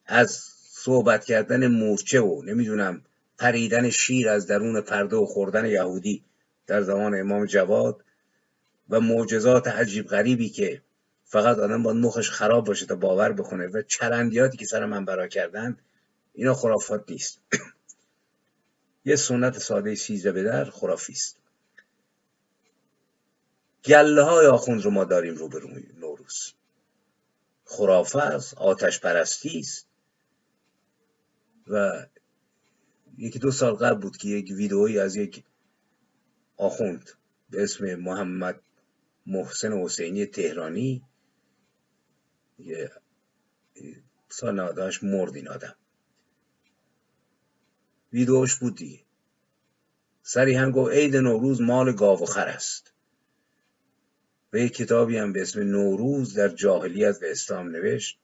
از 0.07 0.31
صحبت 0.71 1.25
کردن 1.25 1.67
مورچه 1.67 2.21
و 2.21 2.43
نمی‌دونم 2.43 3.03
پریدن 3.39 3.91
شیر 3.91 4.29
از 4.29 4.47
درون 4.47 4.81
پرده 4.81 5.17
و 5.17 5.27
خوردن 5.27 5.67
یهودی 5.67 6.25
در 6.67 6.83
زمان 6.83 7.21
امام 7.21 7.47
جواد 7.47 8.05
و 8.91 9.01
معجزات 9.01 9.69
عجیب 9.69 10.07
غریبی 10.07 10.49
که 10.49 10.83
فقط 11.33 11.59
آدم 11.59 11.83
با 11.83 11.93
مخش 11.93 12.31
خراب 12.31 12.67
باشه 12.67 12.87
تا 12.87 12.95
باور 12.95 13.33
بخونه 13.33 13.67
و 13.67 13.83
چرندیاتی 13.83 14.57
که 14.57 14.67
سر 14.67 14.87
من 14.87 15.05
برا 15.05 15.29
کردن 15.29 15.77
اینا 16.33 16.55
خرافات 16.55 17.05
نیست. 17.11 17.41
یه 19.05 19.17
سنت 19.17 19.59
ساده 19.59 19.95
سیزده 19.95 20.33
به 20.33 20.43
در 20.43 20.65
خرافی 20.65 21.13
است. 21.13 21.39
گله 23.85 24.23
های 24.23 24.47
آخوند 24.47 24.83
رو 24.83 24.91
ما 24.91 25.05
داریم 25.05 25.35
رو 25.35 25.49
به 25.49 25.61
نوروز. 26.01 26.53
خرافه 27.65 28.19
است 28.19 28.55
آتش 28.55 29.01
پرستی 29.01 29.59
است. 29.59 29.87
و 31.67 32.07
یکی 33.19 33.39
دو 33.39 33.51
سال 33.51 33.75
قبل 33.75 34.01
بود 34.01 34.17
که 34.17 34.29
یک 34.29 34.51
ویدئویی 34.57 34.99
از 34.99 35.17
یک 35.17 35.45
آخوند 36.57 37.11
به 37.51 37.63
اسم 37.63 37.95
محمد 37.95 38.61
محسن 39.27 39.73
حسینی 39.73 40.27
تهرانی 40.27 41.03
یه 42.65 42.91
سال 44.29 44.61
98 44.61 45.05
مرد 45.05 45.37
این 45.37 45.49
آدم. 45.49 45.75
ویدئوش 48.13 48.55
بود 48.55 48.77
دیگه 48.77 49.01
سری 50.23 50.71
گفت 50.73 50.93
عید 50.93 51.17
نوروز 51.17 51.61
مال 51.61 51.93
گاو 51.93 52.23
و 52.23 52.27
خر 52.27 52.49
است. 52.49 52.93
و 54.53 54.57
یک 54.57 54.75
کتابی 54.75 55.17
هم 55.17 55.33
به 55.33 55.43
اسم 55.43 55.61
نوروز 55.61 56.35
در 56.35 56.49
جاهلیت 56.49 57.23
و 57.23 57.25
اسلام 57.25 57.69
نوشت 57.69 58.19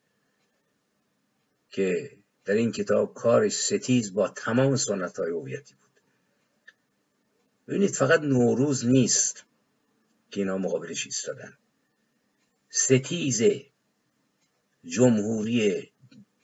که 1.70 2.18
در 2.44 2.54
این 2.54 2.72
کتاب 2.72 3.14
کارش 3.14 3.52
ستیز 3.52 4.14
با 4.14 4.28
تمام 4.28 4.76
سنت 4.76 5.18
های 5.18 5.30
هویتی 5.30 5.74
بود. 5.74 6.00
ببینید 7.68 7.90
فقط 7.90 8.20
نوروز 8.20 8.86
نیست 8.86 9.44
که 10.30 10.40
اینا 10.40 10.58
مقابلش 10.58 11.06
ایستادن. 11.06 11.58
ستیز 12.70 13.42
جمهوری 14.88 15.92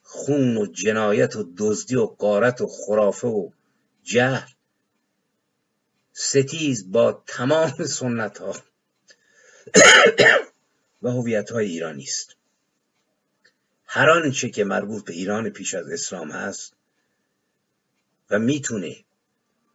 خون 0.02 0.56
و 0.56 0.66
جنایت 0.66 1.36
و 1.36 1.52
دزدی 1.56 1.96
و 1.96 2.06
قارت 2.06 2.60
و 2.60 2.66
خرافه 2.66 3.28
و 3.28 3.50
جهل 4.02 4.48
ستیز 6.12 6.92
با 6.92 7.22
تمام 7.26 7.84
سنت 7.98 8.38
ها 8.38 8.56
و 11.02 11.10
هویت 11.10 11.50
های 11.50 11.66
ایرانی 11.66 12.02
است. 12.02 12.36
هر 13.86 14.10
آنچه 14.10 14.50
که 14.50 14.64
مربوط 14.64 15.04
به 15.04 15.12
ایران 15.12 15.50
پیش 15.50 15.74
از 15.74 15.88
اسلام 15.88 16.30
هست 16.30 16.76
و 18.30 18.38
می‌تونه 18.38 19.04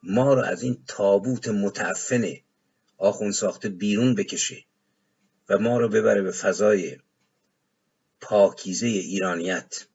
ما 0.04 0.34
رو 0.34 0.42
از 0.42 0.64
این 0.64 0.84
تابوت 0.88 1.48
متعفن 1.48 2.34
آخون 2.98 3.32
ساخته 3.32 3.70
بیرون 3.70 4.16
بکشه 4.16 4.66
و 5.50 5.58
ما 5.58 5.78
رو 5.78 5.90
ببره 5.90 6.22
به 6.22 6.32
فضای 6.32 6.98
پاکیزه 8.22 8.88
ایرانیت. 8.88 9.88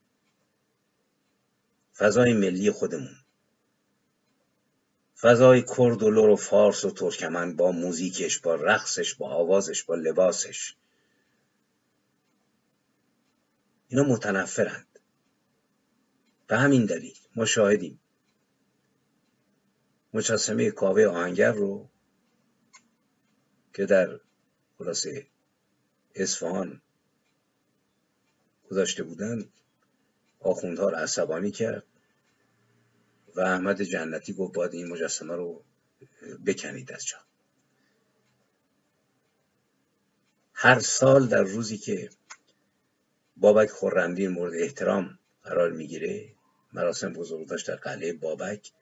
فضای 1.96 2.32
ملی 2.32 2.70
خودمون. 2.70 3.16
فضای 5.20 5.62
کرد 5.76 6.02
و 6.02 6.10
لور 6.10 6.28
و 6.28 6.36
فارس 6.36 6.84
و 6.84 6.90
ترکمن 6.90 7.56
با 7.56 7.72
موزیکش 7.72 8.38
با 8.38 8.54
رقصش 8.54 9.14
با 9.14 9.30
آوازش 9.30 9.82
با 9.82 9.94
لباسش. 9.94 10.76
اینا 13.88 14.02
متنفرند. 14.02 14.98
به 16.46 16.56
همین 16.56 16.86
دلیل 16.86 17.16
ما 17.36 17.44
شاهدیم. 17.44 18.00
مجسمه 20.14 20.70
کاوه 20.70 21.04
آهنگر 21.04 21.52
رو 21.52 21.90
که 23.72 23.86
در 23.86 24.20
خلاصه 24.78 25.26
اصفهان 26.14 26.82
گذاشته 28.74 29.02
بودند 29.02 29.52
آخوندها 30.40 30.88
رو 30.88 30.96
عصبانی 30.96 31.50
کرد 31.50 31.84
و 33.34 33.40
احمد 33.40 33.82
جنتی 33.82 34.32
گفت 34.32 34.54
باید 34.54 34.74
این 34.74 34.88
مجسمه 34.88 35.34
رو 35.34 35.62
بکنید 36.46 36.92
از 36.92 37.06
جا. 37.06 37.18
هر 40.54 40.78
سال 40.78 41.26
در 41.26 41.42
روزی 41.42 41.78
که 41.78 42.10
بابک 43.36 43.70
خورندین 43.70 44.28
مورد 44.28 44.54
احترام 44.54 45.18
قرار 45.42 45.70
می‌گیره 45.70 46.32
مراسم 46.72 47.12
بزرگداشت 47.12 47.68
در 47.68 47.76
قلعه 47.76 48.12
بابک 48.12 48.72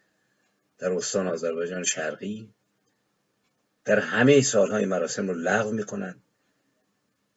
در 0.78 0.92
استان 0.92 1.28
آذربایجان 1.28 1.82
شرقی 1.82 2.54
در 3.84 3.98
همه 3.98 4.40
سالهای 4.40 4.84
مراسم 4.84 5.28
رو 5.28 5.34
لغو 5.34 5.72
می‌کنن. 5.72 6.22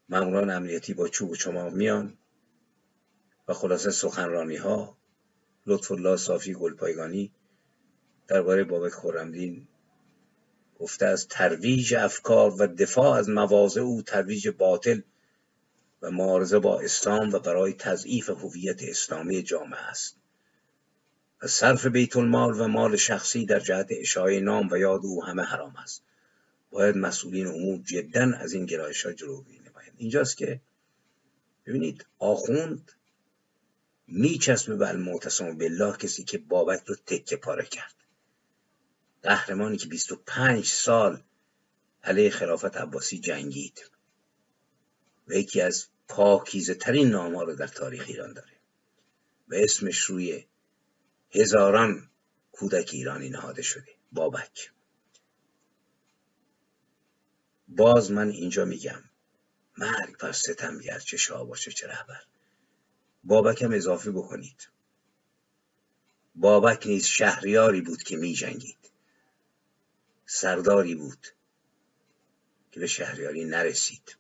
ماموران 0.10 0.50
امنیتی 0.50 0.94
با 0.94 1.08
چوب 1.08 1.30
و 1.30 1.36
چماق 1.36 1.74
میان. 1.74 2.18
و 3.48 3.54
خلاصه 3.54 3.92
سخنرانی 3.92 4.56
ها 4.56 4.98
لطف 5.66 5.92
الله 5.92 6.18
صافی 6.18 6.54
گلپایگانی 6.54 7.32
درباره 8.28 8.64
بابک 8.64 8.92
خورمدین 8.92 9.68
گفته 10.80 11.06
از 11.06 11.28
ترویج 11.28 11.94
افکار 11.94 12.62
و 12.62 12.68
دفاع 12.68 13.18
از 13.18 13.30
مواضع 13.30 13.82
او 13.82 14.02
ترویج 14.02 14.50
باطل 14.50 15.02
و 16.02 16.12
معارضه 16.12 16.60
با 16.60 16.80
اسلام 16.80 17.34
و 17.34 17.40
برای 17.40 17.74
تضعیف 17.74 18.30
هویت 18.30 18.84
اسلامی 18.84 19.44
جامعه 19.44 19.80
است. 19.80 20.18
و 21.42 21.48
صرف 21.48 21.86
بیت 21.86 22.18
المال 22.18 22.62
و 22.62 22.68
مال 22.68 22.96
شخصی 22.96 23.46
در 23.46 23.60
جهت 23.60 23.88
اشاعه 23.90 24.40
نام 24.40 24.70
و 24.72 24.78
یاد 24.78 25.06
او 25.06 25.26
همه 25.26 25.44
حرام 25.44 25.76
است. 25.76 26.04
باید 26.72 26.98
مسئولین 26.98 27.48
امور 27.48 27.80
جدا 27.86 28.32
از 28.38 28.54
این 28.54 28.66
گرایش 28.66 29.06
ها 29.06 29.12
جلوگیری 29.12 29.60
نمایند. 29.60 29.96
اینجاست 29.98 30.38
که 30.38 30.62
ببینید 31.66 32.06
آخوند 32.20 32.92
میچسبه 34.08 34.76
به 34.76 34.88
المعتصم 34.88 35.58
بالله 35.58 35.98
کسی 35.98 36.24
که 36.24 36.38
بابک 36.38 36.84
رو 36.86 36.96
تکه 36.96 37.38
پاره 37.38 37.66
کرد. 37.66 37.96
قهرمانی 39.24 39.78
که 39.78 39.88
25 39.88 40.66
سال 40.66 41.24
علیه 42.04 42.30
خلافت 42.30 42.78
عباسی 42.78 43.20
جنگید 43.20 43.92
و 45.28 45.34
یکی 45.34 45.62
از 45.62 45.88
پاکیزه 46.08 46.76
ترین 46.76 47.10
نام 47.10 47.36
رو 47.36 47.56
در 47.56 47.68
تاریخ 47.68 48.06
ایران 48.08 48.34
داره 48.34 48.54
و 49.48 49.56
اسمش 49.56 50.00
روی 50.00 50.46
هزاران 51.32 52.10
کودک 52.52 52.90
ایرانی 52.94 53.30
نهاده 53.30 53.62
شده 53.62 53.92
بابک. 54.12 54.72
باز 57.68 58.12
من 58.12 58.30
اینجا 58.30 58.66
میگم 58.66 59.04
مرگ 59.78 60.18
بر 60.18 60.32
ستم 60.32 60.80
چه 61.06 61.18
شاه 61.18 61.48
باشه 61.48 61.72
چه 61.72 61.88
رهبر. 61.88 62.22
بابک 63.26 63.62
هم 63.62 63.74
اضافه 63.74 64.12
بکنید. 64.12 64.70
بابک 66.36 66.88
نیز 66.88 67.06
شهریاری 67.06 67.82
بود 67.82 68.04
که 68.04 68.18
می 68.18 68.34
جنگید 68.34 68.78
سرداری 70.26 70.96
بود 70.96 71.28
که 72.72 72.80
به 72.80 72.88
شهریاری 72.88 73.46
نرسید. 73.46 74.18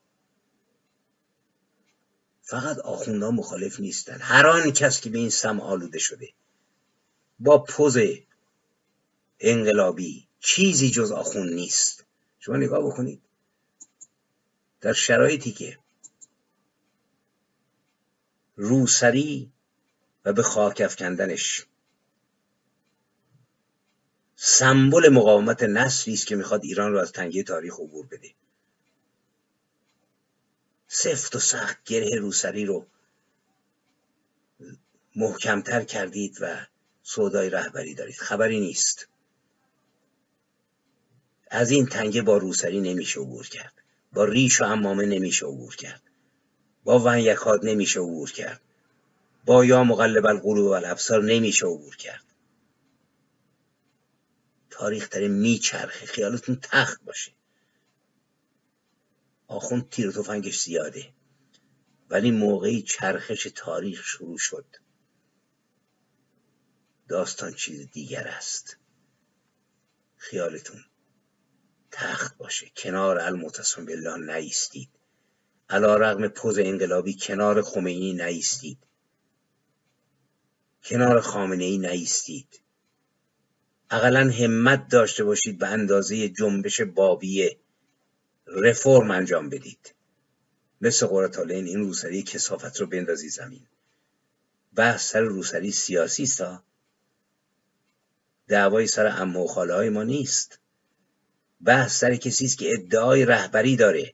فقط 2.42 2.78
آخوندها 2.78 3.32
مخالف 3.32 3.80
نیستن. 3.80 4.18
هر 4.22 4.48
آن 4.48 4.72
کس 4.72 5.02
که 5.02 5.10
به 5.10 5.18
این 5.18 5.30
سم 5.30 5.60
آلوده 5.60 6.00
شده. 6.00 6.30
با 7.40 7.64
پوز 7.64 7.98
انقلابی 9.40 10.28
چیزی 10.40 10.90
جز 10.90 11.12
آخوند 11.12 11.54
نیست. 11.54 12.06
شما 12.40 12.58
نگاه 12.58 12.86
بکنید. 12.86 13.22
در 14.82 14.94
شرایطی 14.94 15.52
که 15.52 15.80
روسری 18.56 19.52
و 20.26 20.34
به 20.34 20.44
خاک 20.44 20.82
افکندنش. 20.82 21.66
سمبل 24.36 25.10
مقاومت 25.10 25.64
نسلی 25.64 26.14
است 26.14 26.28
که 26.28 26.36
می‌خواد 26.36 26.64
ایران 26.64 26.92
رو 26.92 27.00
از 27.00 27.12
تنگه 27.12 27.44
تاریخ 27.44 27.80
عبور 27.80 28.06
بده. 28.06 28.32
سفت 30.88 31.36
و 31.36 31.40
سخت 31.40 31.84
گره 31.84 32.16
روسری 32.20 32.66
رو 32.66 32.88
محکمتر 35.16 35.84
کردید 35.84 36.38
و 36.42 36.68
سودای 37.04 37.50
رهبری 37.50 37.94
دارید. 37.96 38.16
خبری 38.16 38.60
نیست. 38.60 39.08
از 41.52 41.72
این 41.72 41.86
تنگه 41.86 42.22
با 42.22 42.38
روسری 42.38 42.82
نمیشه 42.82 43.20
عبور 43.20 43.48
کرد. 43.48 43.74
با 44.14 44.26
ریش 44.26 44.62
و 44.62 44.64
امامه 44.64 45.06
نمیشه 45.06 45.46
عبور 45.46 45.76
کرد. 45.76 46.02
با 46.86 47.00
ون 47.00 47.18
یکاد 47.18 47.66
نمیشه 47.66 48.00
عبور 48.00 48.32
کرد. 48.32 48.62
با 49.46 49.66
یا 49.66 49.84
مقلب 49.84 50.26
القلوب 50.26 50.66
و 50.66 50.70
الابصار 50.70 51.24
نمیشه 51.24 51.66
عبور 51.66 51.96
کرد. 51.96 52.24
تاریخ 54.70 55.10
داره 55.10 55.28
میچرخه. 55.28 56.06
خیالتون 56.06 56.60
تخت 56.62 57.04
باشه. 57.04 57.32
آخوند 59.48 59.90
تیر 59.90 60.10
و 60.10 60.12
تفنگش 60.12 60.62
زیاده. 60.62 61.14
ولی 62.10 62.32
موقعی 62.32 62.82
چرخش 62.82 63.48
تاریخ 63.56 64.04
شروع 64.04 64.38
شد. 64.38 64.66
داستان 67.08 67.54
چیز 67.54 67.92
دیگر 67.92 68.28
است. 68.28 68.78
خیالتون 70.18 70.86
تخت 71.92 72.38
باشه. 72.38 72.72
کنار 72.78 73.20
المتصم 73.20 73.86
بالله 73.86 74.36
نیستید. 74.36 74.90
علا 75.70 75.96
رغم 75.96 76.28
پوز 76.28 76.60
انقلابی 76.60 77.18
کنار 77.22 77.62
خمینی 77.62 78.14
نیستید. 78.14 78.78
کنار 80.84 81.22
خامنه 81.22 81.64
ای 81.64 81.78
نیستید. 81.78 82.62
اقلا 83.90 84.30
همت 84.32 84.88
داشته 84.88 85.24
باشید 85.24 85.60
به 85.60 85.68
اندازه 85.68 86.30
جنبش 86.30 86.82
بابیه 86.82 87.58
رفرم 88.48 89.12
انجام 89.12 89.50
بدید. 89.50 89.96
مثل 90.82 91.08
قرطالین 91.08 91.66
این 91.66 91.80
روسری 91.80 92.24
کسافت 92.24 92.82
رو 92.82 92.88
بندازی 92.88 93.30
زمین. 93.30 93.68
بحث 94.76 95.12
سر 95.12 95.22
روسری 95.22 95.72
سیاسی 95.72 96.24
است. 96.24 96.44
دعوای 98.48 98.88
سر 98.88 99.22
امه 99.22 99.40
و 99.40 99.48
خاله 99.48 99.74
های 99.74 99.90
ما 99.90 100.04
نیست. 100.04 100.60
بحث 101.62 102.00
سر 102.00 102.16
کسی 102.16 102.46
است 102.46 102.58
که 102.58 102.74
ادعای 102.74 103.26
رهبری 103.26 103.76
داره. 103.76 104.14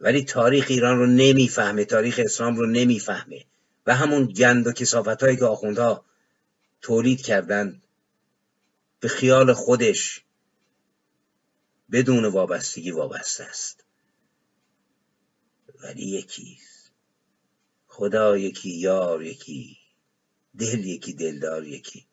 ولی 0.00 0.24
تاریخ 0.24 0.66
ایران 0.68 0.98
رو 0.98 1.06
نمی‌فهمه 1.06 1.84
تاریخ 1.84 2.20
اسلام 2.24 2.56
رو 2.56 2.66
نمی‌فهمه. 2.66 3.44
و 3.86 3.94
همون 3.94 4.26
گند 4.26 4.66
و 4.66 4.72
کسافت 4.72 5.22
هایی 5.22 5.36
که 5.36 5.44
آخوندها 5.44 6.04
تولید 6.80 7.22
کردن 7.22 7.82
به 9.00 9.08
خیال 9.08 9.52
خودش 9.52 10.24
بدون 11.92 12.24
وابستگی 12.24 12.90
وابسته 12.90 13.44
است. 13.44 13.84
ولی 15.82 16.02
یکیست 16.02 16.92
خدا 17.86 18.36
یکی 18.38 18.70
یار 18.70 19.22
یکی 19.22 19.78
دل 20.58 20.84
یکی 20.84 21.12
دلدار 21.12 21.66
یکی. 21.66 22.06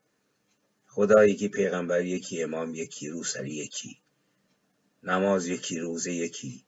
خدا 0.88 1.26
یکی 1.26 1.48
پیغمبر 1.48 2.06
یکی 2.06 2.44
امام 2.44 2.76
یکی 2.76 3.10
روسری 3.10 3.56
یکی. 3.56 3.98
نماز 5.04 5.48
یکی 5.48 5.80
روزه 5.80 6.14
یکی. 6.14 6.67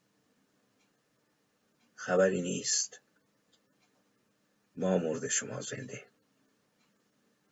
خبری 2.00 2.42
نیست. 2.42 3.00
ما 4.76 4.98
مرد 4.98 5.28
شما 5.28 5.62
زنده. 5.62 6.06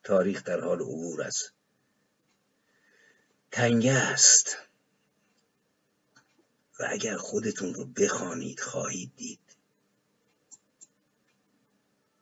تاریخ 0.03 0.43
در 0.43 0.59
حال 0.59 0.81
عبور 0.81 1.23
از 1.23 1.43
تنگه 3.51 3.93
است. 3.93 4.57
و 6.79 6.87
اگر 6.89 7.17
خودتون 7.17 7.73
رو 7.73 7.85
بخوانید 7.85 8.59
خواهید 8.59 9.11
دید. 9.15 9.39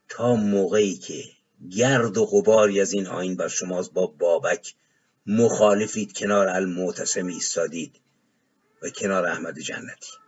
تا 0.09 0.35
موقعی 0.35 0.95
که 0.95 1.23
گرد 1.71 2.17
و 2.17 2.25
غباری 2.25 2.81
از 2.81 2.93
این 2.93 3.07
آین 3.07 3.35
بر 3.35 3.47
شماست 3.47 3.91
با 3.91 4.07
بابک 4.07 4.75
مخالفید 5.25 6.17
کنار 6.17 6.47
المعتصم 6.47 7.27
ایستادید 7.27 8.01
و 8.81 8.89
کنار 8.89 9.25
احمد 9.25 9.59
جنتی. 9.59 10.24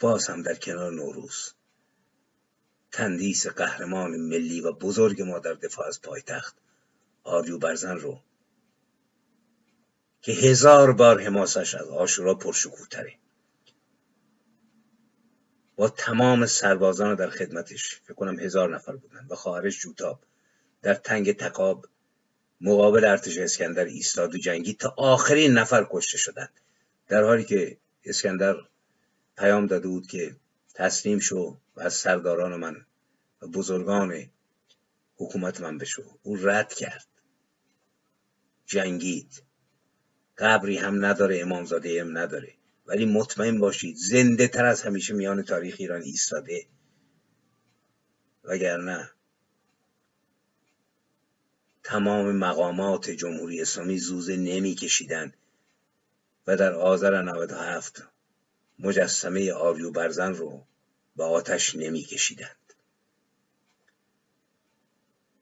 باز 0.00 0.26
هم 0.26 0.42
در 0.42 0.54
کنار 0.54 0.92
نوروز. 0.92 1.52
تندیس 2.92 3.46
قهرمان 3.46 4.16
ملی 4.16 4.60
و 4.60 4.72
بزرگ 4.72 5.22
ما 5.22 5.38
در 5.38 5.54
دفاع 5.54 5.86
از 5.86 6.02
پایتخت. 6.02 6.56
آریو 7.22 7.58
برزن 7.58 7.96
رو. 7.96 8.20
که 10.22 10.32
هزار 10.32 10.92
بار 10.92 11.22
حماسش 11.22 11.74
از 11.74 11.88
آشورا 11.88 12.34
پرشکوهتره. 12.34 13.14
با 15.76 15.88
تمام 15.88 16.46
سربازان 16.46 17.14
در 17.14 17.30
خدمتش 17.30 18.00
فکر 18.04 18.14
کنم 18.14 18.40
هزار 18.40 18.74
نفر 18.74 18.96
بودن 18.96 19.26
و 19.30 19.34
خواهرش 19.34 19.80
جوتاب. 19.80 20.20
در 20.82 20.94
تنگ 20.94 21.36
تقاب 21.36 21.86
مقابل 22.60 23.04
ارتش 23.04 23.38
اسکندر 23.38 23.84
ایستاد 23.84 24.34
و 24.34 24.38
جنگی 24.38 24.74
تا 24.74 24.94
آخرین 24.96 25.52
نفر 25.52 25.86
کشته 25.90 26.18
شدند. 26.18 26.60
در 27.08 27.22
حالی 27.22 27.44
که 27.44 27.76
اسکندر 28.04 28.56
پیام 29.36 29.66
داده 29.66 29.88
بود 29.88 30.06
که 30.06 30.36
تسلیم 30.74 31.18
شو 31.18 31.58
و 31.76 31.80
از 31.80 31.94
سرداران 31.94 32.56
من 32.56 32.86
و 33.42 33.46
بزرگان 33.46 34.30
حکومت 35.16 35.60
من 35.60 35.78
بشو. 35.78 36.18
او 36.22 36.36
رد 36.36 36.72
کرد. 36.74 37.06
جنگید. 38.66 39.42
قبری 40.38 40.76
هم 40.76 41.04
نداره 41.04 41.40
امامزاده 41.40 42.00
هم 42.00 42.18
نداره. 42.18 42.54
ولی 42.86 43.06
مطمئن 43.06 43.58
باشید 43.58 43.96
زنده 43.96 44.48
تر 44.48 44.64
از 44.64 44.82
همیشه 44.82 45.14
میان 45.14 45.42
تاریخ 45.42 45.76
ایران 45.78 46.02
ایستاده. 46.02 46.66
وگرنه 48.44 49.10
تمام 51.84 52.36
مقامات 52.36 53.10
جمهوری 53.10 53.62
اسلامی 53.62 53.98
زوزه 53.98 54.36
نمی 54.36 54.74
کشیدن 54.74 55.32
و 56.46 56.56
در 56.56 56.72
آذر 56.72 57.22
97 57.22 58.02
مجسمه 58.78 59.52
آریو 59.52 59.90
برزن 59.90 60.34
رو 60.34 60.66
به 61.16 61.24
آتش 61.24 61.74
نمی 61.74 62.02
کشیدند. 62.02 62.56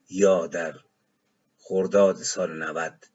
یا 0.09 0.47
در 0.47 0.79
خرداد 1.57 2.15
سال 2.15 2.63
90 2.63 3.07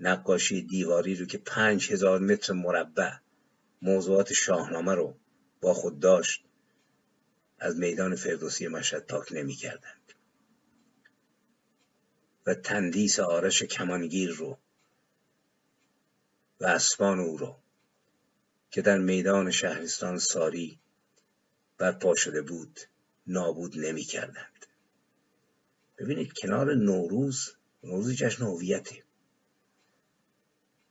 نقاشی 0.00 0.62
دیواری 0.62 1.14
رو 1.14 1.26
که 1.26 1.38
پنج 1.38 1.92
هزار 1.92 2.18
متر 2.18 2.52
مربع 2.52 3.10
موضوعات 3.82 4.32
شاهنامه 4.32 4.94
رو 4.94 5.16
با 5.60 5.74
خود 5.74 6.00
داشت 6.00 6.44
از 7.58 7.76
میدان 7.76 8.16
فردوسی 8.16 8.68
مشهد 8.68 9.06
پاک 9.06 9.32
نمی 9.32 9.54
کردند. 9.54 10.12
و 12.46 12.54
تندیس 12.54 13.20
آرش 13.20 13.62
کمانگیر 13.62 14.30
رو 14.30 14.58
و 16.60 16.66
اسبان 16.66 17.20
او 17.20 17.36
رو 17.36 17.56
که 18.70 18.82
در 18.82 18.98
میدان 18.98 19.50
شهرستان 19.50 20.18
ساری 20.18 20.78
برپا 21.78 22.14
شده 22.14 22.42
بود 22.42 22.80
نابود 23.26 23.78
نمی 23.78 24.02
کردند. 24.02 24.66
ببینید 25.98 26.32
کنار 26.32 26.74
نوروز 26.74 27.56
نوروز 27.82 28.14
جشن 28.14 28.44
هویته. 28.44 29.04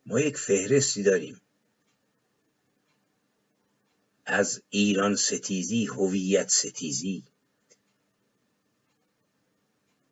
ما 0.06 0.20
یک 0.20 0.38
فهرستی 0.38 1.04
داریم. 1.04 1.42
از 4.26 4.62
ایران 4.70 5.16
ستیزی 5.16 5.86
هویت 5.86 6.50
ستیزی. 6.50 7.24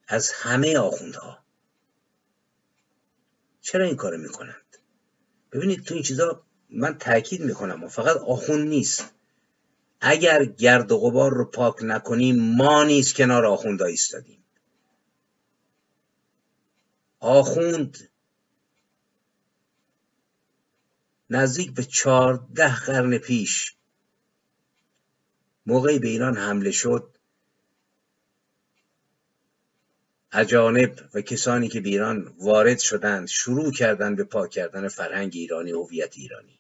از 0.08 0.32
همه 0.32 0.78
آخوندها. 0.78 1.46
چرا 3.62 3.86
این 3.86 3.96
کارو 3.96 4.18
می‌کنند؟ 4.18 4.78
ببینید 5.52 5.84
تو 5.84 5.94
این 5.94 6.04
چیزا 6.04 6.46
من 6.70 6.98
تاکید 6.98 7.42
می‌کنم 7.42 7.84
و 7.84 7.88
فقط 7.88 8.18
آخوند 8.18 8.68
نیست. 8.68 9.12
اگر 10.02 10.46
گرد 10.46 10.92
و 10.92 10.98
غبار 10.98 11.34
رو 11.34 11.46
پاک 11.46 11.76
نکنیم 11.82 12.56
ما 12.56 12.84
نیست 12.84 13.16
کنار 13.16 13.46
آخوند 13.46 13.82
ایستادیم. 13.82 14.44
آخوند 17.20 18.10
نزدیک 21.30 21.74
به 21.74 21.84
چهارده 21.84 22.76
قرن 22.76 23.18
پیش 23.18 23.76
موقعی 25.66 26.00
به 26.00 26.08
ایران 26.08 26.38
حمله 26.38 26.72
شد. 26.72 27.15
اجانب 30.38 31.00
و 31.14 31.22
کسانی 31.22 31.68
که 31.68 31.82
به 31.82 31.90
ایران 31.90 32.36
وارد 32.40 32.80
شدند 32.80 33.28
شروع 33.28 33.72
کردند 33.72 34.18
به 34.18 34.24
پاک 34.24 34.50
کردن 34.50 34.88
فرهنگ 34.88 35.32
ایرانی 35.36 35.72
هویت 35.72 36.18
ایرانی. 36.18 36.60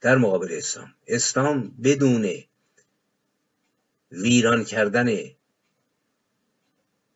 در 0.00 0.16
مقابل 0.16 0.52
اسلام 0.52 0.94
اسلام 1.06 1.76
بدون 1.82 2.44
ویران 4.12 4.64
کردن 4.64 5.16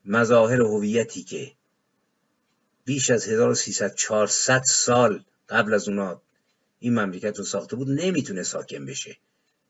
مظاهر 0.05 0.61
هویتی 0.61 1.23
که 1.23 1.53
بیش 2.85 3.11
از 3.11 3.29
1300 3.29 3.95
400 3.95 4.63
سال 4.67 5.25
قبل 5.49 5.75
از 5.75 5.89
اونا 5.89 6.23
این 6.79 6.95
مملکت 6.95 7.39
رو 7.39 7.45
ساخته 7.45 7.77
بود 7.77 7.89
نمی‌تونه 7.91 8.43
ساکن 8.43 8.87
بشه. 8.87 9.17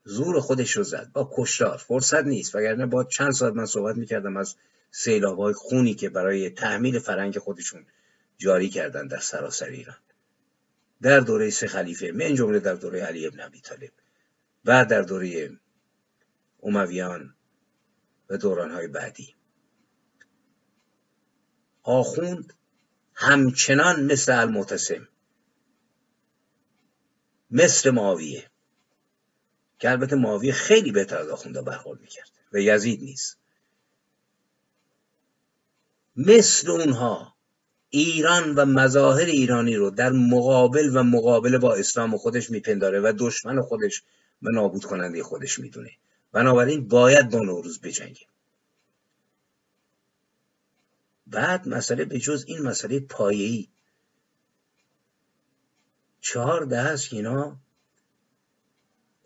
زور 0.09 0.41
خودش 0.41 0.71
رو 0.71 0.83
زد. 0.83 1.11
با 1.13 1.31
کشتار. 1.37 1.77
فرصت 1.77 2.25
نیست. 2.25 2.55
وگرنه 2.55 2.87
با 2.87 3.05
چند 3.05 3.33
ساعت 3.33 3.55
من 3.55 3.67
صحبت 3.67 3.97
می‌کردم 3.97 4.37
از 4.37 4.57
سیلاب 4.91 5.39
های 5.39 5.55
خونی 5.55 5.95
که 5.95 6.09
برای 6.09 6.51
تحمیل 6.51 6.99
فرنگ 6.99 7.39
خودشون 7.39 7.87
جاری 8.39 8.69
کردن 8.69 9.07
در 9.07 9.19
سراسر 9.19 9.67
ایران. 9.67 9.97
در 11.03 11.21
دوره 11.21 11.51
سه 11.51 11.67
خلیفه 11.67 12.13
من 12.15 12.35
جمله 12.35 12.59
در 12.59 12.75
دوره 12.75 13.01
علی 13.01 13.27
ابن 13.27 13.41
ابی 13.41 13.61
طالب 13.61 13.93
بعد 14.65 14.89
در 14.89 15.03
دوره 15.03 15.51
امویان 16.63 17.35
و 18.31 18.37
دورانهای 18.37 18.89
بعدی. 18.89 19.35
آخوند 21.83 22.53
همچنان 23.15 24.05
مثل 24.13 24.41
المعتصم 24.41 25.09
مثل 27.51 27.91
معاویه 27.91 28.51
که 29.79 29.91
البته 29.91 30.17
معاویه 30.17 30.53
خیلی 30.53 30.93
بهتر 30.93 31.19
از 31.19 31.29
آخونده 31.29 31.63
برخورد 31.63 32.01
می‌کرد 32.01 32.31
و 32.53 32.59
یزید 32.59 33.01
نیست. 33.01 33.39
مثل 36.17 36.71
اونها 36.71 37.37
ایران 37.91 38.55
و 38.55 38.65
مظاهر 38.65 39.25
ایرانی 39.25 39.77
رو 39.77 39.91
در 39.91 40.13
مقابل 40.13 40.91
و 40.95 41.03
مقابله 41.03 41.59
با 41.59 41.75
اسلام 41.75 42.17
خودش 42.17 42.51
میپنداره 42.51 43.01
و 43.01 43.13
دشمن 43.19 43.63
خودش 43.63 44.03
و 44.43 44.51
نابود 44.51 44.85
کننده 44.85 45.23
خودش 45.23 45.59
می‌دونه. 45.59 45.91
بنابراین 46.33 46.89
باید 46.89 47.31
با 47.31 47.39
نوروز 47.39 47.81
بجنگیم. 47.81 48.29
بعد 51.27 51.69
مسئله 51.69 52.05
به 52.05 52.19
جز 52.19 52.45
این 52.49 52.63
مسئله 52.63 53.01
پایه‌ای. 53.01 53.69
چهار 56.21 56.65
ده 56.65 56.97
که 56.97 57.17
اینا 57.17 57.57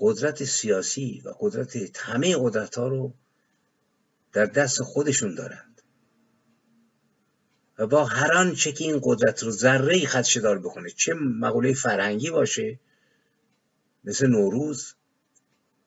قدرت 0.00 0.44
سیاسی 0.44 1.22
و 1.24 1.34
قدرت 1.40 1.98
همه 1.98 2.36
قدرت 2.40 2.78
ها 2.78 2.88
رو 2.88 3.14
در 4.32 4.46
دست 4.46 4.82
خودشون 4.82 5.34
دارند. 5.34 5.82
و 7.78 7.86
با 7.86 8.04
هر 8.04 8.32
آنچه 8.32 8.72
که 8.72 8.84
این 8.84 9.00
قدرت 9.04 9.42
رو 9.42 9.50
ذره 9.50 10.06
خدشدار 10.06 10.58
بکنه 10.58 10.90
چه 10.90 11.14
مقوله 11.14 11.72
فرهنگی 11.72 12.30
باشه 12.30 12.80
مثل 14.04 14.26
نوروز 14.26 14.94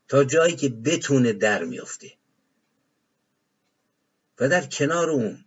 تا 0.08 0.24
جایی 0.24 0.56
که 0.56 0.70
بتونه 0.70 1.34
در 1.34 1.64
میافته. 1.64 2.14
و 4.40 4.50
در 4.50 4.66
کنار 4.66 5.10
اون 5.10 5.46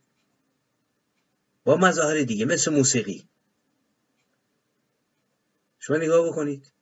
با 1.64 1.76
مظاهر 1.76 2.22
دیگه 2.22 2.44
مثل 2.44 2.72
موسیقی. 2.72 3.28
شما 5.78 5.96
نگاه 5.96 6.28
بکنید. 6.28 6.72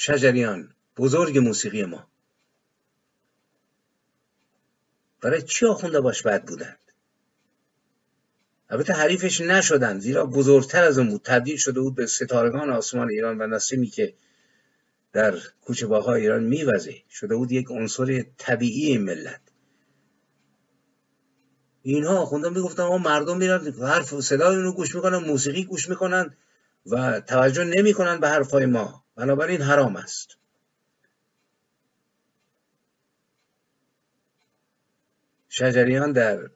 شجریان 0.00 0.74
بزرگ 0.96 1.38
موسیقی 1.38 1.84
ما. 1.84 2.06
برای 5.20 5.42
چی 5.42 5.66
آخونده 5.66 6.00
باش 6.00 6.22
بد 6.22 6.44
بودند؟ 6.44 6.78
البته 8.70 8.92
حریفش 8.92 9.40
نشدن 9.40 9.98
زیرا 9.98 10.26
بزرگتر 10.26 10.84
از 10.84 10.98
اون 10.98 11.08
بود. 11.08 11.22
تبدیل 11.24 11.56
شده 11.56 11.80
بود 11.80 11.94
به 11.94 12.06
ستارگان 12.06 12.70
آسمان 12.70 13.10
ایران 13.10 13.38
و 13.42 13.46
نسیمی 13.46 13.86
که 13.86 14.14
در 15.12 15.38
کوچه 15.60 15.86
باهای 15.86 16.20
ایران 16.20 16.44
میوزه. 16.44 16.94
شده 17.10 17.36
بود 17.36 17.52
یک 17.52 17.66
عنصر 17.70 18.24
طبیعی 18.38 18.98
ملت. 18.98 19.40
اینها 21.82 22.24
خوندم 22.24 22.52
می‌گفتن 22.52 22.82
ما 22.82 22.98
مردم 22.98 23.36
میرن 23.36 23.72
حرف 23.72 24.20
صدای 24.20 24.56
رو 24.56 24.72
گوش 24.72 24.94
می‌کنن 24.94 25.18
موسیقی 25.18 25.64
گوش 25.64 25.88
می‌کنن 25.88 26.36
و 26.86 27.20
توجه 27.20 27.64
نمی‌کنن 27.64 28.20
به 28.20 28.28
حرفهای 28.28 28.66
ما. 28.66 29.07
بنابراین 29.18 29.60
حرام 29.60 29.96
است. 29.96 30.36
شجریان 35.48 36.12
در 36.12 36.50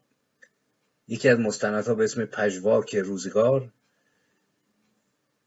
یکی 1.09 1.29
از 1.29 1.39
مستندها 1.39 1.95
به 1.95 2.05
اسم 2.05 2.25
پژواک 2.25 2.97
روزگار 2.97 3.73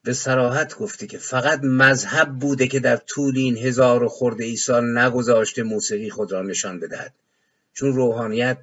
به 0.04 0.14
سراحت 0.14 0.78
گفته 0.78 1.08
که 1.08 1.18
فقط 1.18 1.60
مذهب 1.64 2.40
بوده 2.40 2.68
که 2.68 2.80
در 2.80 2.98
طول 2.98 3.38
این 3.38 3.58
هزار 3.58 4.04
و 4.04 4.10
خورده 4.10 4.44
ای 4.44 4.56
سال 4.56 4.98
نگذاشته 4.98 5.64
موسیقی 5.64 6.10
خود 6.10 6.32
را 6.32 6.42
نشان 6.42 6.80
بدهد. 6.80 7.14
چون 7.74 7.94
روحانیت 7.94 8.58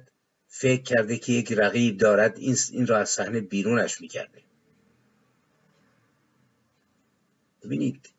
فکر 0.47 0.83
کرده 0.83 1.17
که 1.17 1.33
یک 1.33 1.51
رقیب 1.51 1.97
دارد 1.97 2.37
این, 2.37 2.57
این 2.71 2.87
را 2.87 2.97
از 2.97 3.09
صحنه 3.09 3.41
بیرونش 3.41 4.01
می‌کرده. 4.01 4.41
ببینید 7.63 8.12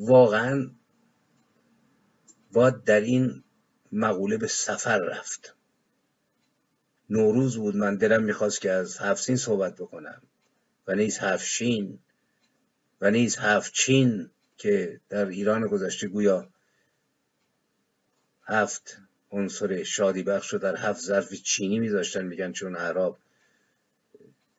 واقعا 0.00 0.70
باید 2.52 2.84
در 2.84 3.00
این 3.00 3.44
مقوله 3.92 4.36
به 4.36 4.46
سفر 4.46 4.98
رفت. 4.98 5.54
نوروز 7.10 7.56
بود 7.56 7.76
من 7.76 7.96
دلم 7.96 8.22
می‌خواست 8.22 8.60
که 8.60 8.70
از 8.70 8.98
هفسین 8.98 9.36
صحبت 9.36 9.74
بکنم. 9.74 10.22
و 10.86 10.94
نیز 10.94 11.18
هفشین 11.18 11.98
و 13.00 13.10
نیز 13.10 13.36
هفچین 13.36 14.30
که 14.56 15.00
در 15.08 15.26
ایران 15.26 15.66
گذشته 15.66 16.08
گویا 16.08 16.48
هفت 18.42 18.98
عنصر 19.30 19.82
شادی 19.82 20.22
بخش 20.22 20.52
رو 20.52 20.58
در 20.58 20.76
هفت 20.76 21.00
ظرف 21.00 21.34
چینی 21.34 21.78
میذاشتن. 21.78 22.24
میگن 22.24 22.52
چون 22.52 22.76
عرب 22.76 23.16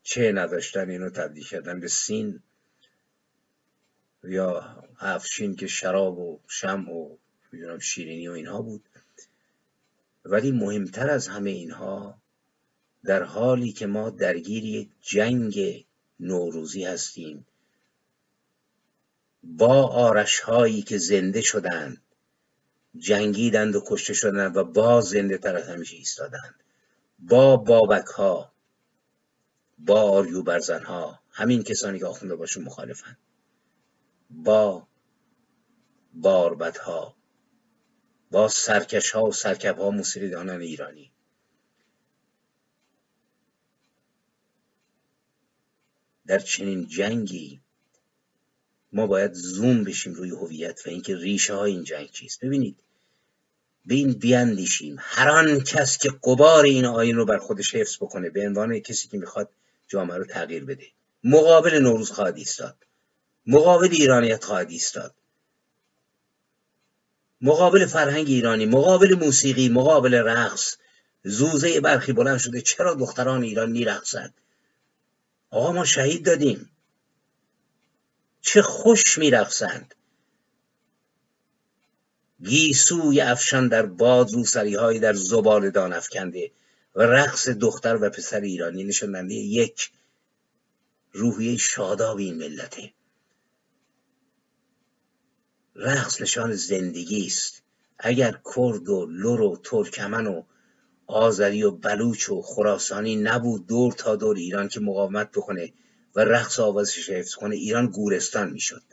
چه 0.04 0.32
نداشتن 0.32 0.90
اینو 0.90 1.10
تبدیل 1.10 1.44
کردن 1.44 1.80
به 1.80 1.88
سین. 1.88 2.44
یا 4.24 4.84
هفشین 4.98 5.56
که 5.56 5.68
شراب 5.68 6.20
و 6.20 6.40
شم 6.48 6.90
و 6.90 7.18
می‌دونم 7.52 7.80
شیرینی 7.80 8.28
و 8.28 8.32
اینها 8.32 8.62
بود. 8.62 8.84
ولی 10.26 10.52
مهمتر 10.52 11.10
از 11.10 11.28
همه 11.28 11.50
اینها 11.50 12.18
در 13.04 13.24
حالی 13.24 13.72
که 13.72 13.88
ما 13.88 14.10
درگیر 14.10 14.66
یک 14.66 14.90
جنگ 15.02 15.86
نوروزی 16.20 16.84
هستیم 16.84 17.46
با 19.44 19.88
آرش 19.88 20.40
هایی 20.40 20.82
که 20.82 20.98
زنده 20.98 21.42
شدند 21.42 22.02
جنگیدند 22.98 23.76
و 23.76 23.84
کشته 23.88 24.14
شدند 24.14 24.58
و 24.58 24.64
با 24.64 25.02
زنده 25.02 25.38
تر 25.38 25.56
از 25.56 25.70
همیشه 25.70 25.96
ایستادند. 25.96 26.56
با 27.20 27.58
بابک 27.58 28.06
ها 28.06 28.52
با 29.78 30.02
آریو 30.02 30.44
برزن 30.44 30.84
ها 30.84 31.20
همین 31.32 31.64
کسانی 31.64 32.00
که 32.00 32.06
آخونده 32.06 32.36
باشون 32.36 32.64
مخالفند 32.64 33.18
با 34.32 34.88
باربت 36.14 36.78
ها 36.78 37.16
با 38.32 38.48
سرکش 38.48 39.12
ها 39.12 39.24
و 39.24 39.32
سرکب 39.32 39.78
ها 39.78 39.92
موسیقیدانان 39.92 40.62
ایرانی. 40.62 41.12
در 46.28 46.40
چنین 46.40 46.88
جنگی 46.88 47.62
ما 48.94 49.08
باید 49.08 49.34
زوم 49.34 49.84
بشیم 49.84 50.14
روی 50.14 50.30
هویت 50.30 50.88
و 50.88 50.90
اینکه 50.90 51.16
ریشه 51.16 51.54
های 51.54 51.72
این 51.72 51.84
جنگ 51.84 52.10
چیست. 52.10 52.46
ببینید 52.46 52.78
به 53.86 53.96
این 53.96 54.14
بیاندیشیم. 54.14 54.96
هر 55.00 55.30
آن 55.30 55.60
کس 55.60 55.98
که 55.98 56.10
قبار 56.24 56.66
این 56.66 56.86
آین 56.86 57.16
رو 57.16 57.26
بر 57.26 57.38
خودش 57.38 57.76
حفظ 57.76 57.98
بکنه 57.98 58.30
به 58.30 58.48
عنوان 58.48 58.80
کسی 58.80 59.08
که 59.08 59.18
می‌خواد 59.18 59.50
جامعه 59.88 60.18
رو 60.18 60.26
تغییر 60.26 60.66
بده. 60.66 60.88
مقابل 61.24 61.80
نوروز 61.80 62.12
خواهد 62.12 62.38
ایستاد. 62.38 62.86
مقابل 63.46 63.90
ایرانیت 63.92 64.44
خواهد 64.44 64.70
ایستاد. 64.70 65.16
مقابل 67.42 67.86
فرهنگ 67.86 68.28
ایرانی 68.28 68.66
مقابل 68.66 69.16
موسیقی 69.16 69.70
مقابل 69.70 70.14
رقص. 70.14 70.78
زوزه 71.24 71.80
برخی 71.80 72.14
بلند 72.14 72.38
شده 72.38 72.62
چرا 72.62 72.94
دختران 72.94 73.44
ایران 73.44 73.72
میرقصند 73.72 74.34
آقا 75.52 75.72
ما 75.72 75.86
شهید 75.86 76.26
دادیم. 76.26 76.70
چه 78.42 78.62
خوش 78.62 79.18
میرقصند. 79.18 79.96
گیسوی 82.44 83.22
افشان 83.22 83.68
در 83.68 83.86
باد 83.86 84.32
روسری 84.32 85.00
در 85.00 85.14
زبال 85.14 85.70
دان 85.70 85.94
افکنده. 85.94 86.52
و 86.96 87.02
رقص 87.02 87.50
دختر 87.50 87.96
و 88.02 88.10
پسر 88.10 88.40
ایرانی 88.40 88.84
نشاننده 88.84 89.34
یک 89.34 89.92
روحیه 91.12 91.58
شاداب 91.58 92.18
این 92.18 92.36
ملته. 92.36 92.94
رقص 95.82 96.22
نشان 96.22 96.54
زندگی 96.54 97.26
است 97.26 97.64
اگر 98.00 98.32
کرد 98.56 98.90
و 98.90 99.06
لور 99.06 99.42
و 99.42 99.60
ترکمن 99.64 100.28
و 100.28 100.44
آذری 101.08 101.64
و 101.64 101.72
بلوچ 101.72 102.30
و 102.30 102.42
خراسانی 102.42 103.16
نبود 103.16 103.68
دور 103.68 103.94
تا 103.94 104.16
دور 104.16 104.36
ایران 104.36 104.68
که 104.68 104.80
مقاومت 104.80 105.32
بکنه 105.32 105.74
و 106.16 106.20
رقص 106.20 106.60
آوازش 106.60 107.10
حفظ 107.10 107.36
کنه 107.36 107.56
ایران 107.56 107.88
گورستان 107.88 108.50
می‌شد. 108.50 108.84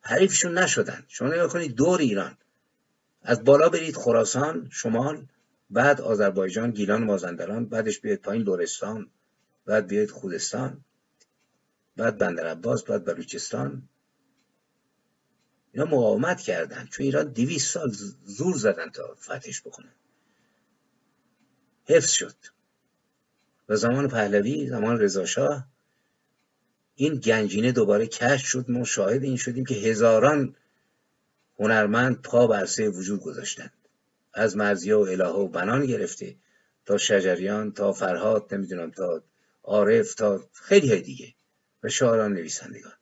حریفشون 0.00 0.58
نشدن. 0.58 1.04
شما 1.08 1.28
نگاه 1.28 1.48
کنید 1.48 1.74
دور 1.74 2.00
ایران. 2.00 2.36
از 3.22 3.44
بالا 3.44 3.68
برید 3.68 3.96
خراسان 3.96 4.68
شمال 4.72 5.26
بعد 5.70 6.00
آذربایجان 6.00 6.70
گیلان 6.70 7.04
مازندران 7.04 7.66
بعدش 7.66 8.00
بیاید 8.00 8.20
پایین 8.20 8.42
لورستان 8.42 9.10
بعد 9.66 9.86
بیاید 9.86 10.10
خودستان. 10.10 10.84
بعد 11.98 12.18
بندر 12.18 12.46
عباس 12.46 12.84
بعد 12.84 13.04
بلوچستان 13.04 13.88
اینا 15.72 15.86
مقاومت 15.86 16.40
کردن. 16.40 16.86
چون 16.86 17.04
ایران 17.06 17.28
دویست 17.28 17.70
سال 17.70 17.90
زور 18.24 18.56
زدن 18.56 18.90
تا 18.90 19.14
فتحش 19.14 19.60
بکنن. 19.60 19.92
حفظ 21.84 22.10
شد. 22.10 22.34
و 23.68 23.76
زمان 23.76 24.08
پهلوی 24.08 24.66
زمان 24.68 25.00
رضاشاه 25.00 25.66
این 26.94 27.14
گنجینه 27.14 27.72
دوباره 27.72 28.06
کشف 28.06 28.46
شد. 28.46 28.70
ما 28.70 28.84
شاهد 28.84 29.22
این 29.22 29.36
شدیم 29.36 29.64
که 29.64 29.74
هزاران 29.74 30.56
هنرمند 31.58 32.22
پا 32.22 32.46
بر 32.46 32.68
وجود 32.78 33.20
گذاشتند 33.20 33.72
از 34.34 34.56
مرزیه 34.56 34.94
و 34.94 35.00
الهه 35.00 35.28
و 35.28 35.48
بنان 35.48 35.86
گرفته 35.86 36.36
تا 36.86 36.98
شجریان 36.98 37.72
تا 37.72 37.92
فرهاد 37.92 38.54
نمی‌دونم 38.54 38.90
تا 38.90 39.22
عارف 39.62 40.14
تا 40.14 40.48
خیلی 40.52 41.00
دیگه. 41.00 41.34
و 41.82 41.88
شاعران 41.88 42.32
نویسندگان. 42.32 42.92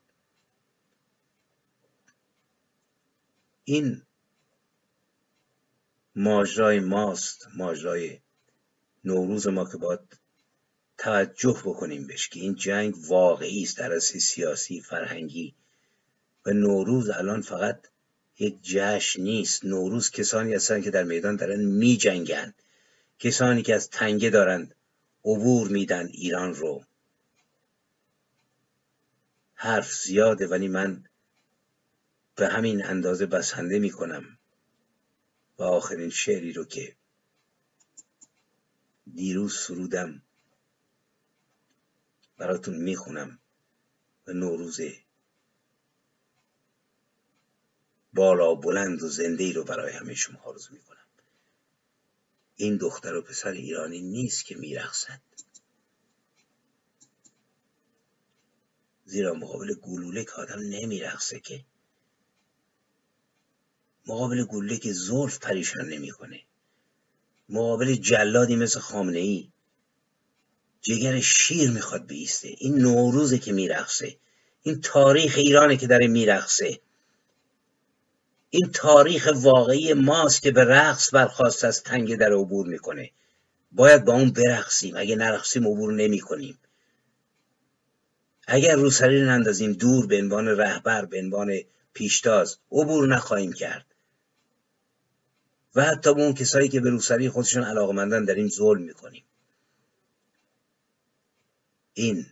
این 3.65 4.03
ماجرای 6.17 6.81
ماست 6.81 7.49
ماجرای 7.57 8.21
نوروز 9.05 9.47
ما 9.47 9.71
که 9.71 9.77
باید 9.77 10.01
توجه 10.99 11.63
بکنیم 11.65 12.07
بهش 12.07 12.29
که 12.29 12.41
این 12.41 12.55
جنگ 12.55 12.95
واقعی 13.09 13.63
است 13.63 13.79
در 13.79 13.99
سیاسی 13.99 14.81
فرهنگی. 14.81 15.55
و 16.47 16.51
نوروز 16.51 17.11
الان 17.11 17.41
فقط 17.41 17.89
یک 18.39 18.63
جشن 18.63 19.23
نیست. 19.23 19.65
نوروز 19.65 20.11
کسانی 20.11 20.55
هستند 20.55 20.85
که 20.85 20.91
در 20.91 21.03
میدان 21.03 21.37
دارن 21.37 21.65
می 21.65 21.97
جنگن. 21.97 22.55
کسانی 23.19 23.63
که 23.63 23.75
از 23.75 23.91
تنگه 23.91 24.31
دارند 24.31 24.75
عبور 25.25 25.69
میدن 25.69 26.07
ایران 26.07 26.55
رو. 26.55 26.85
حرف 29.59 29.95
زیاده 29.95 30.47
ولی 30.47 30.69
من 30.69 31.05
به 32.35 32.49
همین 32.49 32.87
اندازه 32.87 33.27
بسنده 33.27 33.79
می 33.79 33.91
کنم 33.91 34.39
و 35.59 35.63
آخرین 35.63 36.11
شعری 36.11 36.53
رو 36.53 36.65
که 36.65 36.97
دیروز 39.15 39.59
سرودم 39.59 40.23
براتون 42.39 42.77
می‌خونم 42.77 43.39
و 44.27 44.33
نوروز 44.33 44.81
بالا 48.13 48.55
بلند 48.55 49.03
و 49.03 49.09
زنده 49.09 49.45
ای 49.45 49.53
رو 49.53 49.65
برای 49.65 49.93
همه 49.93 50.15
شما 50.15 50.41
آرزو 50.41 50.75
می‌کنم. 50.75 51.07
این 52.57 52.77
دختر 52.77 53.15
و 53.15 53.23
پسر 53.23 53.51
ایرانی 53.51 54.03
نیست 54.03 54.45
که 54.45 54.57
میرقصد. 54.57 55.21
زیرا 59.07 59.35
مقابل 59.35 59.75
گلوله 59.75 60.25
که 60.25 60.33
آدم 60.33 60.59
نمیرقصه 60.59 61.41
که. 61.41 61.65
مقابل 64.07 64.45
گلوله 64.45 64.77
که 64.77 64.93
زلف 64.93 65.39
پریشان 65.39 65.89
نمی‌کنه. 65.89 66.41
مقابل 67.49 67.95
جلادی 67.95 68.57
مثل 68.57 68.81
خامنه 68.81 69.19
ای 69.19 69.49
جگر 70.81 71.21
شیر 71.21 71.71
می‌خواد 71.71 72.07
بیسته. 72.07 72.49
این 72.59 72.79
نوروزه 72.79 73.39
که 73.39 73.53
میرقصه. 73.53 74.17
این 74.63 74.81
تاریخ 74.81 75.35
ایرانه 75.37 75.77
که 75.77 75.87
داره 75.87 76.07
میرقصه. 76.07 76.81
این 78.51 78.71
تاریخ 78.75 79.29
واقعی 79.35 79.93
ماست 79.93 80.43
که 80.43 80.51
به 80.51 80.65
رقص 80.65 81.15
برخواست 81.15 81.65
از 81.65 81.83
تنگ 81.83 82.17
در 82.17 82.33
عبور 82.33 82.67
می‌کنه. 82.67 83.11
باید 83.73 84.05
با 84.05 84.13
اون 84.13 84.31
برقصیم. 84.31 84.97
اگه 84.97 85.17
نرقصیم 85.17 85.69
عبور 85.69 85.93
نمی‌کنیم. 85.93 86.59
اگر 88.47 88.77
روسری 88.77 89.21
رو 89.21 89.27
نندازیم 89.27 89.73
دور 89.73 90.07
به 90.07 90.19
عنوان 90.19 90.49
رهبر 90.49 91.05
به 91.05 91.19
عنوان 91.19 91.53
پیشتاز 91.93 92.59
عبور 92.73 93.09
نخواهیم 93.09 93.53
کرد. 93.53 93.87
و 95.75 95.83
حتی 95.83 96.15
به 96.15 96.23
اون 96.23 96.35
کسایی 96.35 96.69
که 96.69 96.81
به 96.81 96.91
روسری 96.91 97.29
خودشون 97.29 97.65
علاقمندن 97.65 98.25
داریم 98.25 98.49
ظلم 98.49 98.83
می‌کنیم. 98.83 99.25
این 101.95 102.27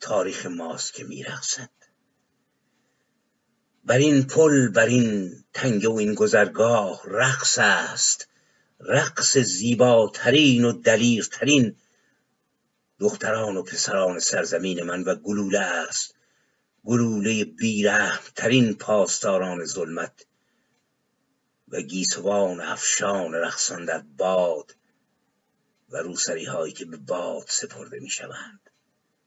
تاریخ 0.00 0.46
ماست 0.46 0.94
که 0.94 1.04
میرقصد. 1.04 1.70
بر 3.84 3.98
این 3.98 4.26
پل 4.26 4.68
بر 4.68 4.86
این 4.86 5.32
تنگه 5.52 5.88
و 5.88 5.92
این 5.92 6.14
گذرگاه 6.14 7.02
رقص 7.04 7.58
است. 7.58 8.28
رقص 8.88 9.38
زیباترین 9.38 10.64
و 10.64 10.72
دلیرترین 10.72 11.76
دختران 12.98 13.56
و 13.56 13.62
پسران 13.62 14.18
سرزمین 14.18 14.82
من 14.82 15.02
و 15.02 15.14
گلوله 15.14 15.60
است. 15.60 16.14
گلوله 16.84 17.44
بیرحم 17.44 18.22
ترین 18.36 18.74
پاسداران 18.74 19.64
ظلمت 19.64 20.26
و 21.68 21.80
گیسوان 21.80 22.60
افشان 22.60 23.32
رقصان 23.32 23.84
در 23.84 23.98
باد 23.98 24.76
و 25.88 25.96
روسری 25.96 26.44
هایی 26.44 26.72
که 26.72 26.84
به 26.84 26.96
باد 26.96 27.46
سپرده 27.48 28.00
می 28.00 28.10
شوند 28.10 28.70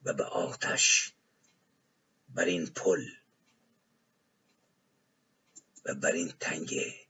و 0.04 0.14
به 0.14 0.24
آتش 0.24 1.14
بر 2.30 2.46
این 2.46 2.66
پل 2.66 3.06
و 5.86 5.96
بر 5.96 6.12
این 6.12 6.34
تنگه 6.40 7.07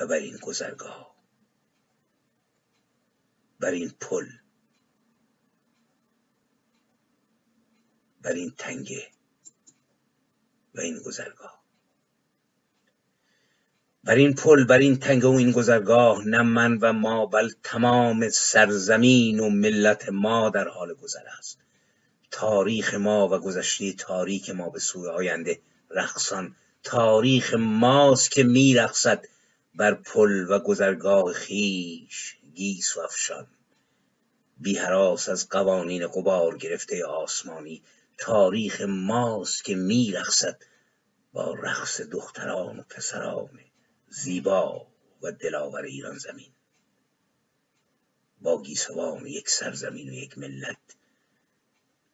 و 0.00 0.06
بر 0.06 0.16
این 0.16 0.36
گذرگاه 0.36 1.14
بر 3.60 3.70
این 3.70 3.92
پل 4.00 4.26
بر 8.22 8.32
این 8.32 8.54
تنگه 8.58 9.08
و 10.74 10.80
این 10.80 10.98
گذرگاه. 10.98 11.64
بر 14.04 14.14
این 14.14 14.34
پل 14.34 14.64
بر 14.64 14.78
این 14.78 14.96
تنگه 14.96 15.26
و 15.26 15.32
این 15.32 15.52
گذرگاه 15.52 16.28
نه 16.28 16.42
من 16.42 16.78
و 16.78 16.92
ما 16.92 17.26
بل 17.26 17.50
تمام 17.62 18.28
سرزمین 18.28 19.40
و 19.40 19.50
ملت 19.50 20.08
ما 20.08 20.50
در 20.50 20.68
حال 20.68 20.94
گذر 20.94 21.26
است. 21.38 21.58
تاریخ 22.30 22.94
ما 22.94 23.28
و 23.28 23.38
گذشته 23.38 23.92
تاریک 23.92 24.50
ما 24.50 24.70
به 24.70 24.78
سوی 24.78 25.08
آینده 25.08 25.60
رقصان. 25.90 26.56
تاریخ 26.82 27.54
ماست 27.54 28.30
که 28.30 28.42
میرقصد 28.42 29.24
بر 29.74 29.94
پل 29.94 30.46
و 30.50 30.58
گذرگاه 30.58 31.32
خیش 31.32 32.36
گیس 32.54 32.96
و 32.96 33.00
افشان. 33.00 33.46
بی 34.58 34.78
از 34.78 35.48
قوانین 35.48 36.06
قبار 36.06 36.58
گرفته 36.58 37.04
آسمانی 37.04 37.82
تاریخ 38.18 38.80
ماست 38.80 39.64
که 39.64 39.74
میرقصد 39.74 40.62
با 41.32 41.54
رقص 41.54 42.00
دختران 42.00 42.78
و 42.78 42.82
پسران 42.82 43.60
زیبا 44.08 44.86
و 45.22 45.32
دلاور 45.32 45.82
ایران 45.82 46.18
زمین. 46.18 46.52
با 48.40 48.62
گیسوان 48.62 49.26
یک 49.26 49.48
سرزمین 49.48 50.08
و 50.08 50.12
یک 50.12 50.38
ملت 50.38 50.96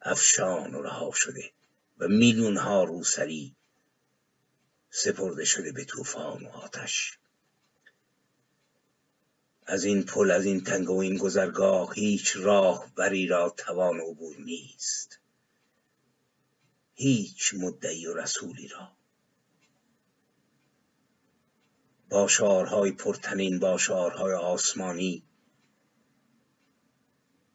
افشان 0.01 0.75
و 0.75 0.81
رها 0.81 1.11
شده 1.13 1.51
و 1.97 2.07
میلیون 2.07 2.57
ها 2.57 2.83
روسری 2.83 3.55
سپرده 4.89 5.45
شده 5.45 5.71
به 5.71 5.85
طوفان 5.85 6.45
و 6.45 6.49
آتش. 6.49 7.17
از 9.65 9.83
این 9.83 10.03
پل 10.03 10.31
از 10.31 10.45
این 10.45 10.63
تنگ 10.63 10.89
و 10.89 10.97
این 10.97 11.17
گذرگاه 11.17 11.93
هیچ 11.93 12.37
راه 12.37 12.91
بری 12.95 13.27
را 13.27 13.49
توان 13.57 13.99
عبور 13.99 14.35
نیست. 14.37 15.19
هیچ 16.93 17.53
مدعی 17.53 18.05
و 18.05 18.13
رسولی 18.13 18.67
را. 18.67 18.91
با 22.09 22.27
شعارهای 22.27 22.91
پرتنین 22.91 23.59
با 23.59 23.77
شعارهای 23.77 24.33
آسمانی 24.33 25.23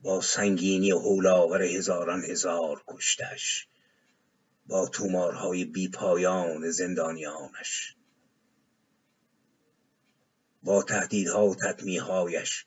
با 0.02 0.20
سنگینی 0.20 0.90
هولاور 0.90 1.62
هزاران 1.62 2.24
هزار 2.24 2.84
کشتش 2.88 3.68
با 4.66 4.88
تومارهای 4.88 5.64
بیپایان 5.64 6.70
زندانیانش. 6.70 7.96
با 10.66 10.82
تهدیدها 10.82 11.46
و 11.46 11.54
تطمیهایش 11.54 12.66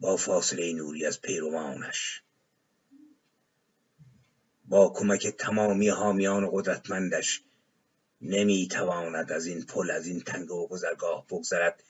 با 0.00 0.16
فاصله 0.16 0.72
نوری 0.72 1.06
از 1.06 1.20
پیروانش 1.20 2.22
با 4.64 4.92
کمک 4.96 5.26
تمامی 5.26 5.88
حامیان 5.88 6.48
قدرتمندش 6.52 7.42
نمی‌تواند 8.20 9.32
از 9.32 9.46
این 9.46 9.62
پل 9.62 9.90
از 9.90 10.06
این 10.06 10.20
تنگه 10.20 10.52
و 10.52 10.66
گذرگاه 10.66 11.26
بگذرد 11.26 11.82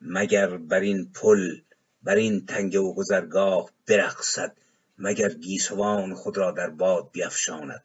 مگر 0.00 0.56
بر 0.56 0.80
این 0.80 1.12
پل 1.12 1.60
بر 2.02 2.16
این 2.16 2.46
تنگه 2.46 2.78
و 2.78 2.92
گذرگاه 2.94 3.70
برقصد 3.86 4.56
مگر 4.98 5.28
گیسوان 5.28 6.14
خود 6.14 6.36
را 6.36 6.50
در 6.50 6.70
باد 6.70 7.10
بیفشاند 7.12 7.82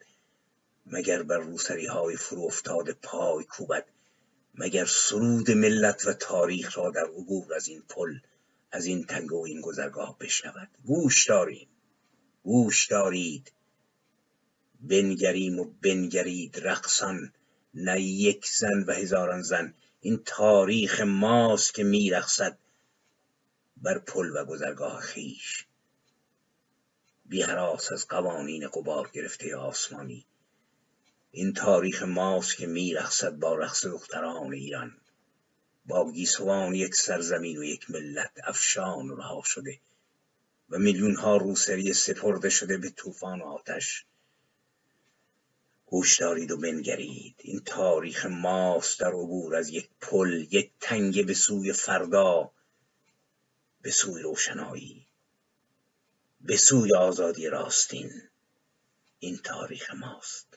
مگر 0.85 1.23
بر 1.23 1.37
روسری 1.37 1.85
های 1.85 2.15
فرو 2.15 2.45
افتاده 2.45 2.93
پای 2.93 3.43
کوبد. 3.43 3.85
مگر 4.57 4.85
سرود 4.85 5.51
ملت 5.51 6.07
و 6.07 6.13
تاریخ 6.13 6.77
را 6.77 6.91
در 6.91 7.05
عبور 7.05 7.53
از 7.53 7.67
این 7.67 7.83
پل 7.89 8.19
از 8.71 8.85
این 8.85 9.05
تنگه 9.05 9.35
و 9.35 9.43
این 9.47 9.61
گذرگاه 9.61 10.17
بشنود؟ 10.19 10.69
گوش 10.85 11.27
داریم 11.27 11.67
گوش 12.45 12.87
دارید. 12.87 13.51
بنگریم 14.81 15.59
و 15.59 15.63
بنگرید 15.81 16.59
رقصان 16.67 17.33
نه 17.73 18.01
یک 18.01 18.47
زن 18.47 18.83
و 18.87 18.91
هزاران 18.91 19.41
زن. 19.41 19.73
این 20.01 20.21
تاریخ 20.25 21.01
ماست 21.01 21.73
که 21.73 21.83
میرقصد 21.83 22.57
بر 23.77 23.99
پل 23.99 24.31
و 24.35 24.45
گذرگاه 24.45 25.01
خیش. 25.01 25.65
بی 27.25 27.43
از 27.43 28.07
قوانین 28.09 28.67
قبار 28.67 29.09
گرفته 29.13 29.55
آسمانی 29.55 30.25
این 31.37 31.53
تاریخ 31.53 32.03
ماست 32.03 32.57
که 32.57 32.67
میرقصد 32.67 33.31
با 33.31 33.55
رقص 33.55 33.85
دختران 33.85 34.53
ایران. 34.53 34.97
با 35.85 36.11
گیسوان 36.11 36.75
یک 36.75 36.95
سرزمین 36.95 37.57
و 37.57 37.63
یک 37.63 37.91
ملت 37.91 38.31
افشان 38.43 39.17
رها 39.17 39.41
شده 39.45 39.79
و 40.69 40.77
میلیون 40.77 41.15
ها 41.15 41.37
روسری 41.37 41.93
سپرده 41.93 42.49
شده 42.49 42.77
به 42.77 42.89
طوفان 42.89 43.41
آتش. 43.41 44.05
گوش 45.85 46.19
دارید 46.19 46.51
و 46.51 46.57
بنگرید. 46.57 47.35
این 47.37 47.59
تاریخ 47.59 48.25
ماست 48.25 48.99
در 48.99 49.11
عبور 49.11 49.55
از 49.55 49.69
یک 49.69 49.89
پل 50.01 50.47
یک 50.51 50.71
تنگه 50.79 51.23
به 51.23 51.33
سوی 51.33 51.73
فردا 51.73 52.51
به 53.81 53.91
سوی 53.91 54.21
روشنایی 54.21 55.07
به 56.41 56.57
سوی 56.57 56.95
آزادی 56.95 57.47
راستین. 57.47 58.11
این 59.19 59.37
تاریخ 59.37 59.93
ماست. 59.93 60.54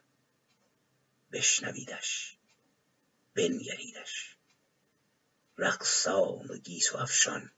بشنویدش 1.33 2.39
بنگریدش. 3.35 4.37
رقصان 5.59 6.47
و 6.47 6.57
گیس 6.57 6.95
و 6.95 6.97
افشان 6.99 7.53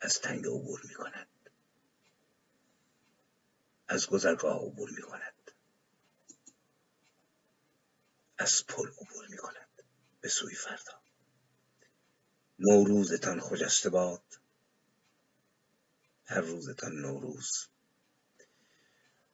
از 0.00 0.20
تنگ 0.20 0.46
عبور 0.46 0.80
می 0.88 0.94
کند 0.94 1.28
از 3.88 4.06
گذرگاه 4.06 4.56
عبور 4.56 4.90
می 4.90 5.02
کند 5.02 5.52
از 8.38 8.66
پل 8.66 8.88
عبور 8.88 9.28
می 9.28 9.36
کند 9.36 9.82
به 10.20 10.28
سوی 10.28 10.54
فردا. 10.54 11.02
نوروزتان 12.58 13.40
خجسته 13.40 13.90
باد. 13.90 14.40
هر 16.24 16.40
روزتان 16.40 16.92
نوروز. 16.92 17.68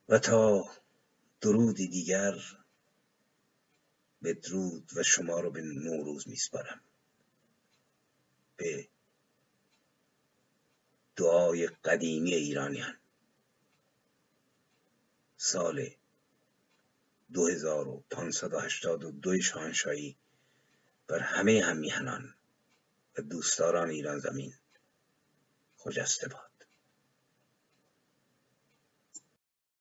و 0.09 0.19
تا 0.19 0.63
درودی 1.41 1.87
دیگر 1.87 2.33
بدرود 4.23 4.91
و 4.95 5.03
شما 5.03 5.39
رو 5.39 5.51
به 5.51 5.61
نوروز 5.61 6.27
میسپارم. 6.27 6.81
به 8.57 8.87
دعای 11.15 11.67
قدیمی 11.67 12.33
ایرانیان. 12.33 12.97
سال 15.37 15.89
2582 17.33 19.41
شاهنشاهی 19.41 20.17
بر 21.07 21.19
همه 21.19 21.61
همیهنان 21.65 22.35
و 23.17 23.21
دوستداران 23.21 23.89
ایران 23.89 24.19
زمین 24.19 24.53
خجسته 25.77 26.27
باد. 26.27 26.50